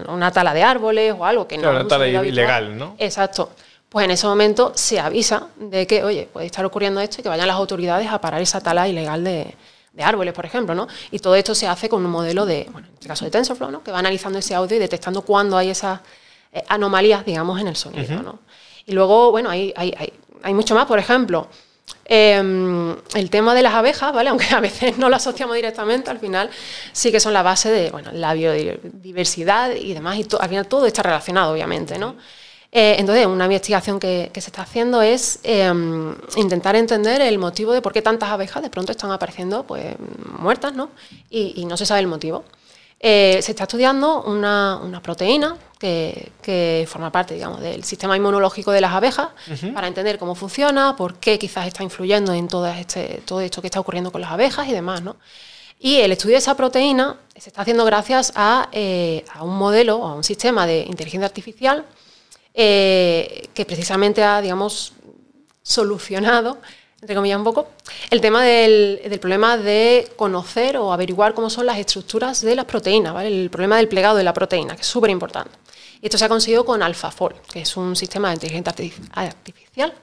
una 0.08 0.30
tala 0.30 0.52
de 0.52 0.62
árboles 0.62 1.14
o 1.18 1.24
algo 1.24 1.48
que 1.48 1.56
no 1.56 1.70
es 1.70 1.80
una 1.80 1.88
tala 1.88 2.06
ilegal, 2.06 2.76
¿no? 2.76 2.96
Exacto. 2.98 3.50
Pues 3.88 4.04
en 4.04 4.10
ese 4.10 4.26
momento 4.26 4.72
se 4.74 5.00
avisa 5.00 5.48
de 5.56 5.86
que, 5.86 6.04
oye, 6.04 6.28
puede 6.30 6.46
estar 6.46 6.64
ocurriendo 6.64 7.00
esto 7.00 7.20
y 7.20 7.22
que 7.22 7.30
vayan 7.30 7.46
las 7.46 7.56
autoridades 7.56 8.08
a 8.08 8.20
parar 8.20 8.42
esa 8.42 8.60
tala 8.60 8.88
ilegal 8.88 9.24
de, 9.24 9.54
de 9.92 10.02
árboles, 10.02 10.32
por 10.32 10.46
ejemplo, 10.46 10.74
¿no? 10.74 10.88
Y 11.10 11.18
todo 11.18 11.34
esto 11.34 11.54
se 11.54 11.66
hace 11.66 11.88
con 11.88 12.04
un 12.04 12.10
modelo 12.10 12.46
de, 12.46 12.66
bueno, 12.72 12.88
en 12.88 12.94
este 12.94 13.08
caso 13.08 13.24
de 13.24 13.30
TensorFlow, 13.30 13.70
¿no? 13.70 13.82
Que 13.82 13.90
va 13.90 13.98
analizando 13.98 14.38
ese 14.38 14.54
audio 14.54 14.76
y 14.76 14.80
detectando 14.80 15.22
cuándo 15.22 15.56
hay 15.56 15.70
esas 15.70 16.00
eh, 16.52 16.62
anomalías, 16.68 17.24
digamos, 17.24 17.60
en 17.60 17.68
el 17.68 17.76
sonido, 17.76 18.22
¿no? 18.22 18.38
Y 18.86 18.92
luego, 18.92 19.30
bueno, 19.30 19.50
hay, 19.50 19.72
hay, 19.76 19.94
hay, 19.96 20.12
hay 20.42 20.54
mucho 20.54 20.74
más, 20.74 20.86
por 20.86 20.98
ejemplo, 20.98 21.48
em, 22.06 22.96
el 23.14 23.30
tema 23.30 23.54
de 23.54 23.62
las 23.62 23.74
abejas, 23.74 24.12
¿vale? 24.12 24.30
Aunque 24.30 24.46
a 24.54 24.60
veces 24.60 24.96
no 24.98 25.08
lo 25.08 25.16
asociamos 25.16 25.56
directamente, 25.56 26.10
al 26.10 26.18
final 26.18 26.50
sí 26.92 27.12
que 27.12 27.20
son 27.20 27.34
la 27.34 27.42
base 27.42 27.70
de, 27.70 27.90
bueno, 27.90 28.10
la 28.12 28.32
biodiversidad 28.34 29.74
y 29.74 29.92
demás, 29.92 30.16
y 30.16 30.26
al 30.38 30.48
final 30.48 30.66
todo 30.66 30.86
está 30.86 31.02
relacionado, 31.02 31.52
obviamente, 31.52 31.98
¿no? 31.98 32.16
Eh, 32.74 32.96
entonces, 32.98 33.26
una 33.26 33.44
investigación 33.44 34.00
que, 34.00 34.30
se 34.32 34.40
está 34.40 34.62
haciendo 34.62 35.02
es 35.02 35.40
em, 35.42 36.16
intentar 36.36 36.74
entender 36.74 37.20
el 37.20 37.38
motivo 37.38 37.72
de 37.72 37.82
por 37.82 37.92
qué 37.92 38.00
tantas 38.00 38.30
abejas 38.30 38.62
de 38.62 38.70
pronto 38.70 38.92
están 38.92 39.10
apareciendo 39.10 39.64
pues, 39.64 39.94
muertas, 40.38 40.72
¿no? 40.72 40.88
Y, 41.28 41.66
no 41.66 41.76
se 41.76 41.84
sabe 41.84 42.00
el 42.00 42.06
motivo. 42.06 42.44
Eh, 42.98 43.40
se 43.42 43.52
está 43.52 43.64
estudiando 43.64 44.22
una, 44.22 45.00
proteína 45.02 45.58
que, 45.78 46.86
forma 46.88 47.12
parte, 47.12 47.34
digamos, 47.34 47.60
del 47.60 47.84
sistema 47.84 48.16
inmunológico 48.16 48.72
de 48.72 48.80
las 48.80 48.92
abejas 48.92 49.28
para 49.74 49.86
entender 49.86 50.18
cómo 50.18 50.34
funciona, 50.34 50.96
por 50.96 51.16
qué 51.16 51.38
quizás 51.38 51.66
está 51.66 51.82
influyendo 51.82 52.32
en 52.32 52.48
todo, 52.48 52.66
este, 52.68 53.20
todo 53.26 53.42
esto 53.42 53.60
que 53.60 53.66
está 53.66 53.80
ocurriendo 53.80 54.10
con 54.10 54.22
las 54.22 54.30
abejas 54.30 54.66
y 54.66 54.72
demás, 54.72 55.02
¿no? 55.02 55.16
Y 55.78 55.96
el 55.96 56.12
estudio 56.12 56.36
de 56.36 56.38
esa 56.38 56.56
proteína 56.56 57.18
se 57.36 57.50
está 57.50 57.62
haciendo 57.62 57.84
gracias 57.84 58.32
a, 58.34 58.68
eh, 58.72 59.24
a 59.34 59.42
un 59.42 59.58
modelo, 59.58 60.04
a 60.06 60.14
un 60.14 60.24
sistema 60.24 60.64
de 60.64 60.86
inteligencia 60.88 61.26
artificial 61.26 61.84
eh, 62.54 63.48
que 63.54 63.64
precisamente 63.64 64.22
ha, 64.22 64.40
digamos, 64.40 64.92
solucionado, 65.62 66.58
entre 67.00 67.16
comillas 67.16 67.38
un 67.38 67.44
poco, 67.44 67.68
el 68.10 68.20
tema 68.20 68.44
del, 68.44 69.00
problema 69.20 69.56
de 69.56 70.08
conocer 70.16 70.76
o 70.76 70.92
averiguar 70.92 71.34
cómo 71.34 71.50
son 71.50 71.66
las 71.66 71.78
estructuras 71.78 72.40
de 72.42 72.54
las 72.54 72.64
proteínas, 72.64 73.12
¿vale? 73.12 73.28
el 73.28 73.50
problema 73.50 73.76
del 73.76 73.88
plegado 73.88 74.16
de 74.16 74.24
la 74.24 74.32
proteína, 74.32 74.76
que 74.76 74.82
es 74.82 74.86
súper 74.86 75.10
importante. 75.10 75.50
Esto 76.00 76.18
se 76.18 76.24
ha 76.24 76.28
conseguido 76.28 76.64
con 76.64 76.82
AlphaFold, 76.82 77.40
que 77.52 77.60
es 77.62 77.76
un 77.76 77.96
sistema 77.96 78.28
de 78.28 78.34
inteligencia 78.34 78.74
artificial 79.12 79.94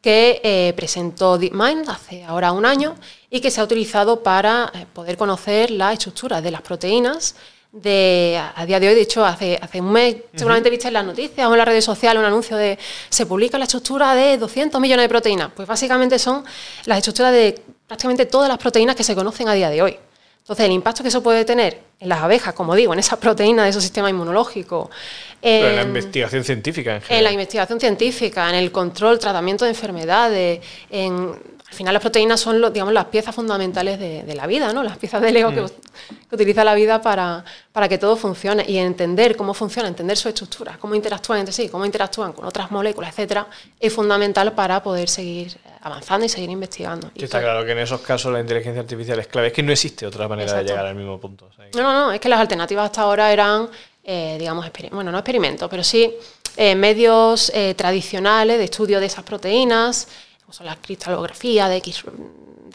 que 0.00 0.40
eh, 0.44 0.72
presentó 0.76 1.38
DeepMind 1.38 1.88
hace 1.88 2.24
ahora 2.24 2.52
un 2.52 2.64
año 2.64 2.94
y 3.30 3.40
que 3.40 3.50
se 3.50 3.60
ha 3.60 3.64
utilizado 3.64 4.22
para 4.22 4.70
eh, 4.74 4.86
poder 4.92 5.16
conocer 5.16 5.70
las 5.70 5.94
estructuras 5.94 6.42
de 6.42 6.50
las 6.50 6.62
proteínas 6.62 7.34
de, 7.72 8.40
a, 8.54 8.64
día 8.64 8.80
de 8.80 8.88
hoy, 8.88 8.94
de 8.94 9.02
hecho, 9.02 9.24
hace, 9.24 9.58
hace 9.60 9.80
un 9.80 9.92
mes, 9.92 10.16
seguramente 10.34 10.70
viste 10.70 10.88
en 10.88 10.94
las 10.94 11.04
noticias 11.04 11.46
o 11.46 11.52
en 11.52 11.58
las 11.58 11.68
redes 11.68 11.84
sociales 11.84 12.18
un 12.18 12.26
anuncio 12.26 12.56
de 12.56 12.78
se 13.08 13.26
publica 13.26 13.58
la 13.58 13.64
estructura 13.64 14.14
de 14.14 14.38
200 14.38 14.80
millones 14.80 15.04
de 15.04 15.08
proteínas. 15.08 15.50
Pues 15.54 15.68
básicamente 15.68 16.18
son 16.18 16.44
las 16.86 16.98
estructuras 16.98 17.32
de 17.32 17.60
prácticamente 17.86 18.26
todas 18.26 18.48
las 18.48 18.58
proteínas 18.58 18.96
que 18.96 19.04
se 19.04 19.14
conocen 19.14 19.48
a 19.48 19.54
día 19.54 19.70
de 19.70 19.82
hoy. 19.82 19.98
Entonces, 20.40 20.64
el 20.64 20.72
impacto 20.72 21.02
que 21.02 21.10
eso 21.10 21.22
puede 21.22 21.44
tener 21.44 21.78
en 22.00 22.08
las 22.08 22.20
abejas, 22.22 22.54
como 22.54 22.74
digo, 22.74 22.94
en 22.94 22.98
esa 23.00 23.20
proteína 23.20 23.64
de 23.64 23.68
esos 23.68 23.82
sistemas 23.82 24.12
inmunológicos. 24.12 24.88
en 25.42 25.76
la 25.76 25.82
investigación 25.82 26.42
científica 26.42 26.94
en 26.94 27.02
general. 27.02 27.18
En 27.18 27.24
la 27.24 27.32
investigación 27.32 27.78
científica, 27.78 28.48
en 28.48 28.54
el 28.54 28.72
control, 28.72 29.18
tratamiento 29.18 29.66
de 29.66 29.72
enfermedades, 29.72 30.60
en 30.88 31.38
al 31.70 31.74
final 31.74 31.92
las 31.92 32.00
proteínas 32.00 32.40
son 32.40 32.72
digamos, 32.72 32.94
las 32.94 33.06
piezas 33.06 33.34
fundamentales 33.34 33.98
de, 33.98 34.34
la 34.34 34.46
vida, 34.46 34.72
¿no? 34.72 34.82
las 34.82 34.96
piezas 34.96 35.20
de 35.20 35.32
Lego 35.32 35.50
que, 35.50 35.60
mm. 35.60 35.68
utiliza 36.32 36.64
la 36.64 36.74
vida 36.74 37.02
para, 37.02 37.44
para, 37.72 37.88
que 37.88 37.98
todo 37.98 38.16
funcione 38.16 38.64
y 38.66 38.78
entender 38.78 39.36
cómo 39.36 39.52
funciona, 39.52 39.86
entender 39.88 40.16
su 40.16 40.28
estructura, 40.28 40.78
cómo 40.80 40.94
interactúan 40.94 41.40
entre 41.40 41.52
sí, 41.52 41.68
cómo 41.68 41.84
interactúan 41.84 42.32
con 42.32 42.46
otras 42.46 42.70
moléculas, 42.70 43.10
etcétera, 43.10 43.46
es 43.78 43.92
fundamental 43.92 44.52
para 44.52 44.82
poder 44.82 45.08
seguir 45.08 45.58
avanzando 45.82 46.24
y 46.24 46.28
seguir 46.30 46.50
investigando. 46.50 47.10
está 47.14 47.40
claro 47.40 47.64
que 47.66 47.72
en 47.72 47.78
esos 47.78 48.00
casos 48.00 48.32
la 48.32 48.40
inteligencia 48.40 48.80
artificial 48.80 49.18
es 49.18 49.26
clave, 49.26 49.48
es 49.48 49.52
que 49.52 49.62
no 49.62 49.72
existe 49.72 50.06
otra 50.06 50.26
manera 50.26 50.54
de 50.54 50.64
llegar 50.64 50.86
al 50.86 50.94
mismo 50.94 51.20
punto. 51.20 51.50
no, 51.74 51.82
no, 51.82 51.92
no, 51.92 52.12
es 52.12 52.20
que 52.20 52.30
las 52.30 52.40
alternativas 52.40 52.86
hasta 52.86 53.02
ahora 53.02 53.30
eran, 53.30 53.68
eh, 54.02 54.36
digamos, 54.38 54.66
bueno, 54.90 55.12
no 55.12 55.18
experimentos, 55.18 55.68
pero 55.68 55.84
sí 55.84 56.14
eh, 56.56 56.74
medios 56.74 57.52
eh, 57.54 57.74
tradicionales 57.74 58.58
de 58.58 58.64
estudio 58.64 58.98
de 58.98 59.06
esas 59.06 59.22
proteínas, 59.22 60.08
como 60.48 60.54
son 60.54 60.64
las 60.64 60.78
cristalografías 60.78 61.68
de 61.68 61.76
X, 61.76 62.04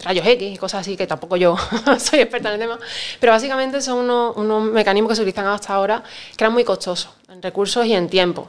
rayos 0.04 0.28
X 0.28 0.54
y 0.54 0.58
cosas 0.58 0.82
así, 0.82 0.96
que 0.96 1.08
tampoco 1.08 1.38
yo 1.38 1.56
soy 1.98 2.20
experta 2.20 2.50
en 2.50 2.54
el 2.54 2.60
tema, 2.60 2.80
pero 3.20 3.32
básicamente 3.32 3.82
son 3.82 4.08
unos, 4.08 4.64
mecanismos 4.66 5.10
que 5.10 5.16
se 5.16 5.22
utilizan 5.24 5.48
hasta 5.48 5.74
ahora 5.74 6.04
que 6.38 6.44
eran 6.44 6.54
muy 6.54 6.64
costosos 6.64 7.10
en 7.30 7.42
recursos 7.42 7.84
y 7.88 7.96
en 7.96 8.08
tiempo. 8.08 8.48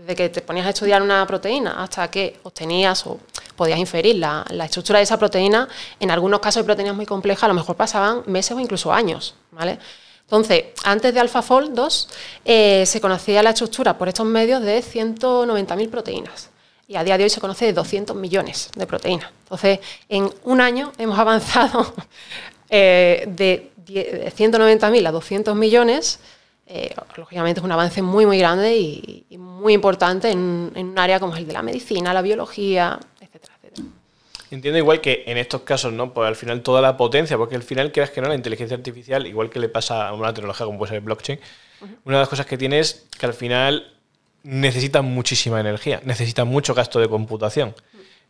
Desde 0.00 0.14
que 0.14 0.28
te 0.28 0.42
ponías 0.42 0.66
a 0.66 0.70
estudiar 0.70 1.00
una 1.00 1.26
proteína 1.26 1.82
hasta 1.82 2.10
que 2.10 2.38
obtenías 2.42 3.06
o 3.06 3.18
podías 3.56 3.78
inferir 3.78 4.16
la, 4.16 4.44
estructura 4.66 4.98
de 4.98 5.04
esa 5.04 5.18
proteína, 5.18 5.66
en 5.98 6.10
algunos 6.10 6.40
casos 6.40 6.60
de 6.60 6.64
proteínas 6.66 6.94
muy 6.94 7.06
complejas 7.06 7.44
a 7.44 7.48
lo 7.48 7.54
mejor 7.54 7.76
pasaban 7.76 8.24
meses 8.26 8.54
o 8.54 8.60
incluso 8.60 8.92
años, 8.92 9.36
¿vale? 9.52 9.78
Entonces, 10.20 10.64
antes 10.84 11.14
de 11.14 11.20
AlphaFold 11.20 11.72
2 11.72 12.08
eh, 12.44 12.84
se 12.84 13.00
conocía 13.00 13.42
la 13.42 13.50
estructura 13.50 13.96
por 13.96 14.08
estos 14.08 14.26
medios 14.26 14.60
de 14.60 14.82
190.000 14.82 15.88
proteínas 15.88 16.50
y 16.88 16.96
a 16.96 17.04
día 17.04 17.18
de 17.18 17.24
hoy 17.24 17.30
se 17.30 17.40
conoce 17.40 17.66
de 17.66 17.72
200 17.72 18.16
millones 18.16 18.70
de 18.76 18.86
proteínas. 18.86 19.30
Entonces, 19.44 19.80
en 20.08 20.30
un 20.44 20.60
año 20.60 20.92
hemos 20.98 21.18
avanzado 21.18 21.94
eh, 22.70 23.24
de 23.28 23.70
190.000 23.86 25.06
a 25.06 25.12
200 25.12 25.56
millones. 25.56 26.20
Eh, 26.68 26.94
lógicamente 27.16 27.60
es 27.60 27.64
un 27.64 27.72
avance 27.72 28.02
muy, 28.02 28.26
muy 28.26 28.38
grande 28.38 28.76
y, 28.76 29.24
muy 29.38 29.72
importante 29.72 30.30
en, 30.30 30.72
un 30.74 30.98
área 30.98 31.18
como 31.18 31.34
es 31.34 31.40
el 31.40 31.46
de 31.46 31.52
la 31.52 31.62
medicina, 31.62 32.12
la 32.12 32.22
biología, 32.22 32.98
etcétera, 33.20 33.54
etcétera. 33.62 33.88
Entiendo 34.50 34.78
igual 34.78 35.00
que 35.00 35.24
en 35.26 35.38
estos 35.38 35.62
casos, 35.62 35.92
¿no? 35.92 36.12
Pues 36.12 36.28
al 36.28 36.36
final 36.36 36.62
toda 36.62 36.80
la 36.80 36.96
potencia, 36.96 37.36
porque 37.36 37.56
al 37.56 37.62
final 37.62 37.90
creas 37.90 38.10
que 38.10 38.20
no, 38.20 38.28
la 38.28 38.34
inteligencia 38.34 38.76
artificial, 38.76 39.26
igual 39.26 39.50
que 39.50 39.58
le 39.58 39.68
pasa 39.68 40.08
a 40.08 40.12
una 40.12 40.32
tecnología 40.32 40.66
como 40.66 40.78
puede 40.78 40.90
ser 40.90 40.98
el 40.98 41.04
blockchain, 41.04 41.40
una 42.04 42.16
de 42.16 42.20
las 42.22 42.28
cosas 42.28 42.46
que 42.46 42.56
tiene 42.56 42.78
es 42.78 43.06
que 43.18 43.26
al 43.26 43.34
final 43.34 43.95
necesitan 44.46 45.04
muchísima 45.04 45.60
energía, 45.60 46.00
necesitan 46.04 46.46
mucho 46.46 46.72
gasto 46.72 47.00
de 47.00 47.08
computación. 47.08 47.74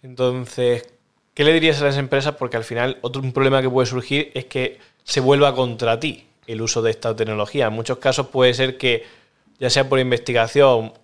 Entonces, 0.02 0.88
¿qué 1.34 1.44
le 1.44 1.52
dirías 1.52 1.80
a 1.82 1.84
las 1.84 1.98
empresas? 1.98 2.36
Porque 2.36 2.56
al 2.56 2.64
final 2.64 2.98
otro 3.02 3.22
problema 3.32 3.60
que 3.60 3.68
puede 3.68 3.86
surgir 3.86 4.32
es 4.34 4.46
que 4.46 4.78
se 5.04 5.20
vuelva 5.20 5.54
contra 5.54 6.00
ti 6.00 6.26
el 6.46 6.62
uso 6.62 6.80
de 6.80 6.90
esta 6.90 7.14
tecnología. 7.14 7.66
En 7.66 7.74
muchos 7.74 7.98
casos 7.98 8.28
puede 8.28 8.54
ser 8.54 8.78
que, 8.78 9.04
ya 9.58 9.68
sea 9.68 9.88
por 9.88 9.98
investigación 9.98 10.94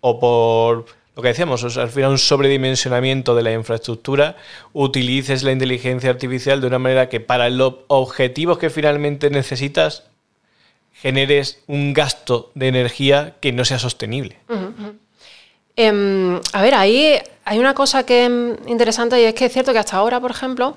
o 0.00 0.18
por 0.18 0.86
lo 1.14 1.22
que 1.22 1.28
decíamos, 1.28 1.76
al 1.76 1.90
final 1.90 2.12
un 2.12 2.18
sobredimensionamiento 2.18 3.34
de 3.34 3.42
la 3.42 3.52
infraestructura, 3.52 4.36
utilices 4.72 5.42
la 5.42 5.52
inteligencia 5.52 6.08
artificial 6.08 6.62
de 6.62 6.66
una 6.66 6.78
manera 6.78 7.10
que 7.10 7.20
para 7.20 7.50
los 7.50 7.74
objetivos 7.88 8.56
que 8.56 8.70
finalmente 8.70 9.28
necesitas 9.28 10.04
generes 10.94 11.58
un 11.66 11.92
gasto 11.92 12.50
de 12.54 12.68
energía 12.68 13.34
que 13.40 13.52
no 13.52 13.64
sea 13.64 13.78
sostenible. 13.78 14.38
Em, 15.76 16.40
a 16.52 16.62
ver, 16.62 16.74
ahí 16.74 17.18
hay 17.44 17.58
una 17.58 17.74
cosa 17.74 18.04
que 18.04 18.26
es 18.26 18.30
interesante 18.66 19.20
y 19.20 19.24
es 19.24 19.34
que 19.34 19.46
es 19.46 19.52
cierto 19.52 19.72
que 19.72 19.78
hasta 19.78 19.96
ahora, 19.96 20.20
por 20.20 20.30
ejemplo, 20.30 20.76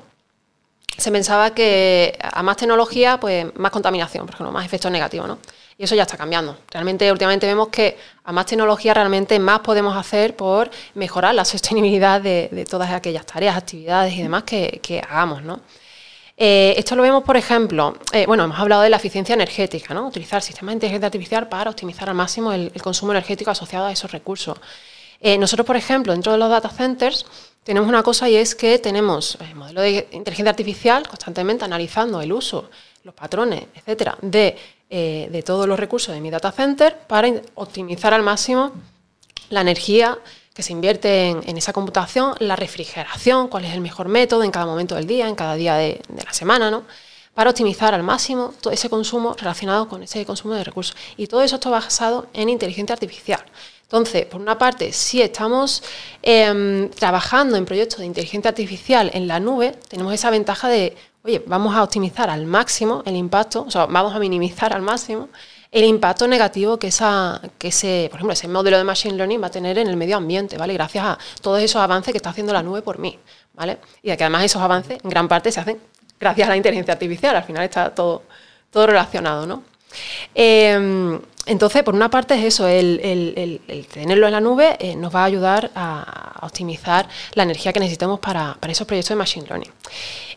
se 0.98 1.12
pensaba 1.12 1.54
que 1.54 2.18
a 2.22 2.42
más 2.42 2.58
tecnología, 2.58 3.20
pues 3.20 3.46
más 3.56 3.72
contaminación, 3.72 4.26
por 4.26 4.36
ejemplo, 4.36 4.52
más 4.52 4.66
efectos 4.66 4.92
negativos, 4.92 5.28
¿no? 5.28 5.38
Y 5.78 5.84
eso 5.84 5.94
ya 5.94 6.04
está 6.04 6.16
cambiando. 6.16 6.58
Realmente, 6.72 7.12
últimamente 7.12 7.46
vemos 7.46 7.68
que 7.68 7.98
a 8.24 8.32
más 8.32 8.46
tecnología 8.46 8.94
realmente 8.94 9.38
más 9.40 9.60
podemos 9.60 9.96
hacer 9.98 10.36
por 10.36 10.72
mejorar 10.94 11.36
la 11.36 11.44
sostenibilidad 11.44 12.22
de, 12.22 12.66
todas 12.70 12.92
aquellas 12.92 13.26
tareas, 13.26 13.58
actividades 13.58 14.14
y 14.14 14.22
demás 14.22 14.44
que, 14.44 15.04
hagamos, 15.06 15.44
¿no? 15.44 15.60
Eh, 16.38 16.76
esto 16.78 16.96
lo 16.96 17.04
vemos, 17.04 17.24
por 17.24 17.38
ejemplo, 17.38 17.96
eh, 18.12 18.26
bueno, 18.26 18.44
hemos 18.44 18.60
hablado 18.60 18.82
de 18.82 18.90
la 18.90 18.98
eficiencia 18.98 19.34
energética, 19.34 19.94
¿no? 19.94 20.08
Utilizar 20.08 20.42
sistemas 20.42 20.74
de 20.74 20.78
inteligencia 20.78 21.06
artificial 21.06 21.48
para 21.48 21.70
optimizar 21.70 22.10
al 22.10 22.16
máximo 22.16 22.52
el, 22.52 22.72
consumo 22.82 23.14
energético 23.14 23.52
asociado 23.52 23.86
a 23.86 23.92
esos 23.92 24.12
recursos. 24.12 24.58
Eh, 25.22 25.38
nosotros, 25.38 25.66
por 25.66 25.78
ejemplo, 25.78 26.12
dentro 26.12 26.34
de 26.34 26.38
los 26.38 26.50
data 26.50 26.70
centers, 26.70 27.26
tenemos 27.64 27.88
una 27.88 28.04
cosa 28.04 28.30
y 28.30 28.36
es 28.36 28.54
que 28.54 28.80
tenemos 28.80 29.38
el 29.40 29.56
modelo 29.56 29.82
de 29.82 30.10
inteligencia 30.12 30.50
artificial 30.50 31.08
constantemente 31.08 31.64
analizando 31.64 32.22
el 32.22 32.34
uso, 32.34 32.70
los 33.04 33.14
patrones, 33.16 33.66
etcétera, 33.76 34.18
de 34.22 34.58
de 34.88 35.44
todos 35.44 35.68
los 35.68 35.78
recursos 35.78 36.14
de 36.16 36.22
mi 36.22 36.30
data 36.30 36.54
center 36.54 36.96
para 37.08 37.30
optimizar 37.56 38.14
al 38.14 38.22
máximo 38.22 38.72
la 39.50 39.62
energía 39.62 40.18
que 40.56 40.64
se 40.64 40.72
invierte 40.72 41.32
en, 41.32 41.58
esa 41.58 41.74
computación, 41.74 42.34
la 42.40 42.56
refrigeración, 42.56 43.50
cuál 43.50 43.66
es 43.66 43.74
el 43.74 43.82
mejor 43.82 44.08
método 44.08 44.44
en 44.44 44.52
cada 44.52 44.66
momento 44.66 44.96
del 44.96 45.06
día, 45.06 45.28
en 45.28 45.36
cada 45.36 45.56
día 45.56 45.76
de, 45.76 46.02
la 46.26 46.34
semana, 46.34 46.72
¿no? 46.72 46.86
para 47.34 47.50
optimizar 47.50 47.94
al 47.94 48.04
máximo 48.04 48.54
todo 48.62 48.72
ese 48.72 48.90
consumo 48.90 49.36
relacionado 49.38 49.90
con 49.90 50.02
ese 50.02 50.26
consumo 50.26 50.54
de 50.54 50.64
recursos. 50.64 50.96
Y 51.18 51.28
todo 51.28 51.42
eso 51.42 51.56
está 51.56 51.70
basado 51.70 52.28
en 52.34 52.48
inteligencia 52.48 52.94
artificial. 52.94 53.44
Entonces, 53.82 54.26
por 54.28 54.40
una 54.40 54.58
parte, 54.58 54.94
si 54.94 55.22
estamos 55.22 55.84
em, 56.22 56.90
trabajando 56.92 57.58
en 57.58 57.66
proyectos 57.66 58.00
de 58.00 58.06
inteligencia 58.06 58.48
artificial 58.48 59.12
en 59.14 59.28
la 59.28 59.42
nube, 59.42 59.74
tenemos 59.90 60.14
esa 60.14 60.30
ventaja 60.30 60.70
de 60.70 60.96
oye, 61.26 61.44
vamos 61.46 61.76
a 61.76 61.84
optimizar 61.84 62.30
al 62.30 62.46
máximo 62.46 63.04
el 63.06 63.18
impacto, 63.18 63.66
o 63.68 63.72
sea, 63.72 63.88
vamos 63.88 64.16
a 64.16 64.20
minimizar 64.20 64.72
al 64.74 64.82
máximo 64.82 65.28
el 65.76 65.84
impacto 65.84 66.26
negativo 66.26 66.80
que, 66.80 66.88
esa, 66.88 67.42
que 67.58 67.68
ese, 67.68 68.08
por 68.10 68.20
ejemplo, 68.20 68.32
ese 68.32 68.48
modelo 68.48 68.78
de 68.78 68.86
Machine 68.86 69.16
Learning 69.16 69.44
va 69.44 69.48
a 69.48 69.52
tener 69.52 69.78
en 69.78 69.88
el 69.88 69.98
medio 69.98 70.16
ambiente, 70.16 70.58
¿vale? 70.58 70.74
Gracias 70.74 71.04
a 71.06 71.18
todos 71.42 71.62
esos 71.62 71.82
avances 71.82 72.14
que 72.14 72.18
está 72.18 72.30
haciendo 72.30 72.54
la 72.54 72.64
nube 72.64 72.82
por 72.82 72.98
mí, 72.98 73.20
¿vale? 73.54 73.80
Y 74.02 74.16
que 74.16 74.24
además 74.24 74.46
esos 74.46 74.62
avances 74.62 74.98
en 75.04 75.10
gran 75.10 75.28
parte 75.28 75.52
se 75.52 75.60
hacen 75.60 75.78
gracias 76.18 76.48
a 76.48 76.52
la 76.52 76.56
inteligencia 76.56 76.94
artificial, 76.94 77.36
al 77.36 77.44
final 77.44 77.66
está 77.66 77.94
todo, 77.94 78.24
todo 78.72 78.88
relacionado, 78.88 79.46
¿no? 79.46 79.64
Em, 80.34 81.20
entonces, 81.46 81.84
por 81.84 81.94
una 81.94 82.10
parte 82.10 82.34
es 82.36 82.44
eso, 82.44 82.68
el, 82.68 83.62
tenerlo 83.92 84.26
en 84.26 84.32
la 84.32 84.42
nube 84.42 84.76
eh, 84.80 84.96
nos 84.96 85.14
va 85.14 85.22
a 85.22 85.26
ayudar 85.26 85.72
a, 85.76 86.40
optimizar 86.42 87.08
la 87.34 87.44
energía 87.44 87.74
que 87.74 87.80
necesitamos 87.80 88.20
para, 88.20 88.58
esos 88.68 88.86
proyectos 88.86 89.10
de 89.10 89.16
Machine 89.16 89.48
Learning. 89.48 89.72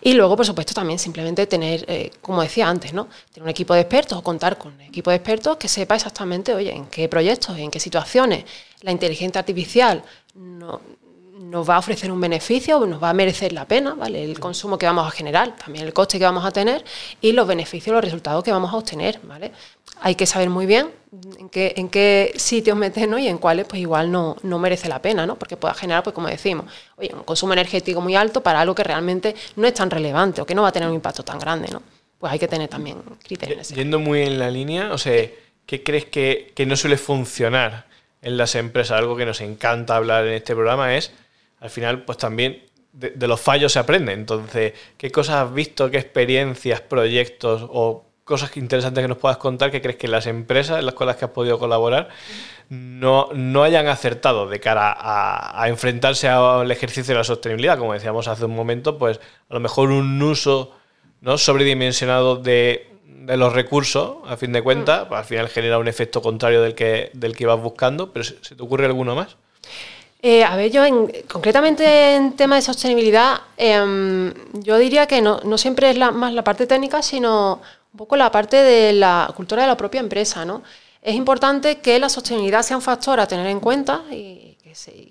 Y 0.01 0.13
luego, 0.15 0.37
por 0.37 0.47
supuesto, 0.47 0.75
también 0.75 0.99
simplemente 0.99 1.47
tener, 1.47 1.85
eh, 1.89 2.11
como 2.21 2.43
decía 2.43 2.69
antes, 2.69 2.93
¿no? 2.93 3.09
tener 3.33 3.45
un 3.45 3.51
equipo 3.51 3.75
de 3.75 3.81
expertos 3.81 4.19
o 4.19 4.23
contar 4.23 4.57
con 4.59 4.75
un 4.75 4.81
equipo 4.83 5.11
de 5.11 5.17
expertos 5.17 5.57
que 5.57 5.69
sepa 5.69 5.97
exactamente, 5.97 6.55
oye, 6.55 6.73
en 6.73 6.87
qué 6.87 7.09
proyectos, 7.09 7.59
en 7.59 7.71
qué 7.71 7.81
situaciones 7.81 8.45
la 8.83 8.93
inteligencia 8.93 9.41
artificial 9.41 10.03
no, 10.35 10.81
nos 11.51 11.69
va 11.69 11.77
a 11.77 11.79
ofrecer 11.79 12.13
un 12.13 12.21
beneficio, 12.21 12.85
nos 12.87 13.03
va 13.03 13.11
a 13.11 13.15
merecer 13.15 13.53
la 13.53 13.65
pena, 13.65 13.95
¿vale? 13.95 14.23
El 14.23 14.39
consumo 14.39 14.77
que 14.77 14.87
vamos 14.87 15.07
a 15.07 15.11
generar, 15.11 15.57
también 15.57 15.87
el 15.87 15.93
coste 15.93 16.19
que 16.19 16.25
vamos 16.25 16.45
a 16.45 16.51
tener 16.51 16.85
y 17.21 17.33
los 17.33 17.47
beneficios, 17.47 17.95
los 17.95 18.05
resultados 18.05 18.45
que 18.45 18.53
vamos 18.53 18.73
a 18.73 18.77
obtener, 18.77 19.19
¿vale? 19.23 19.53
Hay 20.01 20.15
que 20.15 20.27
saber 20.27 20.51
muy 20.51 20.67
bien 20.67 20.91
en 21.39 21.49
qué, 21.49 21.73
en 21.77 21.89
qué 21.89 22.33
sitios 22.37 22.77
meternos 22.77 23.21
y 23.21 23.29
en 23.29 23.39
cuáles 23.39 23.67
pues 23.67 23.81
igual 23.81 24.13
no, 24.13 24.37
no 24.43 24.59
merece 24.59 24.89
la 24.89 25.01
pena, 25.01 25.27
¿no? 25.27 25.37
Porque 25.37 25.57
pueda 25.57 25.75
generar, 25.75 26.03
pues 26.03 26.13
como 26.13 26.29
decimos, 26.29 26.67
oye, 26.97 27.11
un 27.15 27.25
consumo 27.25 27.55
energético 27.55 28.01
muy 28.01 28.15
alto 28.15 28.43
para 28.43 28.61
algo 28.61 28.75
que 28.75 28.85
realmente 28.85 29.35
no 29.57 29.67
es 29.67 29.75
tan 29.75 29.91
relevante 29.91 30.43
o 30.43 30.47
que 30.47 30.55
no 30.55 30.63
va 30.63 30.69
a 30.69 30.73
tener 30.73 30.89
un 30.89 30.95
impacto 30.95 31.23
tan 31.23 31.39
grande, 31.39 31.69
¿no? 31.73 31.83
Pues 32.19 32.33
hay 32.33 32.39
que 32.39 32.49
tener 32.49 32.69
también 32.69 33.01
criterios. 33.23 33.69
Yendo 33.71 33.99
muy 33.99 34.23
en 34.23 34.39
la 34.39 34.51
línea, 34.51 34.93
o 34.93 34.99
sea, 34.99 35.25
¿qué 35.67 35.83
crees 35.83 36.05
que, 36.05 36.53
que 36.55 36.67
no 36.67 36.77
suele 36.77 36.99
funcionar 36.99 37.87
en 38.21 38.37
las 38.37 38.55
empresas? 38.55 38.99
Algo 38.99 39.17
que 39.17 39.25
nos 39.25 39.41
encanta 39.41 39.97
hablar 39.97 40.27
en 40.27 40.35
este 40.35 40.55
programa 40.55 40.97
es 40.97 41.13
al 41.61 41.71
final, 41.71 42.05
pues 42.05 42.19
también 42.19 42.63
de, 42.93 43.27
los 43.27 43.41
fallos 43.41 43.73
se 43.73 43.79
aprende. 43.79 44.13
Entonces, 44.13 44.73
¿qué 44.97 45.11
cosas 45.11 45.37
has 45.37 45.55
visto, 45.55 45.91
qué 45.91 45.99
experiencias, 45.99 46.81
proyectos 46.81 47.67
o 47.69 48.05
cosas 48.25 48.55
interesantes 48.57 49.03
que 49.03 49.09
nos 49.09 49.19
puedas 49.19 49.39
contar 49.39 49.71
que 49.71 49.81
crees 49.81 49.97
que 49.97 50.07
las 50.07 50.27
empresas 50.27 50.79
en 50.79 50.87
las 50.87 50.95
cuales 50.95 51.17
que 51.17 51.25
has 51.25 51.31
podido 51.31 51.59
colaborar 51.59 52.11
no, 52.69 53.31
no 53.33 53.63
hayan 53.63 53.89
acertado 53.89 54.47
de 54.47 54.61
cara 54.61 54.95
a, 54.95 55.67
enfrentarse 55.69 56.29
al 56.29 56.71
ejercicio 56.71 57.15
de 57.15 57.19
la 57.19 57.25
sostenibilidad? 57.25 57.79
Como 57.79 57.95
decíamos 57.95 58.29
hace 58.29 58.45
un 58.45 58.55
momento, 58.55 58.99
pues 58.99 59.19
a 59.49 59.55
lo 59.55 59.61
mejor 59.61 59.91
un 59.91 60.21
uso 60.21 60.77
¿no? 61.23 61.39
sobredimensionado 61.39 62.37
de, 62.37 62.85
los 63.29 63.53
recursos, 63.53 64.17
a 64.27 64.39
fin 64.39 64.53
de 64.53 64.63
cuentas, 64.63 65.07
pues, 65.09 65.19
al 65.19 65.25
final 65.27 65.49
genera 65.49 65.79
un 65.79 65.87
efecto 65.87 66.23
contrario 66.23 66.63
del 66.63 66.75
que, 66.75 67.11
del 67.13 67.37
que 67.37 67.45
ibas 67.45 67.61
buscando, 67.61 68.11
pero 68.11 68.25
¿se 68.25 68.55
te 68.55 68.63
ocurre 68.63 68.87
alguno 68.87 69.15
más? 69.15 69.37
Eh, 70.21 70.43
a 70.43 70.57
ver, 70.57 70.71
yo 70.73 70.83
concretamente 71.29 72.17
en 72.17 72.33
tema 72.33 72.57
de 72.57 72.63
sostenibilidad, 72.63 73.41
em, 73.57 74.35
yo 74.55 74.77
diría 74.77 75.07
que 75.07 75.23
no, 75.23 75.59
siempre 75.59 75.91
es 75.91 75.97
la, 75.97 76.11
más 76.11 76.33
la 76.33 76.43
parte 76.43 76.67
técnica, 76.67 77.03
sino 77.03 77.61
un 77.93 77.97
poco 77.97 78.17
la 78.17 78.31
parte 78.31 78.57
de 78.57 78.93
la 78.93 79.31
cultura 79.37 79.63
de 79.63 79.69
la 79.69 79.77
propia 79.77 80.01
empresa. 80.01 80.45
¿no? 80.45 80.63
Es 81.03 81.15
importante 81.15 81.79
que 81.79 81.99
la 81.99 82.09
sostenibilidad 82.09 82.63
sea 82.63 82.77
un 82.77 82.83
factor 82.83 83.21
a 83.21 83.29
tener 83.29 83.47
en 83.47 83.61
cuenta 83.61 84.03
y 84.11 84.57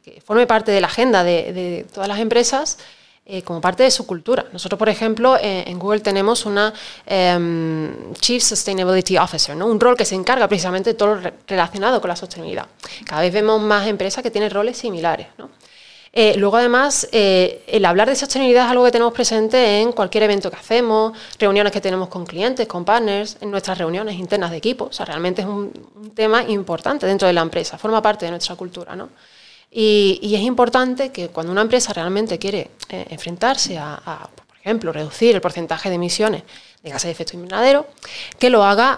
que, 0.04 0.22
forme 0.22 0.46
parte 0.46 0.72
de 0.72 0.82
la 0.82 0.88
agenda 0.88 1.24
de 1.24 1.86
todas 1.94 2.08
las 2.08 2.20
empresas 2.20 2.78
eh, 3.30 3.42
como 3.42 3.60
parte 3.60 3.84
de 3.84 3.92
su 3.92 4.08
cultura. 4.08 4.46
Nosotros, 4.54 4.80
por 4.80 4.88
ejemplo, 4.88 5.36
eh, 5.36 5.66
en 5.68 5.78
Google 5.78 6.00
tenemos 6.00 6.46
una 6.46 6.74
em, 7.06 8.14
Chief 8.14 8.42
Sustainability 8.42 9.18
Officer, 9.18 9.54
¿no? 9.54 9.68
un 9.68 9.82
rol 9.82 9.98
que 9.98 10.06
se 10.06 10.16
encarga 10.16 10.48
precisamente 10.48 10.92
de 10.92 10.94
todo 10.94 11.16
lo 11.16 11.32
relacionado 11.46 12.00
con 12.00 12.08
la 12.08 12.16
sostenibilidad. 12.16 12.68
Cada 13.06 13.24
vez 13.24 13.34
vemos 13.34 13.62
más 13.62 13.86
empresas 13.86 14.24
que 14.24 14.32
tienen 14.32 14.50
roles 14.50 14.78
similares. 14.78 15.28
Eh, 16.14 16.36
luego, 16.38 16.56
además, 16.56 17.10
el 17.12 17.84
hablar 17.84 18.08
de 18.08 18.16
sostenibilidad 18.16 18.64
es 18.64 18.72
algo 18.72 18.86
que 18.86 18.92
tenemos 18.92 19.12
presente 19.12 19.82
en 19.82 19.92
cualquier 19.92 20.24
evento 20.24 20.50
que 20.50 20.56
hacemos, 20.56 21.12
reuniones 21.38 21.74
que 21.74 21.82
tenemos 21.82 22.08
con 22.08 22.26
clientes, 22.26 22.66
con 22.66 22.86
partners, 22.86 23.36
en 23.42 23.52
nuestras 23.52 23.78
reuniones 23.78 24.16
internas 24.16 24.52
de 24.52 24.58
equipo. 24.58 24.86
O 24.86 24.94
sea, 24.94 25.06
realmente 25.06 25.42
es 25.42 25.48
un, 25.50 25.70
un 25.96 26.12
tema 26.12 26.44
importante 26.44 27.06
dentro 27.06 27.28
de 27.28 27.34
la 27.34 27.42
empresa, 27.42 27.78
forma 27.78 28.02
parte 28.02 28.24
de 28.24 28.32
nuestra 28.32 28.56
cultura. 28.56 28.96
¿no? 28.96 29.10
Y, 29.70 30.34
es 30.34 30.42
importante 30.42 31.12
que 31.12 31.30
cuando 31.30 31.52
una 31.52 31.62
empresa 31.62 31.94
realmente 31.94 32.40
quiere 32.40 32.72
eh, 32.90 33.06
enfrentarse 33.10 33.78
a, 33.78 34.30
por 34.36 34.58
ejemplo, 34.58 34.92
reducir 34.92 35.36
el 35.36 35.42
porcentaje 35.42 35.90
de 35.90 35.96
emisiones 35.96 36.44
de 36.82 36.90
gases 36.90 37.06
de 37.06 37.12
efecto 37.12 37.36
invernadero, 37.36 37.88
que 38.40 38.50
lo 38.50 38.64
haga 38.64 38.98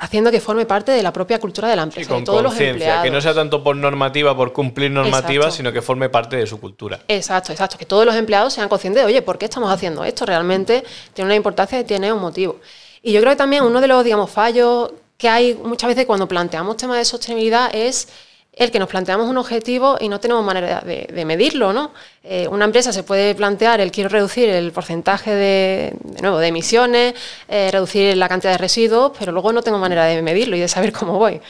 haciendo 0.00 0.30
que 0.30 0.40
forme 0.40 0.66
parte 0.66 0.92
de 0.92 1.02
la 1.02 1.12
propia 1.12 1.38
cultura 1.38 1.68
de 1.68 1.76
la 1.76 1.82
empresa, 1.82 2.08
con 2.08 2.20
de 2.20 2.24
todos 2.24 2.42
los 2.42 2.58
empleados. 2.58 3.04
Que 3.04 3.10
no 3.10 3.20
sea 3.20 3.34
tanto 3.34 3.62
por 3.62 3.76
normativa, 3.76 4.36
por 4.36 4.52
cumplir 4.52 4.90
normativa, 4.90 5.50
sino 5.50 5.72
que 5.72 5.82
forme 5.82 6.08
parte 6.08 6.36
de 6.36 6.46
su 6.46 6.60
cultura. 6.60 7.00
Exacto, 7.08 7.52
exacto. 7.52 7.78
Que 7.78 7.86
todos 7.86 8.04
los 8.04 8.14
empleados 8.16 8.52
sean 8.52 8.68
conscientes 8.68 9.02
de, 9.02 9.06
oye, 9.06 9.22
¿por 9.22 9.38
qué 9.38 9.44
estamos 9.44 9.70
haciendo 9.70 10.04
esto? 10.04 10.26
Realmente 10.26 10.82
tiene 11.12 11.26
una 11.26 11.36
importancia 11.36 11.78
y 11.78 11.84
tiene 11.84 12.12
un 12.12 12.20
motivo. 12.20 12.60
Y 13.02 13.12
yo 13.12 13.20
creo 13.20 13.32
que 13.32 13.36
también 13.36 13.64
uno 13.64 13.80
de 13.80 13.88
los, 13.88 14.02
digamos, 14.02 14.30
fallos 14.30 14.92
que 15.16 15.28
hay 15.28 15.54
muchas 15.54 15.88
veces 15.88 16.06
cuando 16.06 16.26
planteamos 16.26 16.76
temas 16.76 16.96
de 16.96 17.04
sostenibilidad 17.04 17.72
es 17.74 18.08
el 18.56 18.70
que 18.70 18.78
nos 18.78 18.88
planteamos 18.88 19.28
un 19.28 19.36
objetivo 19.36 19.96
y 20.00 20.08
no 20.08 20.20
tenemos 20.20 20.44
manera 20.44 20.80
de, 20.80 21.24
medirlo, 21.24 21.72
¿no? 21.72 21.92
Eh, 22.22 22.46
una 22.48 22.64
empresa 22.64 22.92
se 22.92 23.02
puede 23.02 23.34
plantear 23.34 23.80
el 23.80 23.90
quiero 23.90 24.08
reducir 24.08 24.48
el 24.48 24.70
porcentaje 24.72 25.34
de, 25.34 25.96
nuevo, 26.22 26.40
emisiones, 26.40 27.14
eh, 27.48 27.70
reducir 27.72 28.16
la 28.16 28.28
cantidad 28.28 28.52
de 28.52 28.58
residuos, 28.58 29.12
pero 29.18 29.32
luego 29.32 29.52
no 29.52 29.62
tengo 29.62 29.78
manera 29.78 30.04
de 30.04 30.22
medirlo 30.22 30.56
y 30.56 30.60
de 30.60 30.68
saber 30.68 30.92
cómo 30.92 31.18
voy. 31.18 31.40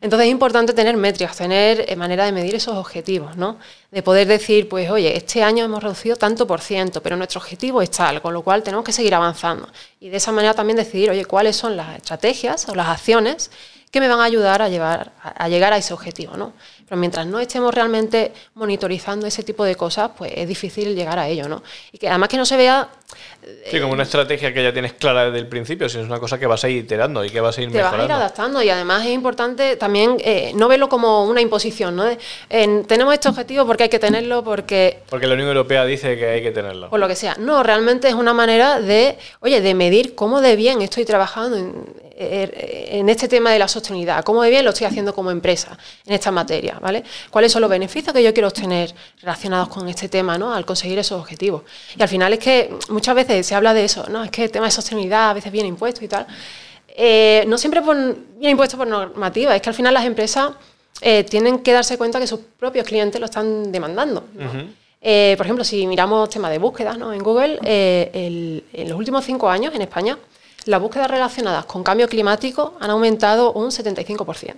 Entonces 0.00 0.26
es 0.26 0.32
importante 0.32 0.74
tener 0.74 0.96
métricas, 0.96 1.36
tener 1.36 1.84
eh, 1.88 1.96
manera 1.96 2.26
de 2.26 2.32
medir 2.32 2.54
esos 2.54 2.76
objetivos, 2.76 3.36
¿no? 3.36 3.58
De 3.90 4.02
poder 4.02 4.26
decir, 4.26 4.68
pues, 4.68 4.90
oye, 4.90 5.16
este 5.16 5.42
año 5.42 5.64
hemos 5.64 5.82
reducido 5.82 6.16
tanto 6.16 6.46
por 6.46 6.60
ciento, 6.60 7.02
pero 7.02 7.16
nuestro 7.16 7.40
objetivo 7.40 7.80
es 7.80 7.90
tal, 7.90 8.20
con 8.20 8.34
lo 8.34 8.42
cual 8.42 8.62
tenemos 8.62 8.84
que 8.84 8.92
seguir 8.92 9.14
avanzando. 9.14 9.68
Y 10.00 10.10
de 10.10 10.18
esa 10.18 10.30
manera 10.30 10.52
también 10.52 10.76
decidir, 10.76 11.10
oye, 11.10 11.24
cuáles 11.24 11.56
son 11.56 11.76
las 11.76 11.96
estrategias 11.96 12.68
o 12.68 12.74
las 12.74 12.88
acciones 12.88 13.50
que 13.94 14.00
me 14.00 14.08
van 14.08 14.18
a 14.18 14.24
ayudar 14.24 14.60
a, 14.60 14.68
llevar, 14.68 15.12
a, 15.22 15.48
llegar 15.48 15.72
a 15.72 15.76
ese 15.76 15.94
objetivo. 15.94 16.36
¿no? 16.36 16.52
Pero 16.88 17.00
mientras 17.00 17.26
no 17.26 17.40
estemos 17.40 17.74
realmente 17.74 18.32
monitorizando 18.54 19.26
ese 19.26 19.42
tipo 19.42 19.64
de 19.64 19.74
cosas, 19.74 20.10
pues 20.16 20.32
es 20.34 20.46
difícil 20.46 20.94
llegar 20.94 21.18
a 21.18 21.28
ello. 21.28 21.48
¿no? 21.48 21.62
Y 21.92 21.98
que 21.98 22.08
además 22.08 22.28
que 22.28 22.36
no 22.36 22.44
se 22.44 22.56
vea... 22.56 22.88
Sí, 23.70 23.80
como 23.80 23.92
una 23.92 24.02
estrategia 24.02 24.52
que 24.52 24.62
ya 24.62 24.72
tienes 24.72 24.94
clara 24.94 25.26
desde 25.26 25.38
el 25.38 25.48
principio, 25.48 25.88
si 25.88 25.98
es 25.98 26.04
una 26.04 26.18
cosa 26.18 26.38
que 26.38 26.46
vas 26.46 26.64
a 26.64 26.68
ir 26.68 26.84
iterando 26.84 27.24
y 27.24 27.30
que 27.30 27.40
vas 27.40 27.56
a 27.58 27.62
ir 27.62 27.68
te 27.68 27.76
mejorando. 27.76 27.98
Vas 27.98 28.04
a 28.04 28.06
ir 28.06 28.12
adaptando 28.12 28.62
y 28.62 28.70
además 28.70 29.04
es 29.04 29.12
importante 29.12 29.76
también 29.76 30.16
eh, 30.20 30.52
no 30.54 30.68
verlo 30.68 30.88
como 30.88 31.24
una 31.24 31.40
imposición. 31.40 31.96
¿no? 31.96 32.04
tenemos 32.48 33.14
este 33.14 33.28
objetivo 33.28 33.66
porque 33.66 33.84
hay 33.84 33.88
que 33.88 33.98
tenerlo, 33.98 34.42
porque... 34.42 34.98
Porque 35.08 35.26
la 35.26 35.34
Unión 35.34 35.48
Europea 35.48 35.84
dice 35.84 36.16
que 36.18 36.26
hay 36.26 36.42
que 36.42 36.50
tenerlo. 36.50 36.90
Por 36.90 37.00
lo 37.00 37.08
que 37.08 37.16
sea. 37.16 37.36
No, 37.38 37.62
realmente 37.62 38.08
es 38.08 38.14
una 38.14 38.34
manera 38.34 38.80
de, 38.80 39.18
oye, 39.40 39.60
de 39.60 39.74
medir 39.74 40.14
cómo 40.14 40.40
de 40.40 40.56
bien 40.56 40.82
estoy 40.82 41.04
trabajando 41.04 41.56
en, 41.56 41.84
en 42.16 43.08
este 43.08 43.28
tema 43.28 43.52
de 43.52 43.58
la 43.58 43.68
sostenibilidad, 43.68 44.24
cómo 44.24 44.42
de 44.42 44.50
bien 44.50 44.64
lo 44.64 44.70
estoy 44.70 44.86
haciendo 44.86 45.14
como 45.14 45.30
empresa 45.30 45.76
en 46.06 46.14
esta 46.14 46.30
materia. 46.30 46.73
¿Cuáles 47.30 47.52
son 47.52 47.62
los 47.62 47.70
beneficios 47.70 48.14
que 48.14 48.22
yo 48.22 48.32
quiero 48.32 48.48
obtener 48.48 48.94
relacionados 49.20 49.68
con 49.68 49.88
este 49.88 50.08
tema, 50.08 50.38
¿no? 50.38 50.52
Al 50.52 50.64
conseguir 50.64 50.98
esos 50.98 51.20
objetivos. 51.20 51.62
Y 51.96 52.02
al 52.02 52.08
final 52.08 52.32
es 52.32 52.38
que 52.38 52.74
muchas 52.88 53.14
veces 53.14 53.46
se 53.46 53.54
habla 53.54 53.74
de 53.74 53.84
eso, 53.84 54.06
¿no? 54.08 54.24
Es 54.24 54.30
que 54.30 54.44
el 54.44 54.50
tema 54.50 54.66
de 54.66 54.72
sostenibilidad 54.72 55.30
a 55.30 55.34
veces 55.34 55.52
viene 55.52 55.68
impuesto 55.68 56.04
y 56.04 56.08
tal. 56.08 56.26
Eh, 56.96 57.44
no 57.48 57.58
siempre 57.58 57.80
viene 57.80 58.50
impuesto 58.50 58.76
por 58.76 58.86
normativa, 58.86 59.54
es 59.56 59.60
que 59.60 59.68
al 59.68 59.74
final 59.74 59.92
las 59.92 60.04
empresas 60.04 60.52
eh, 61.00 61.24
tienen 61.24 61.58
que 61.58 61.72
darse 61.72 61.98
cuenta 61.98 62.20
que 62.20 62.26
sus 62.26 62.40
propios 62.58 62.86
clientes 62.86 63.20
lo 63.20 63.26
están 63.26 63.72
demandando. 63.72 64.24
Eh, 65.00 65.34
por 65.36 65.44
ejemplo, 65.44 65.64
si 65.64 65.86
miramos 65.86 66.30
tema 66.30 66.48
de 66.48 66.58
búsquedas 66.58 66.96
¿no? 66.96 67.12
en 67.12 67.22
Google, 67.22 67.58
en 67.62 68.88
los 68.88 68.96
últimos 68.96 69.24
cinco 69.24 69.50
años 69.50 69.74
en 69.74 69.82
España, 69.82 70.16
las 70.66 70.80
búsquedas 70.80 71.10
relacionadas 71.10 71.66
con 71.66 71.82
cambio 71.82 72.08
climático 72.08 72.74
han 72.80 72.90
aumentado 72.90 73.52
un 73.52 73.70
75%. 73.70 74.54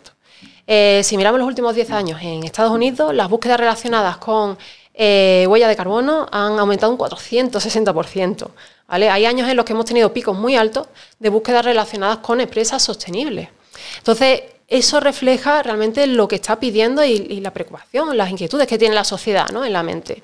Eh, 0.66 1.03
si 1.05 1.16
miramos 1.16 1.39
los 1.39 1.47
últimos 1.47 1.74
10 1.74 1.91
años 1.91 2.20
en 2.22 2.45
Estados 2.45 2.72
Unidos, 2.72 3.14
las 3.14 3.28
búsquedas 3.28 3.59
relacionadas 3.59 4.16
con 4.16 4.59
eh, 4.95 5.47
huella 5.49 5.68
de 5.68 5.76
carbono 5.76 6.26
han 6.32 6.59
aumentado 6.59 6.91
un 6.91 6.99
460%. 6.99 8.49
¿vale? 8.89 9.11
Hay 9.11 9.26
años 9.26 9.49
en 9.49 9.57
los 9.57 9.64
que 9.64 9.72
hemos 9.72 9.84
tenido 9.84 10.12
picos 10.12 10.37
muy 10.37 10.57
altos 10.57 10.89
de 11.18 11.28
búsquedas 11.28 11.64
relacionadas 11.64 12.18
con 12.18 12.41
empresas 12.41 12.82
sostenibles. 12.82 13.49
Entonces, 13.99 14.43
eso 14.68 14.99
refleja 14.99 15.62
realmente 15.62 16.07
lo 16.07 16.26
que 16.26 16.37
está 16.37 16.59
pidiendo 16.59 17.05
y, 17.05 17.41
la 17.41 17.53
preocupación, 17.53 18.16
las 18.16 18.30
inquietudes 18.30 18.66
que 18.66 18.78
tiene 18.78 18.95
la 18.95 19.05
sociedad 19.05 19.49
¿no? 19.53 19.64
en 19.64 19.72
la 19.72 19.82
mente. 19.82 20.22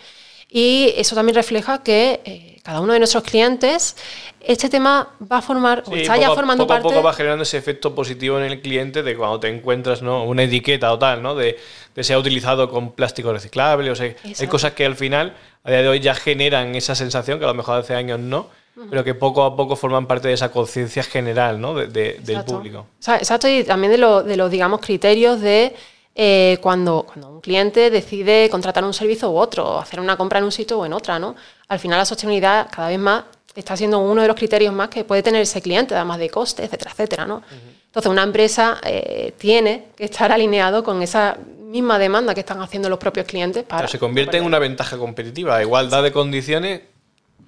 Y 0.53 0.93
eso 0.97 1.15
también 1.15 1.35
refleja 1.35 1.83
que 1.83 2.21
eh, 2.25 2.59
cada 2.63 2.81
uno 2.81 2.93
de 2.93 2.99
nuestros 2.99 3.25
clientes, 3.25 3.97
este 4.41 4.69
tema 4.69 5.09
va 5.21 5.39
a 5.39 5.43
formar, 5.43 5.83
o 5.87 5.97
está 5.97 6.19
ya 6.19 6.31
formando 6.35 6.65
poco 6.65 6.69
parte. 6.69 6.83
Poco 6.83 6.93
a 6.93 6.97
poco 6.97 7.07
va 7.07 7.15
generando 7.15 7.45
ese 7.45 7.57
efecto 7.57 7.95
positivo 7.95 8.39
en 8.39 8.45
el 8.45 8.61
cliente 8.61 9.03
de 9.03 9.17
cuando 9.17 9.41
te 9.41 9.49
encuentras 9.49 10.03
¿no? 10.03 10.25
una 10.25 10.43
etiqueta 10.43 10.93
o 10.93 10.99
tal, 10.99 11.23
¿no? 11.23 11.35
De, 11.35 11.59
de 11.95 12.05
sea 12.05 12.19
utilizado 12.19 12.69
con 12.69 12.93
plástico 12.93 13.33
reciclable. 13.33 13.91
O 13.91 13.97
sea, 13.97 14.15
hay 14.25 14.47
cosas 14.47 14.73
que 14.73 14.85
al 14.85 14.95
final, 14.95 15.35
a 15.65 15.71
día 15.71 15.83
de 15.83 15.89
hoy, 15.89 16.01
ya 16.01 16.15
generan 16.15 16.75
esa 16.75 16.95
sensación 16.95 17.39
que 17.39 17.47
a 17.47 17.49
lo 17.49 17.55
mejor 17.55 17.79
hace 17.79 17.95
años 17.95 18.21
no. 18.21 18.49
Pero 18.89 19.05
que 19.05 19.15
poco 19.15 19.45
a 19.45 19.55
poco 19.55 19.77
forman 19.77 20.07
parte 20.07 20.29
de 20.29 20.35
esa 20.35 20.51
conciencia 20.51 21.03
general 21.03 21.61
¿no? 21.61 21.75
de, 21.75 21.87
del 21.89 22.45
público. 22.45 22.87
Exacto, 23.07 23.47
y 23.47 23.65
también 23.65 23.93
de, 23.93 23.99
lo, 23.99 24.23
de 24.23 24.37
los, 24.37 24.51
digamos, 24.51 24.81
criterios 24.81 25.43
de 25.43 25.75
eh, 26.15 26.59
cuando, 26.61 27.05
cuando, 27.05 27.31
un 27.31 27.41
cliente 27.41 27.91
decide 27.91 28.49
contratar 28.51 28.85
un 28.85 28.93
servicio 28.93 29.31
u 29.31 29.37
otro, 29.37 29.65
o 29.65 29.79
hacer 29.79 30.01
una 30.01 30.17
compra 30.17 30.39
en 30.39 30.45
un 30.45 30.53
sitio 30.53 30.79
o 30.79 30.87
en 30.87 30.93
otra, 30.93 31.19
¿no? 31.19 31.35
Al 31.69 31.79
final 31.79 31.99
la 31.99 32.05
sostenibilidad 32.05 32.69
cada 32.71 32.89
vez 32.89 32.99
más 32.99 33.25
está 33.55 33.77
siendo 33.77 33.99
uno 33.99 34.23
de 34.23 34.29
los 34.29 34.37
criterios 34.37 34.73
más 34.75 34.89
que 34.89 35.05
puede 35.05 35.23
tener 35.23 35.43
ese 35.43 35.61
cliente, 35.61 35.95
además 35.95 36.19
de 36.19 36.31
costes, 36.31 36.67
etcétera, 36.67 36.91
etcétera, 36.93 37.27
¿no? 37.27 37.43
Entonces 37.87 38.11
una 38.11 38.23
empresa 38.23 38.81
eh, 38.85 39.35
tiene 39.39 39.89
que 39.97 40.05
estar 40.05 40.33
alineado 40.33 40.83
con 40.83 41.03
esa 41.03 41.37
misma 41.61 41.99
demanda 41.99 42.35
que 42.35 42.41
están 42.41 42.61
haciendo 42.61 42.89
los 42.89 42.99
propios 42.99 43.27
clientes 43.27 43.65
para... 43.65 43.89
se 43.89 43.99
convierte 43.99 44.37
en 44.37 44.45
una 44.45 44.59
ventaja 44.59 44.99
competitiva, 44.99 45.61
igualdad 45.63 46.03
de 46.03 46.13
condiciones, 46.13 46.83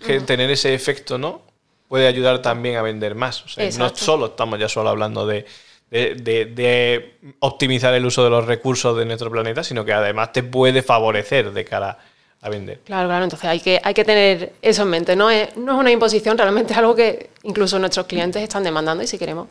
que 0.05 0.21
tener 0.21 0.51
ese 0.51 0.75
efecto, 0.75 1.19
¿no? 1.19 1.43
Puede 1.89 2.07
ayudar 2.07 2.41
también 2.43 2.77
a 2.77 2.83
vender 2.83 3.15
más. 3.15 3.45
O 3.45 3.49
sea, 3.49 3.69
no 3.79 3.95
solo 3.95 4.27
estamos 4.27 4.59
ya 4.59 4.69
solo 4.69 4.91
hablando 4.91 5.27
de 5.27 5.47
de, 5.95 7.15
optimizar 7.39 7.95
el 7.95 8.05
uso 8.05 8.25
de 8.25 8.31
los 8.31 8.45
recursos 8.47 8.97
de 8.97 9.05
nuestro 9.05 9.31
planeta, 9.31 9.63
sino 9.63 9.85
que 9.85 9.93
además 9.93 10.33
te 10.33 10.43
puede 10.43 10.83
favorecer 10.83 11.53
de 11.53 11.65
cara 11.65 11.99
a 12.41 12.49
vender. 12.49 12.81
Claro, 12.85 13.09
claro, 13.09 13.25
entonces 13.25 13.49
hay 13.49 13.61
que, 13.61 13.81
hay 13.83 13.95
que 13.95 14.05
tener 14.05 14.53
eso 14.61 14.83
en 14.83 14.89
mente. 14.89 15.17
No 15.17 15.31
es, 15.31 15.57
no 15.57 15.73
es 15.73 15.79
una 15.79 15.91
imposición, 15.91 16.37
realmente 16.37 16.73
es 16.73 16.79
algo 16.79 16.95
que 16.95 17.31
incluso 17.45 17.79
nuestros 17.79 18.07
clientes 18.07 18.43
están 18.43 18.65
demandando 18.65 19.03
y 19.05 19.07
si 19.07 19.19
queremos 19.19 19.49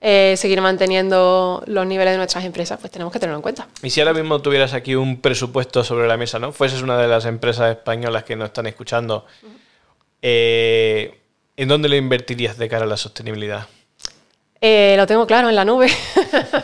eh, 0.00 0.34
seguir 0.36 0.60
manteniendo 0.60 1.62
los 1.66 1.86
niveles 1.86 2.14
de 2.14 2.16
nuestras 2.16 2.44
empresas, 2.44 2.78
pues 2.80 2.90
tenemos 2.90 3.12
que 3.12 3.18
tenerlo 3.18 3.38
en 3.38 3.42
cuenta. 3.42 3.68
Y 3.82 3.90
si 3.90 4.00
ahora 4.00 4.14
mismo 4.14 4.40
tuvieras 4.40 4.74
aquí 4.74 4.94
un 4.94 5.20
presupuesto 5.20 5.84
sobre 5.84 6.06
la 6.06 6.16
mesa, 6.16 6.38
¿no? 6.38 6.52
Fueses 6.52 6.82
una 6.82 6.96
de 6.96 7.08
las 7.08 7.24
empresas 7.24 7.70
españolas 7.76 8.24
que 8.24 8.36
nos 8.36 8.46
están 8.46 8.66
escuchando, 8.66 9.26
eh, 10.22 11.20
¿en 11.56 11.68
dónde 11.68 11.88
lo 11.88 11.96
invertirías 11.96 12.56
de 12.56 12.68
cara 12.68 12.84
a 12.84 12.88
la 12.88 12.96
sostenibilidad? 12.96 13.66
Eh, 14.64 14.94
lo 14.96 15.08
tengo 15.08 15.26
claro 15.26 15.48
en 15.48 15.56
la 15.56 15.64
nube. 15.64 15.90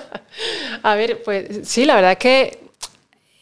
a 0.84 0.94
ver, 0.94 1.20
pues 1.24 1.68
sí, 1.68 1.84
la 1.84 1.96
verdad 1.96 2.12
es 2.12 2.18
que, 2.18 2.60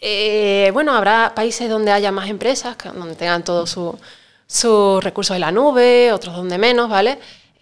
eh, 0.00 0.70
bueno, 0.72 0.94
habrá 0.94 1.34
países 1.34 1.68
donde 1.68 1.92
haya 1.92 2.10
más 2.10 2.30
empresas, 2.30 2.74
donde 2.94 3.16
tengan 3.16 3.44
todos 3.44 3.78
sus 4.46 5.04
recursos 5.04 5.34
en 5.34 5.42
la 5.42 5.52
nube, 5.52 6.10
otros 6.10 6.34
donde 6.34 6.56
menos, 6.56 6.88
¿vale? 6.88 7.18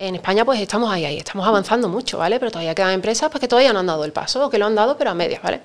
En 0.08 0.14
España 0.16 0.44
pues 0.44 0.60
estamos 0.60 0.92
ahí, 0.92 1.06
ahí, 1.06 1.16
estamos 1.16 1.46
avanzando 1.46 1.88
mucho, 1.88 2.18
¿vale? 2.18 2.38
Pero 2.38 2.50
todavía 2.50 2.74
quedan 2.74 2.92
empresas 2.92 3.30
pues, 3.30 3.40
que 3.40 3.48
todavía 3.48 3.72
no 3.72 3.78
han 3.78 3.86
dado 3.86 4.04
el 4.04 4.12
paso, 4.12 4.44
o 4.44 4.50
que 4.50 4.58
lo 4.58 4.66
han 4.66 4.74
dado 4.74 4.98
pero 4.98 5.10
a 5.10 5.14
medias, 5.14 5.40
¿vale? 5.42 5.62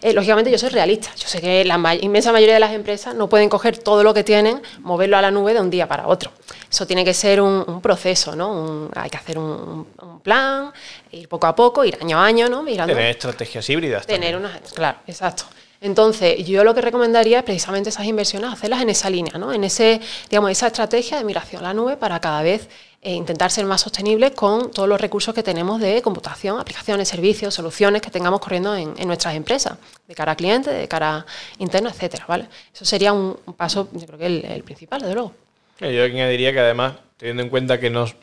Eh, 0.00 0.12
lógicamente 0.12 0.48
yo 0.48 0.58
soy 0.58 0.68
realista, 0.68 1.10
yo 1.16 1.26
sé 1.26 1.40
que 1.40 1.64
la 1.64 1.74
inmensa 2.00 2.30
mayoría 2.30 2.54
de 2.54 2.60
las 2.60 2.72
empresas 2.72 3.16
no 3.16 3.28
pueden 3.28 3.48
coger 3.48 3.78
todo 3.78 4.04
lo 4.04 4.14
que 4.14 4.22
tienen, 4.22 4.62
moverlo 4.78 5.16
a 5.16 5.22
la 5.22 5.32
nube 5.32 5.54
de 5.54 5.60
un 5.60 5.70
día 5.70 5.88
para 5.88 6.06
otro. 6.06 6.30
Eso 6.70 6.86
tiene 6.86 7.04
que 7.04 7.14
ser 7.14 7.40
un, 7.40 7.80
proceso, 7.80 8.36
¿no? 8.36 8.88
hay 8.94 9.10
que 9.10 9.16
hacer 9.16 9.38
un, 9.38 9.86
plan, 10.22 10.72
ir 11.10 11.28
poco 11.28 11.48
a 11.48 11.56
poco, 11.56 11.84
ir 11.84 11.98
año 12.00 12.18
a 12.18 12.26
año, 12.26 12.48
¿no? 12.48 12.62
Mirando, 12.62 12.94
tener 12.94 13.10
estrategias 13.10 13.68
híbridas. 13.68 14.06
Tener 14.06 14.36
unas, 14.36 14.60
claro, 14.72 14.98
exacto. 15.06 15.44
Entonces, 15.80 16.44
yo 16.46 16.62
lo 16.62 16.74
que 16.74 16.82
recomendaría 16.82 17.38
es 17.38 17.44
precisamente 17.44 17.88
esas 17.88 18.04
inversiones, 18.04 18.52
hacerlas 18.52 18.82
en 18.82 18.90
esa 18.90 19.08
línea, 19.08 19.38
¿no? 19.38 19.52
En 19.52 19.64
ese, 19.64 20.00
digamos, 20.28 20.50
esa 20.50 20.66
estrategia 20.66 21.16
de 21.16 21.24
migración 21.24 21.64
a 21.64 21.68
la 21.68 21.74
nube 21.74 21.96
para 21.96 22.20
cada 22.20 22.42
vez 22.42 22.68
e 23.02 23.14
intentar 23.14 23.50
ser 23.50 23.64
más 23.64 23.80
sostenibles 23.80 24.32
con 24.32 24.70
todos 24.70 24.86
los 24.86 25.00
recursos 25.00 25.34
que 25.34 25.42
tenemos 25.42 25.80
de 25.80 26.02
computación, 26.02 26.60
aplicaciones, 26.60 27.08
servicios, 27.08 27.54
soluciones 27.54 28.02
que 28.02 28.10
tengamos 28.10 28.40
corriendo 28.40 28.76
en, 28.76 28.94
nuestras 29.06 29.34
empresas, 29.34 29.78
de 30.06 30.14
cara 30.14 30.32
a 30.32 30.36
clientes, 30.36 30.74
de 30.74 30.86
cara 30.86 31.24
interno, 31.58 31.88
etcétera, 31.88 32.26
¿vale? 32.28 32.48
Eso 32.74 32.84
sería 32.84 33.14
un, 33.14 33.36
paso, 33.56 33.88
yo 33.92 34.06
creo 34.06 34.18
que 34.18 34.26
el, 34.26 34.62
principal, 34.64 35.00
desde 35.00 35.14
luego. 35.14 35.32
Yo 35.80 36.04
añadiría 36.04 36.52
que 36.52 36.60
además, 36.60 36.94
teniendo 37.16 37.42
en 37.42 37.48
cuenta 37.48 37.80
que 37.80 37.88
nos 37.88 38.14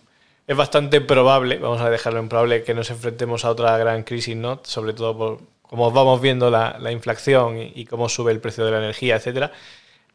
es 0.46 0.56
bastante 0.56 1.02
probable, 1.02 1.58
vamos 1.58 1.82
a 1.82 1.90
dejarlo 1.90 2.20
en 2.20 2.30
probable, 2.30 2.64
que 2.64 2.76
nos 2.76 2.90
enfrentemos 2.92 3.46
a 3.46 3.50
otra 3.50 3.78
gran 3.78 4.04
crisis, 4.04 4.36
¿no? 4.36 4.62
Sobre 4.64 4.94
todo 4.94 5.18
por 5.18 5.40
cómo 5.64 5.92
vamos 5.92 6.22
viendo 6.22 6.52
la, 6.52 6.92
inflación 6.92 7.58
y, 7.58 7.84
cómo 7.86 8.10
sube 8.10 8.32
el 8.32 8.40
precio 8.40 8.64
de 8.64 8.72
la 8.72 8.78
energía, 8.78 9.16
etcétera, 9.16 9.52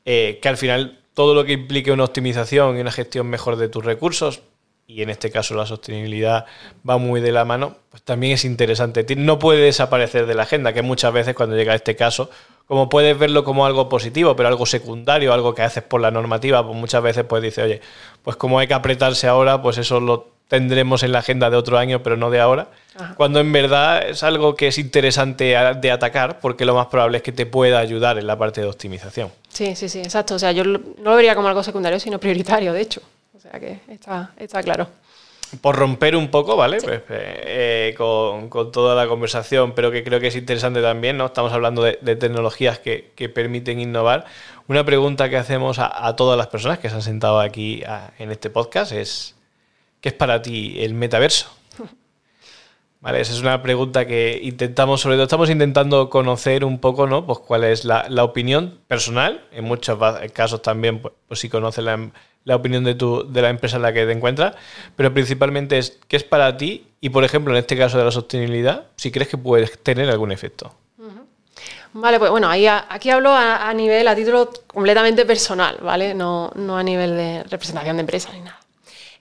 eh, 0.05 0.39
que 0.41 0.49
al 0.49 0.57
final 0.57 1.01
todo 1.15 1.35
lo 1.35 1.45
que 1.45 1.53
implique 1.53 1.93
una 1.93 2.05
optimización 2.05 2.79
y 2.79 2.81
una 2.81 2.93
gestión 2.93 3.27
mejor 3.27 3.57
de 3.57 3.69
tus 3.69 3.85
recursos 3.85 4.43
y 4.87 5.03
en 5.03 5.11
este 5.11 5.31
caso 5.31 5.55
la 5.55 5.67
sostenibilidad 5.67 6.45
va 6.89 6.99
muy 6.99 7.21
de 7.21 7.33
la 7.33 7.45
mano, 7.45 7.77
pues 7.91 8.03
también 8.03 8.35
es 8.35 8.45
interesante. 8.45 9.05
No 9.17 9.39
puede 9.39 9.61
desaparecer 9.61 10.27
de 10.27 10.35
la 10.35 10.43
agenda, 10.43 10.73
que 10.73 10.83
muchas 10.83 11.13
veces 11.13 11.35
cuando 11.35 11.57
llega 11.57 11.73
a 11.73 11.77
este 11.77 11.97
caso, 11.97 12.31
como 12.67 12.89
puedes 12.89 13.19
verlo 13.19 13.45
como 13.45 13.67
algo 13.67 13.89
positivo, 13.89 14.37
pero 14.37 14.49
algo 14.49 14.67
secundario, 14.67 15.33
algo 15.33 15.55
que 15.55 15.63
haces 15.63 15.83
por 15.83 16.01
la 16.01 16.11
normativa, 16.11 16.65
pues 16.65 16.77
muchas 16.77 17.03
veces 17.03 17.25
pues 17.25 17.43
dice, 17.43 17.63
oye, 17.63 17.81
pues 18.23 18.37
como 18.37 18.59
hay 18.59 18.67
que 18.67 18.75
apretarse 18.75 19.27
ahora, 19.27 19.63
pues 19.63 19.79
eso 19.79 20.01
lo 20.01 20.33
tendremos 20.49 21.03
en 21.03 21.13
la 21.13 21.21
agenda 21.21 21.49
de 21.49 21.57
otro 21.57 21.79
año, 21.79 22.03
pero 22.03 22.19
no 22.19 22.29
de 22.31 22.39
ahora. 22.39 22.69
Cuando 23.17 23.41
en 23.41 23.51
verdad 23.53 24.07
es 24.07 24.23
algo 24.23 24.55
que 24.55 24.69
es 24.69 24.77
interesante 24.77 25.57
de 25.81 25.91
atacar, 25.91 26.41
porque 26.41 26.67
lo 26.67 26.75
más 26.75 26.89
probable 26.89 27.17
es 27.17 27.23
que 27.23 27.33
te 27.33 27.47
pueda 27.47 27.79
ayudar 27.79 28.19
en 28.19 28.27
la 28.27 28.37
parte 28.37 28.61
de 28.61 28.67
optimización. 28.67 29.31
Sí, 29.49 29.75
sí, 29.75 29.89
sí, 29.89 30.01
exacto. 30.01 30.35
O 30.35 30.39
sea, 30.39 30.53
yo 30.53 30.63
no 30.65 30.81
lo 31.03 31.17
vería 31.17 31.35
como 31.35 31.49
algo 31.49 31.63
secundario, 31.63 31.99
sino 31.99 32.21
prioritario, 32.21 32.75
de 32.75 32.83
hecho. 32.83 33.01
O 33.43 33.51
sea 33.51 33.59
que 33.59 33.81
está, 33.89 34.31
está 34.37 34.63
claro. 34.63 34.87
Por 35.61 35.75
romper 35.75 36.15
un 36.15 36.31
poco, 36.31 36.57
¿vale? 36.57 36.79
Pues, 36.81 37.03
eh, 37.09 37.93
con, 37.99 38.49
toda 38.71 38.95
la 38.95 39.09
conversación, 39.09 39.73
pero 39.75 39.91
que 39.91 40.05
creo 40.05 40.21
que 40.21 40.29
es 40.29 40.37
interesante 40.37 40.81
también, 40.81 41.17
¿no? 41.17 41.27
Estamos 41.27 41.53
hablando 41.53 41.83
de, 41.83 41.97
tecnologías 42.17 42.79
que, 42.79 43.33
permiten 43.35 43.81
innovar. 43.81 44.27
Una 44.69 44.85
pregunta 44.85 45.29
que 45.29 45.37
hacemos 45.37 45.81
a, 45.81 46.15
todas 46.15 46.39
las 46.39 46.47
personas 46.47 46.79
que 46.79 46.89
se 46.89 46.95
han 46.95 47.03
sentado 47.03 47.41
aquí 47.41 47.83
en 48.21 48.31
este 48.31 48.49
podcast 48.49 48.93
es, 48.93 49.35
¿qué 50.01 50.11
es 50.11 50.15
para 50.15 50.41
ti 50.41 50.77
el 50.79 50.95
metaverso? 50.95 51.51
Vale, 53.01 53.21
esa 53.21 53.33
es 53.33 53.41
una 53.41 53.61
pregunta 53.61 54.07
que 54.07 54.39
intentamos, 54.41 55.01
sobre 55.01 55.17
todo 55.17 55.25
estamos 55.25 55.51
intentando 55.51 56.09
conocer 56.11 56.65
un 56.65 56.79
poco, 56.79 57.09
¿no? 57.09 57.27
Pues 57.27 57.41
cuál 57.41 57.65
es 57.65 57.85
la, 57.85 58.07
opinión 58.23 58.79
personal, 58.87 59.45
en 59.51 59.65
muchos 59.65 59.99
casos 60.33 60.63
también, 60.63 61.01
pues, 61.01 61.13
pues 61.27 61.41
si 61.41 61.49
conoces 61.49 61.83
la 61.83 62.13
la 62.45 62.57
opinión 62.57 62.85
de, 62.85 62.95
tu, 62.95 63.31
de 63.31 63.43
la 63.43 63.51
empresa 63.51 63.77
en 63.77 63.83
la 63.83 63.93
que 63.93 64.05
te 64.05 64.13
encuentras, 64.13 64.57
pero 64.97 65.13
principalmente 65.13 65.79
es 65.79 65.99
qué 66.09 66.17
es 66.17 66.25
para 66.25 66.57
ti 66.57 66.87
y, 67.01 67.11
por 67.11 67.25
ejemplo, 67.25 67.53
en 67.53 67.59
este 67.59 67.77
caso 67.77 67.99
de 67.99 68.05
la 68.05 68.11
sostenibilidad, 68.11 68.87
si 68.97 69.11
crees 69.11 69.29
que 69.29 69.39
puedes 69.39 69.83
tener 69.83 70.11
algún 70.11 70.33
efecto. 70.33 70.75
Vale, 71.95 72.19
pues 72.19 72.31
bueno, 72.31 72.49
aquí 72.49 73.11
hablo 73.11 73.33
a, 73.35 73.73
nivel, 73.75 74.09
a 74.09 74.15
título 74.15 74.51
completamente 74.67 75.27
personal, 75.27 75.77
¿vale? 75.83 76.15
No, 76.15 76.51
no 76.55 76.79
a 76.79 76.83
nivel 76.83 77.17
de 77.17 77.43
representación 77.43 77.97
de 77.97 78.01
empresa 78.01 78.31
ni 78.33 78.41
nada. 78.41 78.59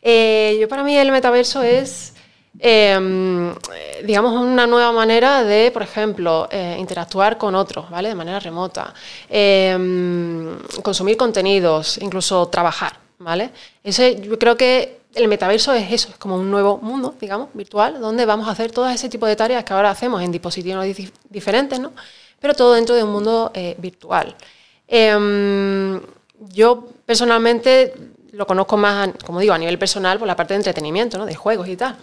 Eh, 0.02 0.58
yo 0.60 0.70
para 0.70 0.84
mí 0.84 0.98
el 0.98 1.12
metaverso 1.12 1.64
es, 1.64 2.14
em, 2.60 3.54
digamos, 4.06 4.34
una 4.34 4.68
nueva 4.68 4.94
manera 4.94 5.44
de, 5.44 5.70
por 5.72 5.84
ejemplo, 5.84 6.48
eh, 6.50 6.78
interactuar 6.80 7.38
con 7.38 7.56
otros, 7.56 7.90
¿vale? 7.90 8.08
De 8.08 8.16
manera 8.16 8.40
remota, 8.40 8.94
em, 9.30 10.58
consumir 10.82 11.18
contenidos, 11.18 11.98
incluso 11.98 12.48
trabajar, 12.48 13.01
¿vale? 13.24 13.52
Ese, 13.84 14.20
yo 14.22 14.38
creo 14.38 14.58
que 14.58 15.02
el 15.14 15.28
metaverso 15.28 15.74
es 15.74 15.92
eso, 15.92 16.10
es 16.10 16.18
como 16.18 16.36
un 16.36 16.50
nuevo 16.50 16.78
mundo, 16.78 17.16
digamos, 17.20 17.50
virtual, 17.54 18.00
donde 18.00 18.26
vamos 18.26 18.48
a 18.48 18.52
hacer 18.52 18.72
todo 18.72 18.90
ese 18.90 19.10
tipo 19.10 19.26
de 19.26 19.36
tareas 19.36 19.64
que 19.64 19.74
ahora 19.74 19.90
hacemos 19.90 20.22
en 20.22 20.32
dispositivos 20.32 20.86
diferentes, 21.30 21.80
¿no? 21.80 21.92
pero 22.40 22.56
todo 22.56 22.74
dentro 22.74 22.96
de 22.96 23.04
un 23.04 23.12
mundo 23.12 23.52
eh, 23.54 23.76
virtual. 23.78 24.36
Em, 24.88 26.02
yo 26.40 26.88
personalmente 27.06 27.94
lo 28.32 28.48
conozco 28.48 28.78
más, 28.78 29.10
como 29.26 29.40
digo, 29.40 29.54
a 29.54 29.58
nivel 29.58 29.78
personal 29.78 30.18
por 30.18 30.28
la 30.28 30.36
parte 30.36 30.54
de 30.54 30.58
entretenimiento, 30.58 31.18
¿no? 31.18 31.26
de 31.26 31.36
juegos 31.36 31.68
y 31.68 31.78
tal. 31.78 31.98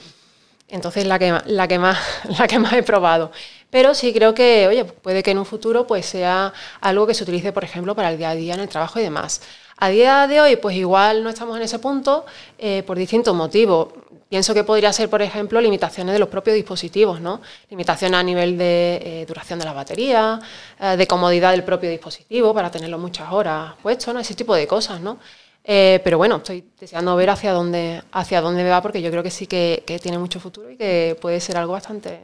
Entonces 0.68 1.06
la 1.06 1.18
que, 1.18 1.34
la 1.46 1.66
que, 1.66 1.78
más, 1.78 1.98
la 2.38 2.46
que 2.46 2.58
más 2.58 2.72
he 2.74 2.82
probado. 2.82 3.32
Pero 3.70 3.94
sí 3.94 4.12
creo 4.12 4.34
que, 4.34 4.66
oye, 4.68 4.84
puede 4.84 5.22
que 5.22 5.32
en 5.32 5.38
un 5.38 5.46
futuro 5.46 5.86
pues 5.86 6.06
sea 6.06 6.52
algo 6.80 7.06
que 7.06 7.14
se 7.14 7.24
utilice, 7.24 7.52
por 7.52 7.64
ejemplo, 7.64 7.94
para 7.94 8.10
el 8.10 8.18
día 8.18 8.30
a 8.30 8.34
día 8.34 8.54
en 8.54 8.60
el 8.60 8.68
trabajo 8.68 9.00
y 9.00 9.02
demás. 9.02 9.40
A 9.80 9.90
día 9.90 10.26
de 10.26 10.40
hoy, 10.40 10.56
pues 10.56 10.76
igual 10.76 11.22
no 11.22 11.30
estamos 11.30 11.56
en 11.56 11.62
ese 11.62 11.78
punto 11.78 12.26
eh, 12.58 12.82
por 12.84 12.98
distintos 12.98 13.32
motivos. 13.34 13.90
Pienso 14.28 14.52
que 14.52 14.64
podría 14.64 14.92
ser, 14.92 15.08
por 15.08 15.22
ejemplo, 15.22 15.60
limitaciones 15.60 16.14
de 16.14 16.18
los 16.18 16.28
propios 16.28 16.56
dispositivos, 16.56 17.20
¿no? 17.20 17.40
Limitaciones 17.70 18.18
a 18.18 18.22
nivel 18.24 18.58
de 18.58 18.96
eh, 18.96 19.26
duración 19.26 19.60
de 19.60 19.64
la 19.64 19.72
batería, 19.72 20.40
eh, 20.80 20.96
de 20.96 21.06
comodidad 21.06 21.52
del 21.52 21.62
propio 21.62 21.88
dispositivo 21.90 22.52
para 22.52 22.72
tenerlo 22.72 22.98
muchas 22.98 23.32
horas 23.32 23.74
puesto, 23.80 24.12
¿no? 24.12 24.18
Ese 24.18 24.34
tipo 24.34 24.54
de 24.54 24.66
cosas, 24.66 25.00
¿no? 25.00 25.18
pero 25.64 26.16
bueno, 26.16 26.36
estoy 26.36 26.64
deseando 26.80 27.14
ver 27.14 27.28
hacia 27.28 27.52
dónde, 27.52 28.02
hacia 28.12 28.40
dónde 28.40 28.66
va 28.66 28.80
porque 28.80 29.02
yo 29.02 29.10
creo 29.10 29.22
que 29.22 29.30
sí 29.30 29.46
que, 29.46 29.82
tiene 30.00 30.16
mucho 30.16 30.40
futuro 30.40 30.70
y 30.70 30.78
que 30.78 31.14
puede 31.20 31.40
ser 31.40 31.58
algo 31.58 31.74
bastante 31.74 32.22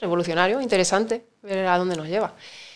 revolucionario, 0.00 0.60
interesante, 0.60 1.24
ver 1.42 1.66
a 1.66 1.76
dónde 1.76 1.96
nos 1.96 2.06
lleva. 2.06 2.34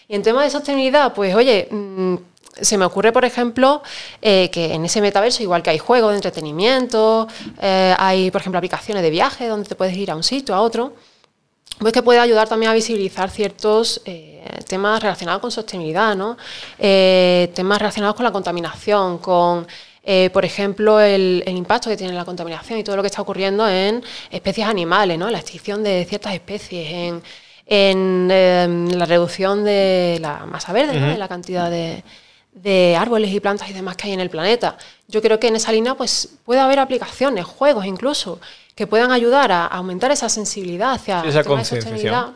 Y 0.08 0.16
en 0.16 0.24
tema 0.24 0.42
de 0.42 0.50
sostenibilidad, 0.50 1.14
pues 1.14 1.32
oye, 1.36 1.68
mm, 1.70 2.16
se 2.60 2.76
me 2.76 2.84
ocurre, 2.84 3.12
por 3.12 3.24
ejemplo, 3.24 3.82
eh, 4.20 4.50
que 4.50 4.74
en 4.74 4.84
ese 4.84 5.00
metaverso, 5.00 5.42
igual 5.42 5.62
que 5.62 5.70
hay 5.70 5.78
juegos 5.78 6.10
de 6.10 6.16
entretenimiento, 6.16 7.26
eh, 7.60 7.94
hay, 7.98 8.30
por 8.30 8.40
ejemplo, 8.40 8.58
aplicaciones 8.58 9.02
de 9.02 9.10
viaje 9.10 9.46
donde 9.46 9.68
te 9.68 9.74
puedes 9.74 9.96
ir 9.96 10.10
a 10.10 10.16
un 10.16 10.22
sitio, 10.22 10.54
a 10.54 10.60
otro, 10.60 10.94
pues 11.78 11.92
que 11.92 12.02
puede 12.02 12.20
ayudar 12.20 12.48
también 12.48 12.70
a 12.70 12.74
visibilizar 12.74 13.30
ciertos 13.30 14.02
eh, 14.04 14.44
temas 14.68 15.02
relacionados 15.02 15.40
con 15.40 15.50
sostenibilidad, 15.50 16.14
¿no? 16.14 16.36
temas 16.78 17.78
relacionados 17.78 18.14
con 18.14 18.24
la 18.24 18.30
contaminación, 18.30 19.18
con, 19.18 19.66
por 20.32 20.44
ejemplo, 20.44 21.00
el, 21.00 21.42
impacto 21.46 21.88
que 21.88 21.96
tiene 21.96 22.12
la 22.12 22.24
contaminación 22.24 22.78
y 22.78 22.84
todo 22.84 22.96
lo 22.96 23.02
que 23.02 23.08
está 23.08 23.22
ocurriendo 23.22 23.66
en 23.66 24.04
especies 24.30 24.66
animales, 24.66 25.18
¿no? 25.18 25.30
la 25.30 25.38
extinción 25.38 25.82
de 25.82 26.04
ciertas 26.08 26.34
especies, 26.34 26.88
en, 26.92 27.22
en 27.66 28.98
la 28.98 29.06
reducción 29.06 29.64
de 29.64 30.18
la 30.20 30.44
masa 30.46 30.72
verde, 30.72 31.00
de 31.00 31.16
la 31.16 31.28
cantidad 31.28 31.70
de, 31.70 32.04
de 32.52 32.96
árboles 32.96 33.32
y 33.32 33.40
plantas 33.40 33.70
y 33.70 33.72
demás 33.72 33.96
que 33.96 34.08
hay 34.08 34.12
en 34.12 34.20
el 34.20 34.30
planeta. 34.30 34.76
Yo 35.08 35.22
creo 35.22 35.40
que 35.40 35.48
en 35.48 35.56
esa 35.56 35.72
línea 35.72 35.94
pues, 35.94 36.28
puede 36.44 36.60
haber 36.60 36.78
aplicaciones, 36.78 37.44
juegos 37.44 37.86
incluso, 37.86 38.40
que 38.74 38.86
puedan 38.86 39.12
ayudar 39.12 39.52
a 39.52 39.66
aumentar 39.66 40.10
esa 40.10 40.28
sensibilidad 40.28 40.92
hacia 40.92 41.22
esa 41.24 41.44
sostenibilidad. 41.44 42.28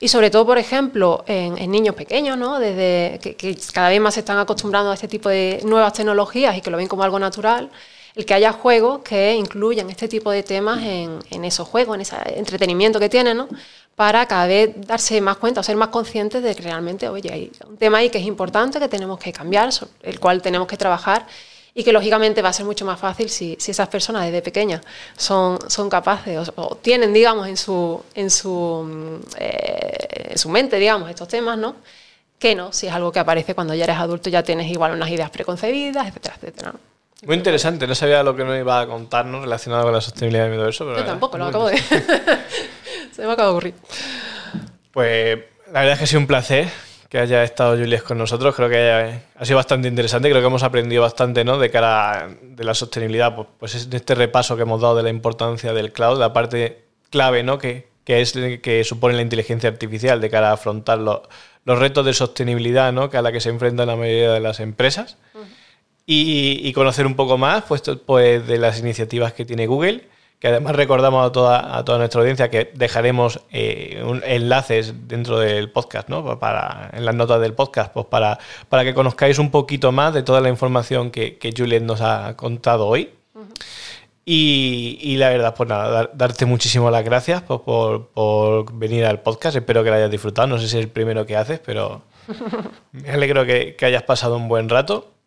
Y 0.00 0.08
sobre 0.08 0.30
todo, 0.30 0.46
por 0.46 0.58
ejemplo, 0.58 1.24
en, 1.26 1.70
niños 1.70 1.94
pequeños, 1.94 2.38
¿no? 2.38 2.58
Desde 2.58 3.18
que, 3.18 3.58
cada 3.72 3.88
vez 3.88 4.00
más 4.00 4.14
se 4.14 4.20
están 4.20 4.38
acostumbrando 4.38 4.90
a 4.90 4.94
este 4.94 5.08
tipo 5.08 5.28
de 5.28 5.60
nuevas 5.64 5.92
tecnologías 5.92 6.56
y 6.56 6.60
que 6.60 6.70
lo 6.70 6.76
ven 6.76 6.86
como 6.86 7.02
algo 7.02 7.18
natural, 7.18 7.70
el 8.14 8.26
que 8.26 8.34
haya 8.34 8.52
juegos 8.52 9.00
que 9.02 9.34
incluyan 9.34 9.90
este 9.90 10.08
tipo 10.08 10.30
de 10.30 10.42
temas 10.42 10.80
en, 10.82 11.44
esos 11.44 11.68
juegos, 11.68 11.94
en 11.94 12.00
ese 12.02 12.16
entretenimiento 12.36 12.98
que 12.98 13.08
tienen, 13.08 13.36
¿no? 13.36 13.48
para 13.94 14.26
cada 14.26 14.46
vez 14.46 14.70
darse 14.86 15.20
más 15.20 15.36
cuenta 15.36 15.60
o 15.60 15.62
ser 15.62 15.76
más 15.76 15.88
conscientes 15.88 16.42
de 16.42 16.54
que 16.54 16.62
realmente, 16.62 17.08
oye, 17.08 17.30
hay 17.30 17.52
un 17.68 17.76
tema 17.76 17.98
ahí 17.98 18.08
que 18.08 18.16
es 18.16 18.24
importante, 18.24 18.78
que 18.78 18.88
tenemos 18.88 19.18
que 19.18 19.30
cambiar, 19.30 19.68
el 20.02 20.18
cual 20.18 20.40
tenemos 20.40 20.66
que 20.66 20.78
trabajar 20.78 21.26
y 21.74 21.84
que 21.84 21.92
lógicamente 21.92 22.42
va 22.42 22.48
a 22.48 22.52
ser 22.52 22.66
mucho 22.66 22.84
más 22.84 22.98
fácil 22.98 23.28
si, 23.28 23.58
esas 23.60 23.88
personas 23.88 24.24
desde 24.24 24.42
pequeñas 24.42 24.80
son, 25.16 25.58
son 25.68 25.90
capaces 25.90 26.50
o, 26.56 26.76
tienen, 26.76 27.12
digamos, 27.12 27.46
en 27.46 27.56
su, 27.56 28.02
en, 28.14 28.30
su, 28.30 29.20
eh, 29.38 30.30
en 30.30 30.38
su 30.38 30.48
mente, 30.48 30.78
digamos, 30.78 31.10
estos 31.10 31.28
temas, 31.28 31.58
¿no? 31.58 31.76
Que 32.38 32.54
no, 32.54 32.72
si 32.72 32.86
es 32.86 32.92
algo 32.92 33.12
que 33.12 33.18
aparece 33.18 33.54
cuando 33.54 33.74
ya 33.74 33.84
eres 33.84 33.98
adulto, 33.98 34.30
ya 34.30 34.42
tienes 34.42 34.70
igual 34.70 34.92
unas 34.92 35.10
ideas 35.10 35.30
preconcebidas, 35.30 36.08
etcétera, 36.08 36.36
etcétera. 36.36 36.74
Muy 37.26 37.36
interesante, 37.36 37.86
no 37.86 37.94
sabía 37.94 38.22
lo 38.22 38.34
que 38.34 38.44
nos 38.44 38.58
iba 38.58 38.80
a 38.80 38.86
contarnos 38.86 39.42
relacionado 39.42 39.84
con 39.84 39.92
la 39.92 40.00
sostenibilidad 40.00 40.48
de 40.48 40.56
todo 40.56 40.68
eso. 40.68 40.84
Pero 40.86 40.98
Yo 40.98 41.04
tampoco, 41.04 41.36
lo 41.36 41.46
acabo 41.46 41.68
de... 41.68 41.76
Se 43.12 43.26
me 43.26 43.32
acaba 43.32 43.48
de 43.48 43.52
ocurrir. 43.52 43.74
Pues 44.90 45.38
la 45.66 45.80
verdad 45.80 45.92
es 45.92 45.98
que 45.98 46.04
ha 46.04 46.06
sido 46.06 46.20
un 46.20 46.26
placer 46.26 46.68
que 47.10 47.18
haya 47.18 47.42
estado 47.42 47.76
Juliet 47.76 48.02
con 48.02 48.16
nosotros. 48.16 48.54
Creo 48.54 48.70
que 48.70 49.20
ha 49.36 49.44
sido 49.44 49.56
bastante 49.56 49.88
interesante. 49.88 50.30
Creo 50.30 50.40
que 50.40 50.46
hemos 50.46 50.62
aprendido 50.62 51.02
bastante 51.02 51.44
¿no? 51.44 51.58
de 51.58 51.70
cara 51.70 52.30
de 52.40 52.64
la 52.64 52.72
sostenibilidad. 52.72 53.34
Pues, 53.34 53.48
pues 53.58 53.86
en 53.86 53.92
este 53.92 54.14
repaso 54.14 54.56
que 54.56 54.62
hemos 54.62 54.80
dado 54.80 54.96
de 54.96 55.02
la 55.02 55.10
importancia 55.10 55.74
del 55.74 55.92
cloud, 55.92 56.18
la 56.18 56.32
parte 56.32 56.84
clave 57.10 57.42
¿no? 57.42 57.58
que, 57.58 57.88
que 58.04 58.20
es 58.20 58.32
que 58.62 58.84
supone 58.84 59.14
la 59.14 59.22
inteligencia 59.22 59.68
artificial 59.68 60.20
de 60.20 60.30
cara 60.30 60.50
a 60.50 60.52
afrontar 60.52 60.98
los, 60.98 61.20
los 61.64 61.78
retos 61.78 62.06
de 62.06 62.14
sostenibilidad 62.14 62.92
¿no? 62.92 63.10
que 63.10 63.16
a 63.16 63.22
la 63.22 63.32
que 63.32 63.40
se 63.40 63.50
enfrentan 63.50 63.88
la 63.88 63.96
mayoría 63.96 64.32
de 64.32 64.40
las 64.40 64.60
empresas. 64.60 65.18
Y, 66.12 66.72
conocer 66.72 67.06
un 67.06 67.14
poco 67.14 67.38
más 67.38 67.64
pues, 67.68 67.82
pues, 68.04 68.46
de 68.46 68.58
las 68.58 68.80
iniciativas 68.80 69.32
que 69.32 69.44
tiene 69.44 69.66
Google 69.66 70.08
que 70.40 70.48
además 70.48 70.74
recordamos 70.74 71.26
a 71.26 71.32
toda, 71.32 71.76
a 71.76 71.84
toda 71.84 71.98
nuestra 71.98 72.22
audiencia 72.22 72.48
que 72.48 72.72
dejaremos 72.74 73.40
eh, 73.50 74.02
enlaces 74.24 75.06
dentro 75.06 75.38
del 75.38 75.70
podcast, 75.70 76.08
¿no? 76.08 76.38
Para, 76.40 76.88
en 76.94 77.04
las 77.04 77.14
notas 77.14 77.42
del 77.42 77.52
podcast, 77.52 77.92
pues 77.92 78.06
para, 78.06 78.38
para 78.70 78.82
que 78.82 78.94
conozcáis 78.94 79.38
un 79.38 79.50
poquito 79.50 79.92
más 79.92 80.14
de 80.14 80.22
toda 80.22 80.40
la 80.40 80.48
información 80.48 81.10
que, 81.10 81.36
que 81.36 81.52
Juliet 81.54 81.82
nos 81.82 82.00
ha 82.00 82.38
contado 82.38 82.86
hoy. 82.86 83.10
y, 84.24 85.16
la 85.18 85.28
verdad, 85.28 85.54
pues 85.54 85.68
nada, 85.68 86.10
darte 86.14 86.46
muchísimas 86.46 86.90
las 86.90 87.04
gracias 87.04 87.42
pues, 87.42 87.60
por, 87.60 88.08
por, 88.08 88.72
venir 88.72 89.04
al 89.04 89.20
podcast. 89.20 89.56
Espero 89.56 89.84
que 89.84 89.90
lo 89.90 89.96
hayas 89.96 90.10
disfrutado. 90.10 90.48
No 90.48 90.58
sé 90.58 90.68
si 90.68 90.78
es 90.78 90.84
el 90.84 90.90
primero 90.90 91.26
que 91.26 91.36
haces, 91.36 91.60
pero 91.60 92.00
me 92.92 93.10
alegro 93.10 93.44
que, 93.44 93.76
que 93.76 93.84
hayas 93.84 94.04
pasado 94.04 94.38
un 94.38 94.48
buen 94.48 94.70
rato 94.70 95.19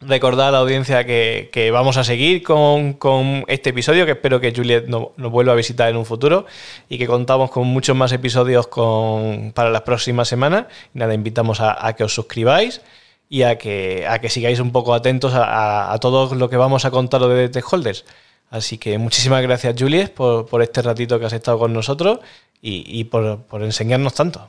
recordar 0.00 0.48
a 0.48 0.50
la 0.52 0.58
audiencia 0.58 1.04
que, 1.04 1.70
vamos 1.72 1.96
a 1.96 2.04
seguir 2.04 2.42
con, 2.42 3.44
este 3.48 3.70
episodio, 3.70 4.06
que 4.06 4.12
espero 4.12 4.40
que 4.40 4.52
Juliet 4.54 4.86
nos, 4.86 5.08
vuelva 5.16 5.52
a 5.52 5.56
visitar 5.56 5.88
en 5.88 5.96
un 5.96 6.04
futuro 6.04 6.46
y 6.88 6.98
que 6.98 7.06
contamos 7.06 7.50
con 7.50 7.66
muchos 7.66 7.96
más 7.96 8.12
episodios 8.12 8.68
con, 8.68 9.52
para 9.54 9.70
las 9.70 9.82
próximas 9.82 10.28
semanas. 10.28 10.66
Y 10.94 10.98
nada, 10.98 11.14
invitamos 11.14 11.60
a, 11.60 11.92
que 11.94 12.04
os 12.04 12.14
suscribáis 12.14 12.80
y 13.28 13.42
a 13.42 13.58
que, 13.58 14.06
a 14.08 14.20
que 14.20 14.30
sigáis 14.30 14.60
un 14.60 14.72
poco 14.72 14.94
atentos 14.94 15.32
a, 15.34 15.96
todo 16.00 16.34
lo 16.34 16.48
que 16.48 16.56
vamos 16.56 16.84
a 16.84 16.90
contar 16.90 17.22
de 17.22 17.48
Tech 17.48 17.64
Holders. 17.72 18.04
Así 18.50 18.78
que 18.78 18.96
muchísimas 18.96 19.42
gracias, 19.42 19.74
Juliet, 19.78 20.14
por, 20.14 20.62
este 20.62 20.80
ratito 20.80 21.18
que 21.18 21.26
has 21.26 21.32
estado 21.32 21.58
con 21.58 21.72
nosotros 21.72 22.20
y, 22.62 23.04
por, 23.04 23.42
por, 23.42 23.62
enseñarnos 23.62 24.14
tanto. 24.14 24.48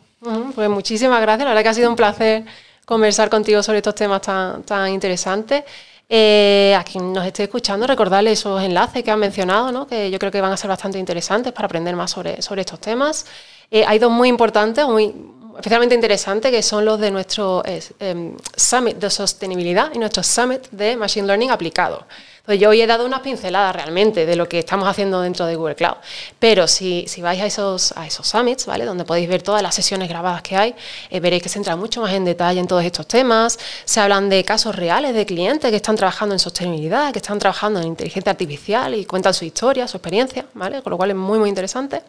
Pues 0.56 0.70
muchísimas 0.70 1.22
gracias, 1.22 1.46
la 1.46 1.52
verdad 1.52 1.64
que 1.64 1.70
ha 1.70 1.74
sido 1.74 1.90
un 1.90 1.96
placer 1.96 2.44
conversar 2.90 3.30
contigo 3.30 3.62
sobre 3.62 3.78
estos 3.78 3.94
temas 3.94 4.20
tan, 4.20 4.64
tan 4.64 4.90
interesantes. 4.92 5.64
Eh, 6.12 6.76
a 6.76 6.84
quien 6.84 7.14
nos 7.14 7.24
esté 7.24 7.44
escuchando, 7.44 7.86
recordarle 7.86 8.32
esos 8.32 8.60
enlaces 8.64 9.04
que 9.04 9.12
han 9.12 9.20
mencionado, 9.20 9.72
¿no? 9.72 9.86
que 9.86 10.10
yo 10.10 10.18
creo 10.18 10.32
que 10.32 10.42
van 10.42 10.52
a 10.52 10.58
ser 10.58 10.68
bastante 10.68 10.98
interesantes 10.98 11.54
para 11.54 11.68
aprender 11.68 11.96
más 11.96 12.10
sobre, 12.10 12.42
sobre 12.42 12.62
estos 12.62 12.80
temas. 12.82 13.28
Eh, 13.70 13.86
hay 13.86 14.00
dos 14.00 14.10
muy 14.10 14.28
importantes, 14.28 14.88
muy, 14.88 15.14
especialmente 15.56 15.94
interesantes, 15.94 16.50
que 16.50 16.64
son 16.64 16.84
los 16.84 17.00
de 17.00 17.12
nuestro 17.12 17.62
em, 18.00 18.36
Summit 18.56 18.98
de 18.98 19.10
Sostenibilidad 19.12 19.92
y 19.94 20.00
nuestro 20.00 20.24
Summit 20.24 20.68
de 20.72 20.98
Machine 20.98 21.28
Learning 21.28 21.52
aplicado. 21.52 22.08
Pues 22.50 22.60
yo 22.60 22.70
hoy 22.70 22.82
he 22.82 22.88
dado 22.88 23.06
unas 23.06 23.20
pinceladas 23.20 23.76
realmente 23.76 24.26
de 24.26 24.36
lo 24.36 24.50
que 24.50 24.58
estamos 24.58 24.88
haciendo 24.88 25.22
dentro 25.22 25.46
de 25.46 25.56
Google 25.56 25.76
Cloud. 25.76 25.98
Pero 26.40 26.66
si, 26.68 27.06
si 27.08 27.22
vais 27.22 27.40
a 27.40 27.46
esos, 27.46 27.92
a 27.96 28.08
esos 28.08 28.28
summits, 28.28 28.66
¿vale? 28.66 28.86
Donde 28.86 29.06
podéis 29.06 29.30
ver 29.30 29.44
todas 29.44 29.62
las 29.62 29.76
sesiones 29.76 30.10
grabadas 30.10 30.42
que 30.42 30.56
hay, 30.58 30.74
eh, 31.12 31.20
veréis 31.20 31.44
que 31.44 31.50
se 31.50 31.60
entra 31.60 31.76
mucho 31.76 32.02
más 32.02 32.12
en 32.12 32.26
detalle 32.26 32.60
en 32.60 32.66
todos 32.66 32.84
estos 32.84 33.06
temas. 33.06 33.60
Se 33.86 34.00
hablan 34.00 34.30
de 34.30 34.44
casos 34.44 34.76
reales 34.76 35.14
de 35.14 35.28
clientes 35.28 35.70
que 35.70 35.76
están 35.76 35.96
trabajando 35.96 36.34
en 36.34 36.40
sostenibilidad, 36.40 37.14
que 37.14 37.20
están 37.20 37.38
trabajando 37.38 37.82
en 37.82 37.86
inteligencia 37.86 38.32
artificial 38.32 38.96
y 38.96 39.06
cuentan 39.06 39.36
su 39.36 39.46
historia, 39.46 39.88
su 39.88 39.98
experiencia, 39.98 40.48
¿vale? 40.56 40.82
Con 40.82 40.90
lo 40.90 40.98
cual 40.98 41.12
es 41.12 41.18
muy, 41.18 41.38
muy 41.38 41.50
interesante. 41.50 42.02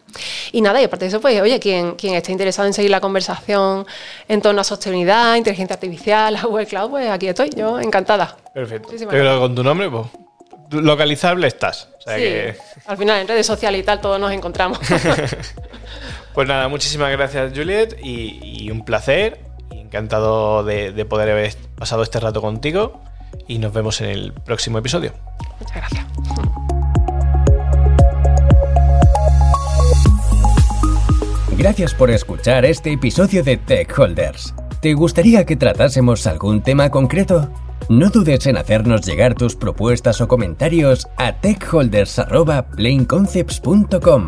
Y 0.53 0.63
nada, 0.63 0.81
y 0.81 0.85
aparte 0.85 1.05
de 1.05 1.11
eso, 1.11 1.21
pues, 1.21 1.39
oye, 1.39 1.61
quien, 1.61 1.97
quien 1.97 2.15
esté 2.15 2.33
interesado 2.33 2.67
en 2.67 2.73
seguir 2.73 2.91
la 2.91 3.03
conversación 3.03 3.87
en 4.27 4.41
torno 4.41 4.63
a 4.63 4.65
sostenibilidad, 4.65 5.37
inteligencia 5.37 5.75
artificial, 5.75 6.35
a 6.35 6.45
Google 6.45 6.65
Cloud, 6.65 6.89
pues 6.89 7.11
aquí 7.11 7.29
estoy, 7.29 7.51
yo 7.55 7.79
encantada. 7.79 8.39
Perfecto. 8.55 8.89
Pero 9.11 9.39
con 9.39 9.55
tu 9.55 9.63
nombre, 9.63 9.91
pues 9.91 10.07
localizable 10.71 11.47
estás. 11.47 11.89
Al 12.87 12.97
final 12.97 13.21
en 13.21 13.29
redes 13.29 13.47
sociales 13.47 13.81
y 13.81 13.85
tal 13.85 14.01
todos 14.01 14.19
nos 14.21 14.33
encontramos. 14.33 14.79
pues 16.35 16.49
nada, 16.49 16.69
muchísimas 16.69 17.11
gracias 17.13 17.53
Juliet 17.55 17.97
y, 18.03 18.71
un 18.71 18.85
placer. 18.85 19.41
encantado 19.71 20.65
de, 20.65 21.05
poder 21.05 21.31
haber 21.31 21.55
pasado 21.77 22.03
este 22.03 22.21
rato 22.21 22.41
contigo 22.41 23.03
y 23.47 23.59
nos 23.59 23.73
vemos 23.73 24.01
en 24.01 24.11
el 24.11 24.33
próximo 24.33 24.79
episodio. 24.79 25.13
Muchas 25.59 25.77
gracias. 25.77 26.07
Gracias 31.57 31.95
por 31.95 32.11
escuchar 32.11 32.65
este 32.65 32.91
episodio 32.91 33.45
de 33.45 33.59
Tech 33.59 33.99
Holders. 33.99 34.55
¿Te 34.81 34.95
gustaría 34.95 35.45
que 35.45 35.57
tratásemos 35.57 36.27
algún 36.27 36.63
tema 36.63 36.91
concreto? 36.91 37.51
No 37.91 38.09
dudes 38.09 38.47
en 38.47 38.57
hacernos 38.57 39.05
llegar 39.05 39.35
tus 39.35 39.55
propuestas 39.57 40.21
o 40.21 40.29
comentarios 40.29 41.09
a 41.17 41.41
techholders.planeconcepts.com. 41.41 44.27